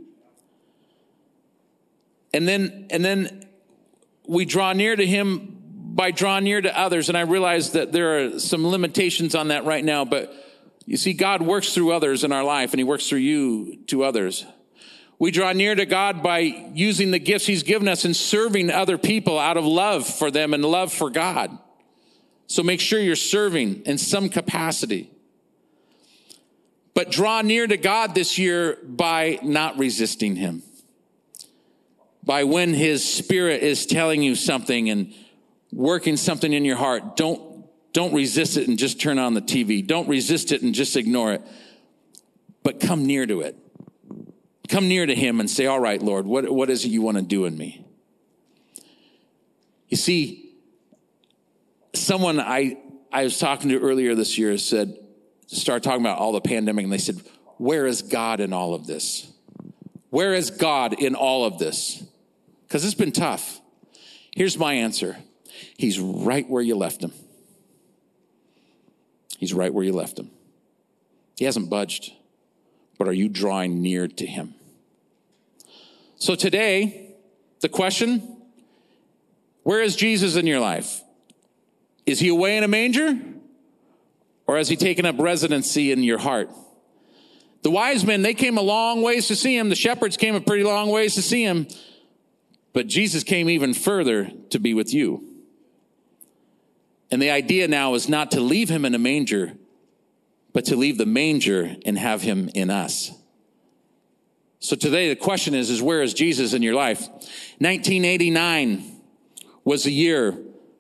And 2.33 2.47
then, 2.47 2.87
and 2.89 3.03
then 3.03 3.45
we 4.25 4.45
draw 4.45 4.73
near 4.73 4.95
to 4.95 5.05
him 5.05 5.57
by 5.93 6.11
drawing 6.11 6.45
near 6.45 6.61
to 6.61 6.79
others. 6.79 7.09
And 7.09 7.17
I 7.17 7.21
realize 7.21 7.71
that 7.71 7.91
there 7.91 8.17
are 8.17 8.39
some 8.39 8.65
limitations 8.65 9.35
on 9.35 9.49
that 9.49 9.65
right 9.65 9.83
now, 9.83 10.05
but 10.05 10.33
you 10.85 10.95
see, 10.95 11.13
God 11.13 11.41
works 11.41 11.73
through 11.73 11.91
others 11.91 12.23
in 12.23 12.31
our 12.31 12.43
life 12.43 12.71
and 12.71 12.79
he 12.79 12.83
works 12.85 13.07
through 13.09 13.19
you 13.19 13.77
to 13.87 14.03
others. 14.03 14.45
We 15.19 15.29
draw 15.29 15.51
near 15.51 15.75
to 15.75 15.85
God 15.85 16.23
by 16.23 16.39
using 16.73 17.11
the 17.11 17.19
gifts 17.19 17.45
he's 17.45 17.63
given 17.63 17.87
us 17.87 18.05
and 18.05 18.15
serving 18.15 18.71
other 18.71 18.97
people 18.97 19.37
out 19.37 19.57
of 19.57 19.65
love 19.65 20.07
for 20.07 20.31
them 20.31 20.53
and 20.53 20.63
love 20.63 20.91
for 20.91 21.09
God. 21.09 21.55
So 22.47 22.63
make 22.63 22.79
sure 22.79 22.99
you're 22.99 23.15
serving 23.15 23.83
in 23.83 23.97
some 23.97 24.29
capacity. 24.29 25.11
But 26.93 27.09
draw 27.09 27.41
near 27.41 27.67
to 27.67 27.77
God 27.77 28.15
this 28.15 28.37
year 28.37 28.77
by 28.83 29.39
not 29.41 29.77
resisting 29.77 30.35
him 30.35 30.63
by 32.23 32.43
when 32.43 32.73
his 32.73 33.03
spirit 33.03 33.63
is 33.63 33.85
telling 33.85 34.21
you 34.21 34.35
something 34.35 34.89
and 34.89 35.13
working 35.71 36.17
something 36.17 36.53
in 36.53 36.65
your 36.65 36.75
heart, 36.75 37.15
don't, 37.15 37.65
don't 37.93 38.13
resist 38.13 38.57
it 38.57 38.67
and 38.67 38.77
just 38.77 39.01
turn 39.01 39.17
on 39.17 39.33
the 39.33 39.41
TV. 39.41 39.85
Don't 39.85 40.07
resist 40.07 40.51
it 40.51 40.61
and 40.61 40.73
just 40.73 40.95
ignore 40.95 41.33
it, 41.33 41.41
but 42.63 42.79
come 42.79 43.05
near 43.05 43.25
to 43.25 43.41
it. 43.41 43.57
Come 44.69 44.87
near 44.87 45.05
to 45.05 45.15
him 45.15 45.39
and 45.39 45.49
say, 45.49 45.65
all 45.65 45.79
right, 45.79 46.01
Lord, 46.01 46.25
what, 46.25 46.49
what 46.49 46.69
is 46.69 46.85
it 46.85 46.89
you 46.89 47.01
want 47.01 47.17
to 47.17 47.23
do 47.23 47.45
in 47.45 47.57
me? 47.57 47.83
You 49.89 49.97
see, 49.97 50.53
someone 51.93 52.39
I, 52.39 52.77
I 53.11 53.23
was 53.23 53.37
talking 53.37 53.69
to 53.69 53.79
earlier 53.79 54.15
this 54.15 54.37
year 54.37 54.57
said, 54.57 54.97
start 55.59 55.83
talking 55.83 56.01
about 56.01 56.17
all 56.17 56.31
the 56.31 56.41
pandemic 56.41 56.83
and 56.83 56.93
they 56.93 56.97
said, 56.97 57.21
where 57.57 57.85
is 57.85 58.01
God 58.01 58.39
in 58.39 58.53
all 58.53 58.73
of 58.73 58.87
this? 58.87 59.31
Where 60.09 60.33
is 60.33 60.49
God 60.49 60.93
in 60.93 61.15
all 61.15 61.45
of 61.45 61.57
this? 61.57 62.03
because 62.71 62.85
it's 62.85 62.95
been 62.95 63.11
tough. 63.11 63.59
Here's 64.33 64.57
my 64.57 64.75
answer 64.75 65.17
He's 65.75 65.99
right 65.99 66.49
where 66.49 66.61
you 66.61 66.75
left 66.75 67.03
him. 67.03 67.11
He's 69.37 69.53
right 69.53 69.73
where 69.73 69.83
you 69.83 69.91
left 69.91 70.17
him. 70.17 70.31
He 71.35 71.43
hasn't 71.43 71.69
budged, 71.69 72.13
but 72.97 73.09
are 73.09 73.13
you 73.13 73.27
drawing 73.27 73.81
near 73.81 74.07
to 74.07 74.25
him? 74.25 74.53
So 76.15 76.35
today, 76.35 77.13
the 77.59 77.67
question 77.67 78.37
where 79.63 79.81
is 79.81 79.97
Jesus 79.97 80.37
in 80.37 80.47
your 80.47 80.61
life? 80.61 81.01
Is 82.05 82.21
he 82.21 82.29
away 82.29 82.55
in 82.55 82.63
a 82.63 82.69
manger? 82.69 83.19
Or 84.51 84.57
has 84.57 84.67
he 84.67 84.75
taken 84.75 85.05
up 85.05 85.15
residency 85.17 85.93
in 85.93 86.03
your 86.03 86.17
heart? 86.17 86.49
The 87.61 87.71
wise 87.71 88.05
men, 88.05 88.21
they 88.21 88.33
came 88.33 88.57
a 88.57 88.61
long 88.61 89.01
ways 89.01 89.29
to 89.29 89.35
see 89.37 89.57
him. 89.57 89.69
The 89.69 89.75
shepherds 89.75 90.17
came 90.17 90.35
a 90.35 90.41
pretty 90.41 90.65
long 90.65 90.89
ways 90.89 91.15
to 91.15 91.21
see 91.21 91.41
him. 91.41 91.67
But 92.73 92.87
Jesus 92.87 93.23
came 93.23 93.49
even 93.49 93.73
further 93.73 94.29
to 94.49 94.59
be 94.59 94.73
with 94.73 94.93
you. 94.93 95.23
And 97.09 97.21
the 97.21 97.29
idea 97.29 97.69
now 97.69 97.93
is 97.93 98.09
not 98.09 98.31
to 98.31 98.41
leave 98.41 98.67
him 98.67 98.83
in 98.83 98.93
a 98.93 98.99
manger, 98.99 99.53
but 100.51 100.65
to 100.65 100.75
leave 100.75 100.97
the 100.97 101.05
manger 101.05 101.77
and 101.85 101.97
have 101.97 102.21
him 102.21 102.49
in 102.53 102.69
us. 102.69 103.09
So 104.59 104.75
today 104.75 105.07
the 105.07 105.15
question 105.15 105.53
is, 105.53 105.69
is 105.69 105.81
where 105.81 106.01
is 106.01 106.13
Jesus 106.13 106.51
in 106.51 106.61
your 106.61 106.75
life? 106.75 107.07
1989 107.59 109.01
was 109.63 109.85
the 109.85 109.93
year 109.93 110.37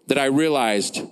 that 0.07 0.17
I 0.17 0.25
realized 0.25 1.07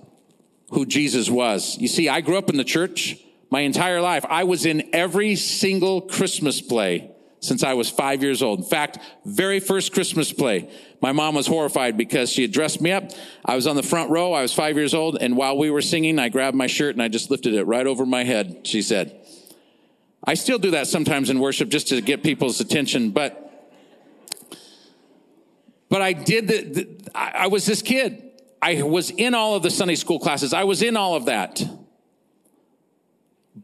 who 0.70 0.86
Jesus 0.86 1.28
was. 1.28 1.76
You 1.78 1.88
see, 1.88 2.08
I 2.08 2.20
grew 2.20 2.38
up 2.38 2.50
in 2.50 2.56
the 2.56 2.64
church 2.64 3.16
my 3.50 3.60
entire 3.60 4.00
life. 4.00 4.24
I 4.28 4.44
was 4.44 4.66
in 4.66 4.90
every 4.94 5.36
single 5.36 6.02
Christmas 6.02 6.60
play 6.60 7.10
since 7.40 7.64
I 7.64 7.74
was 7.74 7.88
five 7.88 8.22
years 8.22 8.42
old. 8.42 8.60
In 8.60 8.64
fact, 8.66 8.98
very 9.24 9.60
first 9.60 9.92
Christmas 9.92 10.32
play, 10.32 10.70
my 11.00 11.12
mom 11.12 11.34
was 11.34 11.46
horrified 11.46 11.96
because 11.96 12.30
she 12.30 12.42
had 12.42 12.52
dressed 12.52 12.80
me 12.80 12.92
up. 12.92 13.10
I 13.44 13.56
was 13.56 13.66
on 13.66 13.76
the 13.76 13.82
front 13.82 14.10
row. 14.10 14.32
I 14.32 14.42
was 14.42 14.52
five 14.52 14.76
years 14.76 14.94
old. 14.94 15.16
And 15.20 15.36
while 15.36 15.56
we 15.56 15.70
were 15.70 15.82
singing, 15.82 16.18
I 16.18 16.28
grabbed 16.28 16.56
my 16.56 16.66
shirt 16.66 16.94
and 16.94 17.02
I 17.02 17.08
just 17.08 17.30
lifted 17.30 17.54
it 17.54 17.64
right 17.64 17.86
over 17.86 18.04
my 18.04 18.24
head, 18.24 18.66
she 18.66 18.82
said. 18.82 19.16
I 20.22 20.34
still 20.34 20.58
do 20.58 20.72
that 20.72 20.86
sometimes 20.86 21.30
in 21.30 21.40
worship 21.40 21.70
just 21.70 21.88
to 21.88 22.00
get 22.02 22.22
people's 22.22 22.60
attention, 22.60 23.10
but 23.10 23.46
but 25.88 26.02
I 26.02 26.12
did 26.12 27.08
I, 27.14 27.32
I 27.34 27.46
was 27.48 27.66
this 27.66 27.82
kid. 27.82 28.29
I 28.62 28.82
was 28.82 29.10
in 29.10 29.34
all 29.34 29.54
of 29.54 29.62
the 29.62 29.70
Sunday 29.70 29.94
school 29.94 30.18
classes. 30.18 30.52
I 30.52 30.64
was 30.64 30.82
in 30.82 30.96
all 30.96 31.14
of 31.14 31.26
that. 31.26 31.62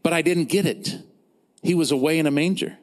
But 0.03 0.13
I 0.13 0.21
didn't 0.21 0.45
get 0.45 0.65
it. 0.65 0.95
He 1.61 1.75
was 1.75 1.91
away 1.91 2.19
in 2.19 2.25
a 2.25 2.31
manger. 2.31 2.77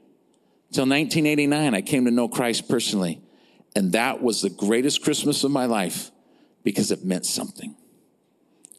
Till 0.73 0.85
1989, 0.85 1.75
I 1.75 1.81
came 1.83 2.05
to 2.05 2.11
know 2.11 2.29
Christ 2.29 2.69
personally. 2.69 3.21
And 3.77 3.93
that 3.93 4.23
was 4.23 4.43
the 4.43 4.51
greatest 4.51 5.03
Christmas 5.03 5.43
of 5.45 5.51
my 5.51 5.67
life 5.67 6.11
because 6.63 6.91
it 6.91 7.05
meant 7.05 7.27
something. 7.27 7.77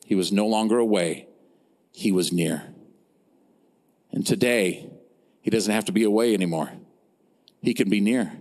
He 0.06 0.16
was 0.16 0.32
no 0.32 0.48
longer 0.48 0.78
away, 0.78 1.28
he 1.92 2.12
was 2.12 2.32
near. 2.32 2.64
And 4.12 4.26
today, 4.26 4.90
he 5.42 5.50
doesn't 5.50 5.74
have 5.74 5.86
to 5.86 5.92
be 5.92 6.04
away 6.04 6.34
anymore. 6.34 6.72
He 7.62 7.74
can 7.74 7.90
be 7.90 8.00
near. 8.00 8.32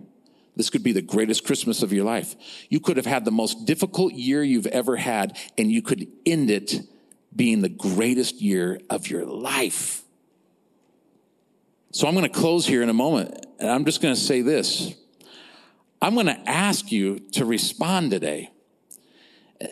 This 0.57 0.71
could 0.71 0.83
be 0.83 0.93
the 0.93 1.03
greatest 1.03 1.45
Christmas 1.45 1.83
of 1.83 1.93
your 1.93 2.05
life. 2.05 2.37
You 2.69 2.81
could 2.81 2.97
have 2.97 3.07
had 3.07 3.25
the 3.25 3.31
most 3.31 3.67
difficult 3.67 4.15
year 4.15 4.43
you've 4.43 4.67
ever 4.67 4.97
had, 4.97 5.37
and 5.59 5.71
you 5.71 5.83
could 5.83 6.07
end 6.25 6.51
it 6.51 6.81
being 7.35 7.61
the 7.61 7.69
greatest 7.69 8.41
year 8.41 8.81
of 8.89 9.09
your 9.09 9.27
life. 9.27 10.03
So 11.91 12.07
I'm 12.07 12.15
going 12.15 12.31
to 12.31 12.39
close 12.39 12.67
here 12.67 12.83
in 12.83 12.89
a 12.89 12.95
moment, 12.95 13.47
and 13.59 13.69
I'm 13.69 13.85
just 13.85 14.01
going 14.01 14.15
to 14.15 14.21
say 14.21 14.43
this. 14.43 14.95
I'm 16.01 16.15
going 16.15 16.27
to 16.27 16.49
ask 16.49 16.93
you 16.93 17.19
to 17.33 17.45
respond 17.45 18.11
today. 18.11 18.51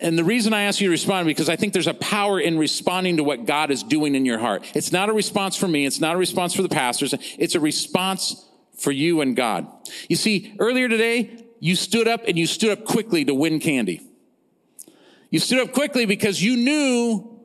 And 0.00 0.16
the 0.16 0.24
reason 0.24 0.52
I 0.52 0.62
ask 0.62 0.80
you 0.80 0.86
to 0.86 0.92
respond 0.92 1.26
because 1.26 1.48
I 1.48 1.56
think 1.56 1.72
there's 1.72 1.88
a 1.88 1.94
power 1.94 2.40
in 2.40 2.58
responding 2.58 3.18
to 3.18 3.24
what 3.24 3.44
God 3.44 3.70
is 3.70 3.82
doing 3.82 4.14
in 4.14 4.24
your 4.24 4.38
heart. 4.38 4.64
It's 4.74 4.92
not 4.92 5.10
a 5.10 5.12
response 5.12 5.56
for 5.56 5.68
me. 5.68 5.84
It's 5.84 6.00
not 6.00 6.14
a 6.14 6.18
response 6.18 6.54
for 6.54 6.62
the 6.62 6.68
pastors. 6.68 7.14
It's 7.38 7.54
a 7.54 7.60
response 7.60 8.48
for 8.82 8.90
you 8.90 9.20
and 9.20 9.36
God. 9.36 9.68
You 10.08 10.16
see, 10.16 10.54
earlier 10.58 10.88
today, 10.88 11.44
you 11.60 11.76
stood 11.76 12.08
up 12.08 12.22
and 12.26 12.36
you 12.36 12.46
stood 12.46 12.76
up 12.76 12.84
quickly 12.84 13.24
to 13.24 13.32
win 13.32 13.60
candy. 13.60 14.02
You 15.30 15.38
stood 15.38 15.60
up 15.60 15.72
quickly 15.72 16.04
because 16.04 16.42
you 16.42 16.56
knew, 16.56 17.40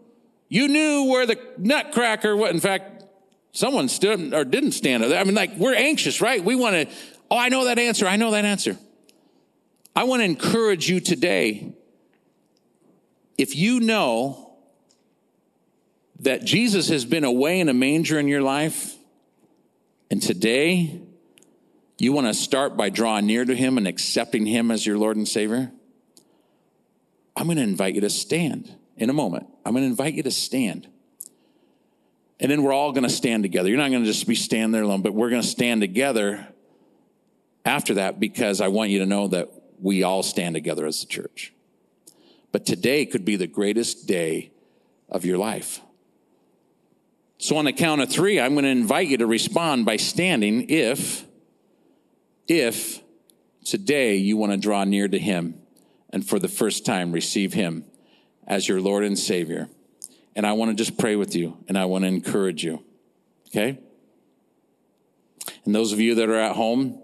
you 0.50 0.68
knew 0.68 1.04
where 1.04 1.28
the 1.28 1.40
nutcracker, 1.58 2.36
what, 2.36 2.52
in 2.52 2.60
fact, 2.60 3.04
someone 3.52 3.88
stood 3.88 4.34
or 4.34 4.44
didn't 4.44 4.72
stand 4.72 5.04
up. 5.04 5.12
I 5.12 5.24
mean, 5.24 5.36
like, 5.36 5.56
we're 5.58 5.76
anxious, 5.76 6.22
right? 6.22 6.44
We 6.44 6.56
want 6.56 6.90
to, 6.90 6.96
oh, 7.30 7.38
I 7.38 7.50
know 7.50 7.66
that 7.66 7.78
answer. 7.78 8.08
I 8.08 8.16
know 8.16 8.32
that 8.32 8.44
answer. 8.44 8.76
I 9.96 10.06
want 10.06 10.22
to 10.22 10.26
encourage 10.26 10.90
you 10.90 11.00
today. 11.00 11.74
If 13.38 13.56
you 13.56 13.80
know 13.80 14.56
that 16.20 16.44
Jesus 16.44 16.90
has 16.90 17.06
been 17.06 17.24
away 17.24 17.60
in 17.60 17.70
a 17.70 17.74
manger 17.74 18.18
in 18.18 18.28
your 18.28 18.42
life, 18.42 18.96
and 20.10 20.22
today 20.22 21.02
you 22.06 22.14
want 22.14 22.28
to 22.28 22.34
start 22.34 22.78
by 22.78 22.90
drawing 22.90 23.26
near 23.26 23.44
to 23.44 23.56
Him 23.56 23.78
and 23.78 23.88
accepting 23.88 24.46
Him 24.46 24.72
as 24.72 24.86
your 24.86 24.98
Lord 24.98 25.18
and 25.18 25.28
Savior? 25.28 25.72
I'm 27.36 27.46
going 27.46 27.58
to 27.58 27.64
invite 27.64 27.96
you 27.96 28.02
to 28.02 28.10
stand 28.10 28.74
in 28.98 29.10
a 29.10 29.14
moment. 29.14 29.48
I'm 29.66 29.74
going 29.74 29.84
to 29.84 29.90
invite 29.90 30.14
you 30.14 30.24
to 30.24 30.32
stand. 30.32 30.88
And 32.40 32.52
then 32.52 32.64
we're 32.64 32.74
all 32.74 32.92
going 32.92 33.04
to 33.04 33.10
stand 33.10 33.44
together. 33.44 33.70
You're 33.70 33.78
not 33.78 33.90
going 33.90 34.04
to 34.04 34.10
just 34.10 34.28
be 34.28 34.36
standing 34.36 34.72
there 34.72 34.84
alone, 34.84 35.02
but 35.02 35.14
we're 35.14 35.30
going 35.30 35.42
to 35.42 35.48
stand 35.48 35.82
together 35.82 36.48
after 37.66 37.96
that 37.96 38.20
because 38.20 38.62
I 38.62 38.70
want 38.70 38.90
you 38.92 39.00
to 39.00 39.06
know 39.06 39.28
that 39.28 39.50
we 39.80 40.04
all 40.04 40.24
stand 40.24 40.56
together 40.56 40.86
as 40.86 41.04
a 41.04 41.08
church. 41.08 41.54
But 42.52 42.66
today 42.66 43.06
could 43.06 43.26
be 43.26 43.36
the 43.36 43.48
greatest 43.48 44.08
day 44.08 44.52
of 45.10 45.26
your 45.26 45.38
life. 45.38 45.82
So 47.38 47.58
on 47.58 47.66
the 47.66 47.74
count 47.74 48.02
of 48.02 48.10
three, 48.10 48.40
I'm 48.40 48.54
going 48.54 48.66
to 48.66 48.72
invite 48.72 49.10
you 49.10 49.18
to 49.18 49.28
respond 49.28 49.86
by 49.86 49.98
standing 49.98 50.70
if 50.70 51.27
if 52.48 53.02
today 53.66 54.16
you 54.16 54.38
want 54.38 54.52
to 54.52 54.58
draw 54.58 54.84
near 54.84 55.08
to 55.08 55.20
Him 55.20 55.62
and 56.10 56.28
for 56.28 56.40
the 56.40 56.48
first 56.48 56.86
time 56.86 57.12
receive 57.12 57.54
Him 57.54 57.86
as 58.46 58.68
your 58.68 58.82
Lord 58.82 59.04
and 59.04 59.18
Savior. 59.18 59.70
And 60.36 60.46
I 60.46 60.54
want 60.54 60.72
to 60.72 60.76
just 60.76 60.98
pray 60.98 61.16
with 61.16 61.36
you 61.36 61.58
and 61.68 61.78
I 61.78 61.86
want 61.86 62.04
to 62.04 62.08
encourage 62.08 62.64
you. 62.64 62.84
Okay? 63.48 63.80
And 65.66 65.76
those 65.76 65.92
of 65.92 66.00
you 66.00 66.16
that 66.16 66.30
are 66.30 66.40
at 66.40 66.56
home, 66.56 67.02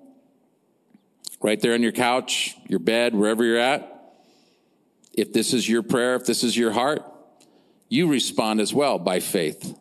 right 1.41 1.59
there 1.59 1.73
on 1.73 1.83
your 1.83 1.91
couch, 1.91 2.55
your 2.67 2.79
bed, 2.79 3.13
wherever 3.13 3.43
you're 3.43 3.57
at, 3.57 3.89
if 5.13 5.33
this 5.33 5.53
is 5.53 5.67
your 5.67 5.83
prayer, 5.83 6.15
if 6.15 6.25
this 6.25 6.43
is 6.43 6.55
your 6.55 6.71
heart, 6.71 7.03
you 7.89 8.07
respond 8.07 8.61
as 8.61 8.73
well 8.73 8.97
by 8.97 9.19
faith. 9.19 9.77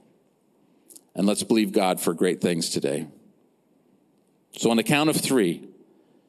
And 1.15 1.27
let's 1.27 1.43
believe 1.43 1.73
God 1.73 2.01
for 2.01 2.13
great 2.15 2.41
things 2.41 2.71
today. 2.71 3.07
So, 4.57 4.71
on 4.71 4.77
the 4.77 4.83
count 4.83 5.11
of 5.11 5.17
three, 5.17 5.69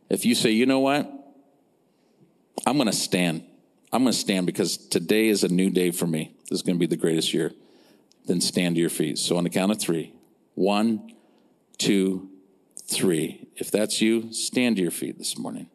if 0.09 0.25
you 0.25 0.35
say, 0.35 0.51
you 0.51 0.65
know 0.65 0.79
what? 0.79 1.11
I'm 2.65 2.77
going 2.77 2.89
to 2.89 2.95
stand. 2.95 3.43
I'm 3.91 4.03
going 4.03 4.13
to 4.13 4.19
stand 4.19 4.45
because 4.45 4.77
today 4.77 5.27
is 5.27 5.43
a 5.43 5.49
new 5.49 5.69
day 5.69 5.91
for 5.91 6.07
me. 6.07 6.35
This 6.49 6.59
is 6.59 6.61
going 6.61 6.75
to 6.75 6.79
be 6.79 6.87
the 6.87 6.97
greatest 6.97 7.33
year. 7.33 7.51
Then 8.25 8.41
stand 8.41 8.75
to 8.75 8.81
your 8.81 8.89
feet. 8.89 9.17
So, 9.19 9.37
on 9.37 9.43
the 9.43 9.49
count 9.49 9.71
of 9.71 9.79
three 9.79 10.13
one, 10.55 11.13
two, 11.77 12.29
three. 12.85 13.47
If 13.55 13.71
that's 13.71 14.01
you, 14.01 14.31
stand 14.31 14.77
to 14.77 14.81
your 14.81 14.91
feet 14.91 15.17
this 15.17 15.37
morning. 15.37 15.69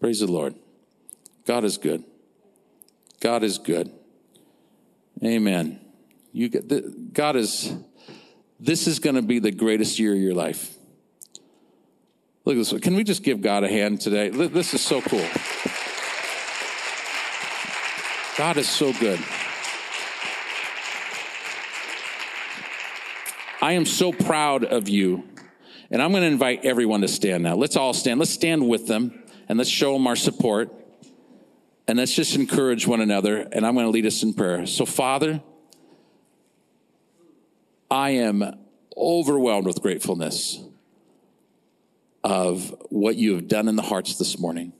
Praise 0.00 0.20
the 0.20 0.26
Lord. 0.26 0.54
God 1.46 1.64
is 1.64 1.78
good. 1.78 2.04
God 3.20 3.42
is 3.42 3.58
good. 3.58 3.90
Amen. 5.24 5.80
You 6.32 6.48
get 6.48 7.12
God 7.12 7.36
is. 7.36 7.72
This 8.58 8.86
is 8.86 8.98
going 8.98 9.16
to 9.16 9.22
be 9.22 9.38
the 9.38 9.50
greatest 9.50 9.98
year 9.98 10.12
of 10.12 10.20
your 10.20 10.34
life. 10.34 10.74
Look 12.44 12.56
at 12.56 12.58
this. 12.58 12.72
Can 12.80 12.96
we 12.96 13.04
just 13.04 13.22
give 13.22 13.40
God 13.40 13.62
a 13.62 13.68
hand 13.68 14.00
today? 14.00 14.28
This 14.28 14.74
is 14.74 14.80
so 14.80 15.00
cool. 15.00 15.26
God 18.36 18.56
is 18.56 18.68
so 18.68 18.92
good. 18.94 19.20
I 23.60 23.74
am 23.74 23.86
so 23.86 24.12
proud 24.12 24.64
of 24.64 24.88
you. 24.88 25.22
And 25.90 26.02
I'm 26.02 26.10
going 26.10 26.22
to 26.22 26.28
invite 26.28 26.64
everyone 26.64 27.02
to 27.02 27.08
stand 27.08 27.44
now. 27.44 27.54
Let's 27.54 27.76
all 27.76 27.94
stand. 27.94 28.18
Let's 28.18 28.32
stand 28.32 28.68
with 28.68 28.88
them 28.88 29.22
and 29.48 29.58
let's 29.58 29.70
show 29.70 29.92
them 29.92 30.06
our 30.08 30.16
support. 30.16 30.72
And 31.86 31.98
let's 31.98 32.14
just 32.14 32.34
encourage 32.34 32.88
one 32.88 33.00
another. 33.00 33.36
And 33.52 33.64
I'm 33.64 33.74
going 33.74 33.86
to 33.86 33.90
lead 33.90 34.06
us 34.06 34.22
in 34.22 34.34
prayer. 34.34 34.66
So, 34.66 34.84
Father, 34.84 35.42
I 37.88 38.10
am 38.10 38.58
overwhelmed 38.96 39.66
with 39.66 39.80
gratefulness 39.80 40.58
of 42.24 42.74
what 42.90 43.16
you 43.16 43.34
have 43.34 43.48
done 43.48 43.68
in 43.68 43.76
the 43.76 43.82
hearts 43.82 44.18
this 44.18 44.38
morning. 44.38 44.72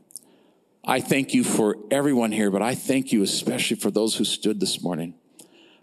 I 0.84 1.00
thank 1.00 1.34
you 1.34 1.44
for 1.44 1.76
everyone 1.90 2.32
here, 2.32 2.50
but 2.50 2.62
I 2.62 2.74
thank 2.74 3.12
you 3.12 3.22
especially 3.22 3.76
for 3.76 3.90
those 3.90 4.16
who 4.16 4.24
stood 4.24 4.60
this 4.60 4.82
morning. 4.82 5.14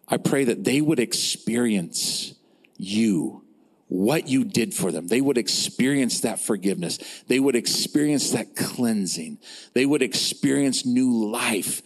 I 0.07 0.17
pray 0.17 0.43
that 0.45 0.63
they 0.63 0.81
would 0.81 0.99
experience 0.99 2.33
you, 2.77 3.43
what 3.87 4.27
you 4.27 4.43
did 4.43 4.73
for 4.73 4.91
them. 4.91 5.07
They 5.07 5.21
would 5.21 5.37
experience 5.37 6.21
that 6.21 6.39
forgiveness. 6.39 6.97
They 7.27 7.39
would 7.39 7.55
experience 7.55 8.31
that 8.31 8.55
cleansing. 8.55 9.39
They 9.73 9.85
would 9.85 10.01
experience 10.01 10.85
new 10.85 11.25
life. 11.25 11.81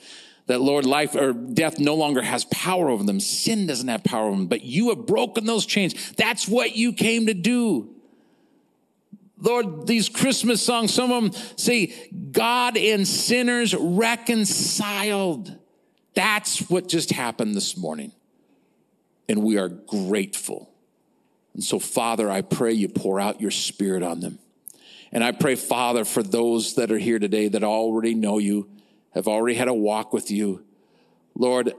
That 0.47 0.61
Lord, 0.61 0.86
life 0.86 1.15
or 1.15 1.34
death 1.34 1.80
no 1.80 1.95
longer 1.95 2.21
has 2.21 2.45
power 2.45 2.89
over 2.89 3.03
them. 3.03 3.19
Sin 3.19 3.67
doesn't 3.67 3.88
have 3.88 4.03
power 4.03 4.28
over 4.28 4.38
them, 4.38 4.47
but 4.47 4.63
you 4.63 4.89
have 4.89 5.05
broken 5.05 5.45
those 5.45 5.65
chains. 5.65 6.11
That's 6.13 6.47
what 6.47 6.76
you 6.76 6.93
came 6.93 7.28
to 7.28 7.34
do. 7.34 7.92
Lord, 9.43 9.87
these 9.87 10.07
Christmas 10.07 10.61
songs, 10.61 10.93
some 10.93 11.11
of 11.11 11.21
them 11.21 11.43
say, 11.57 11.93
God 12.31 12.77
and 12.77 13.05
sinners 13.05 13.75
reconciled. 13.75 15.53
That's 16.13 16.69
what 16.69 16.87
just 16.87 17.11
happened 17.11 17.53
this 17.53 17.75
morning. 17.75 18.13
And 19.27 19.43
we 19.43 19.57
are 19.57 19.67
grateful. 19.67 20.69
And 21.53 21.63
so, 21.63 21.77
Father, 21.77 22.31
I 22.31 22.41
pray 22.41 22.71
you 22.71 22.87
pour 22.87 23.19
out 23.19 23.41
your 23.41 23.51
spirit 23.51 24.01
on 24.01 24.21
them. 24.21 24.39
And 25.11 25.23
I 25.23 25.33
pray, 25.33 25.55
Father, 25.55 26.05
for 26.05 26.23
those 26.23 26.75
that 26.75 26.89
are 26.89 26.97
here 26.97 27.19
today 27.19 27.49
that 27.49 27.65
already 27.65 28.15
know 28.15 28.37
you, 28.37 28.69
have 29.13 29.27
already 29.27 29.57
had 29.57 29.67
a 29.67 29.73
walk 29.73 30.13
with 30.13 30.31
you. 30.31 30.63
Lord, 31.35 31.73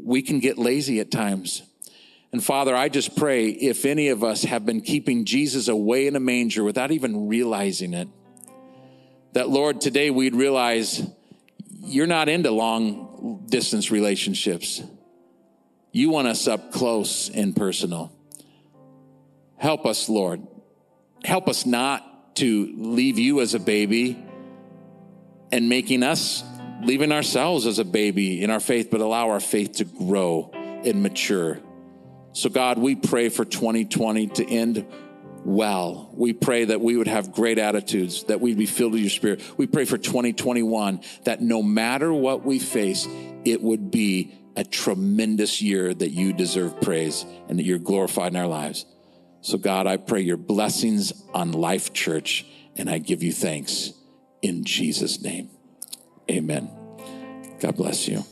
we 0.00 0.22
can 0.22 0.38
get 0.38 0.56
lazy 0.56 1.00
at 1.00 1.10
times. 1.10 1.62
And 2.36 2.44
Father, 2.44 2.76
I 2.76 2.90
just 2.90 3.16
pray 3.16 3.48
if 3.48 3.86
any 3.86 4.08
of 4.08 4.22
us 4.22 4.42
have 4.42 4.66
been 4.66 4.82
keeping 4.82 5.24
Jesus 5.24 5.68
away 5.68 6.06
in 6.06 6.16
a 6.16 6.20
manger 6.20 6.62
without 6.62 6.90
even 6.90 7.28
realizing 7.28 7.94
it, 7.94 8.08
that 9.32 9.48
Lord, 9.48 9.80
today 9.80 10.10
we'd 10.10 10.34
realize 10.34 11.00
you're 11.80 12.06
not 12.06 12.28
into 12.28 12.50
long 12.50 13.46
distance 13.48 13.90
relationships. 13.90 14.82
You 15.92 16.10
want 16.10 16.28
us 16.28 16.46
up 16.46 16.72
close 16.72 17.30
and 17.30 17.56
personal. 17.56 18.12
Help 19.56 19.86
us, 19.86 20.10
Lord. 20.10 20.46
Help 21.24 21.48
us 21.48 21.64
not 21.64 22.36
to 22.36 22.70
leave 22.76 23.18
you 23.18 23.40
as 23.40 23.54
a 23.54 23.58
baby 23.58 24.22
and 25.50 25.70
making 25.70 26.02
us 26.02 26.44
leaving 26.82 27.12
ourselves 27.12 27.64
as 27.64 27.78
a 27.78 27.84
baby 27.86 28.42
in 28.42 28.50
our 28.50 28.60
faith, 28.60 28.90
but 28.90 29.00
allow 29.00 29.30
our 29.30 29.40
faith 29.40 29.76
to 29.76 29.86
grow 29.86 30.50
and 30.52 31.02
mature. 31.02 31.60
So, 32.36 32.50
God, 32.50 32.76
we 32.76 32.94
pray 32.96 33.30
for 33.30 33.46
2020 33.46 34.26
to 34.26 34.46
end 34.46 34.86
well. 35.46 36.10
We 36.12 36.34
pray 36.34 36.66
that 36.66 36.82
we 36.82 36.94
would 36.94 37.06
have 37.06 37.32
great 37.32 37.56
attitudes, 37.56 38.24
that 38.24 38.42
we'd 38.42 38.58
be 38.58 38.66
filled 38.66 38.92
with 38.92 39.00
your 39.00 39.08
spirit. 39.08 39.42
We 39.56 39.66
pray 39.66 39.86
for 39.86 39.96
2021 39.96 41.00
that 41.24 41.40
no 41.40 41.62
matter 41.62 42.12
what 42.12 42.44
we 42.44 42.58
face, 42.58 43.08
it 43.46 43.62
would 43.62 43.90
be 43.90 44.34
a 44.54 44.64
tremendous 44.64 45.62
year 45.62 45.94
that 45.94 46.10
you 46.10 46.34
deserve 46.34 46.78
praise 46.82 47.24
and 47.48 47.58
that 47.58 47.64
you're 47.64 47.78
glorified 47.78 48.32
in 48.32 48.36
our 48.36 48.46
lives. 48.46 48.84
So, 49.40 49.56
God, 49.56 49.86
I 49.86 49.96
pray 49.96 50.20
your 50.20 50.36
blessings 50.36 51.14
on 51.32 51.52
Life 51.52 51.94
Church, 51.94 52.44
and 52.76 52.90
I 52.90 52.98
give 52.98 53.22
you 53.22 53.32
thanks 53.32 53.94
in 54.42 54.62
Jesus' 54.64 55.22
name. 55.22 55.48
Amen. 56.30 56.68
God 57.60 57.76
bless 57.76 58.06
you. 58.06 58.24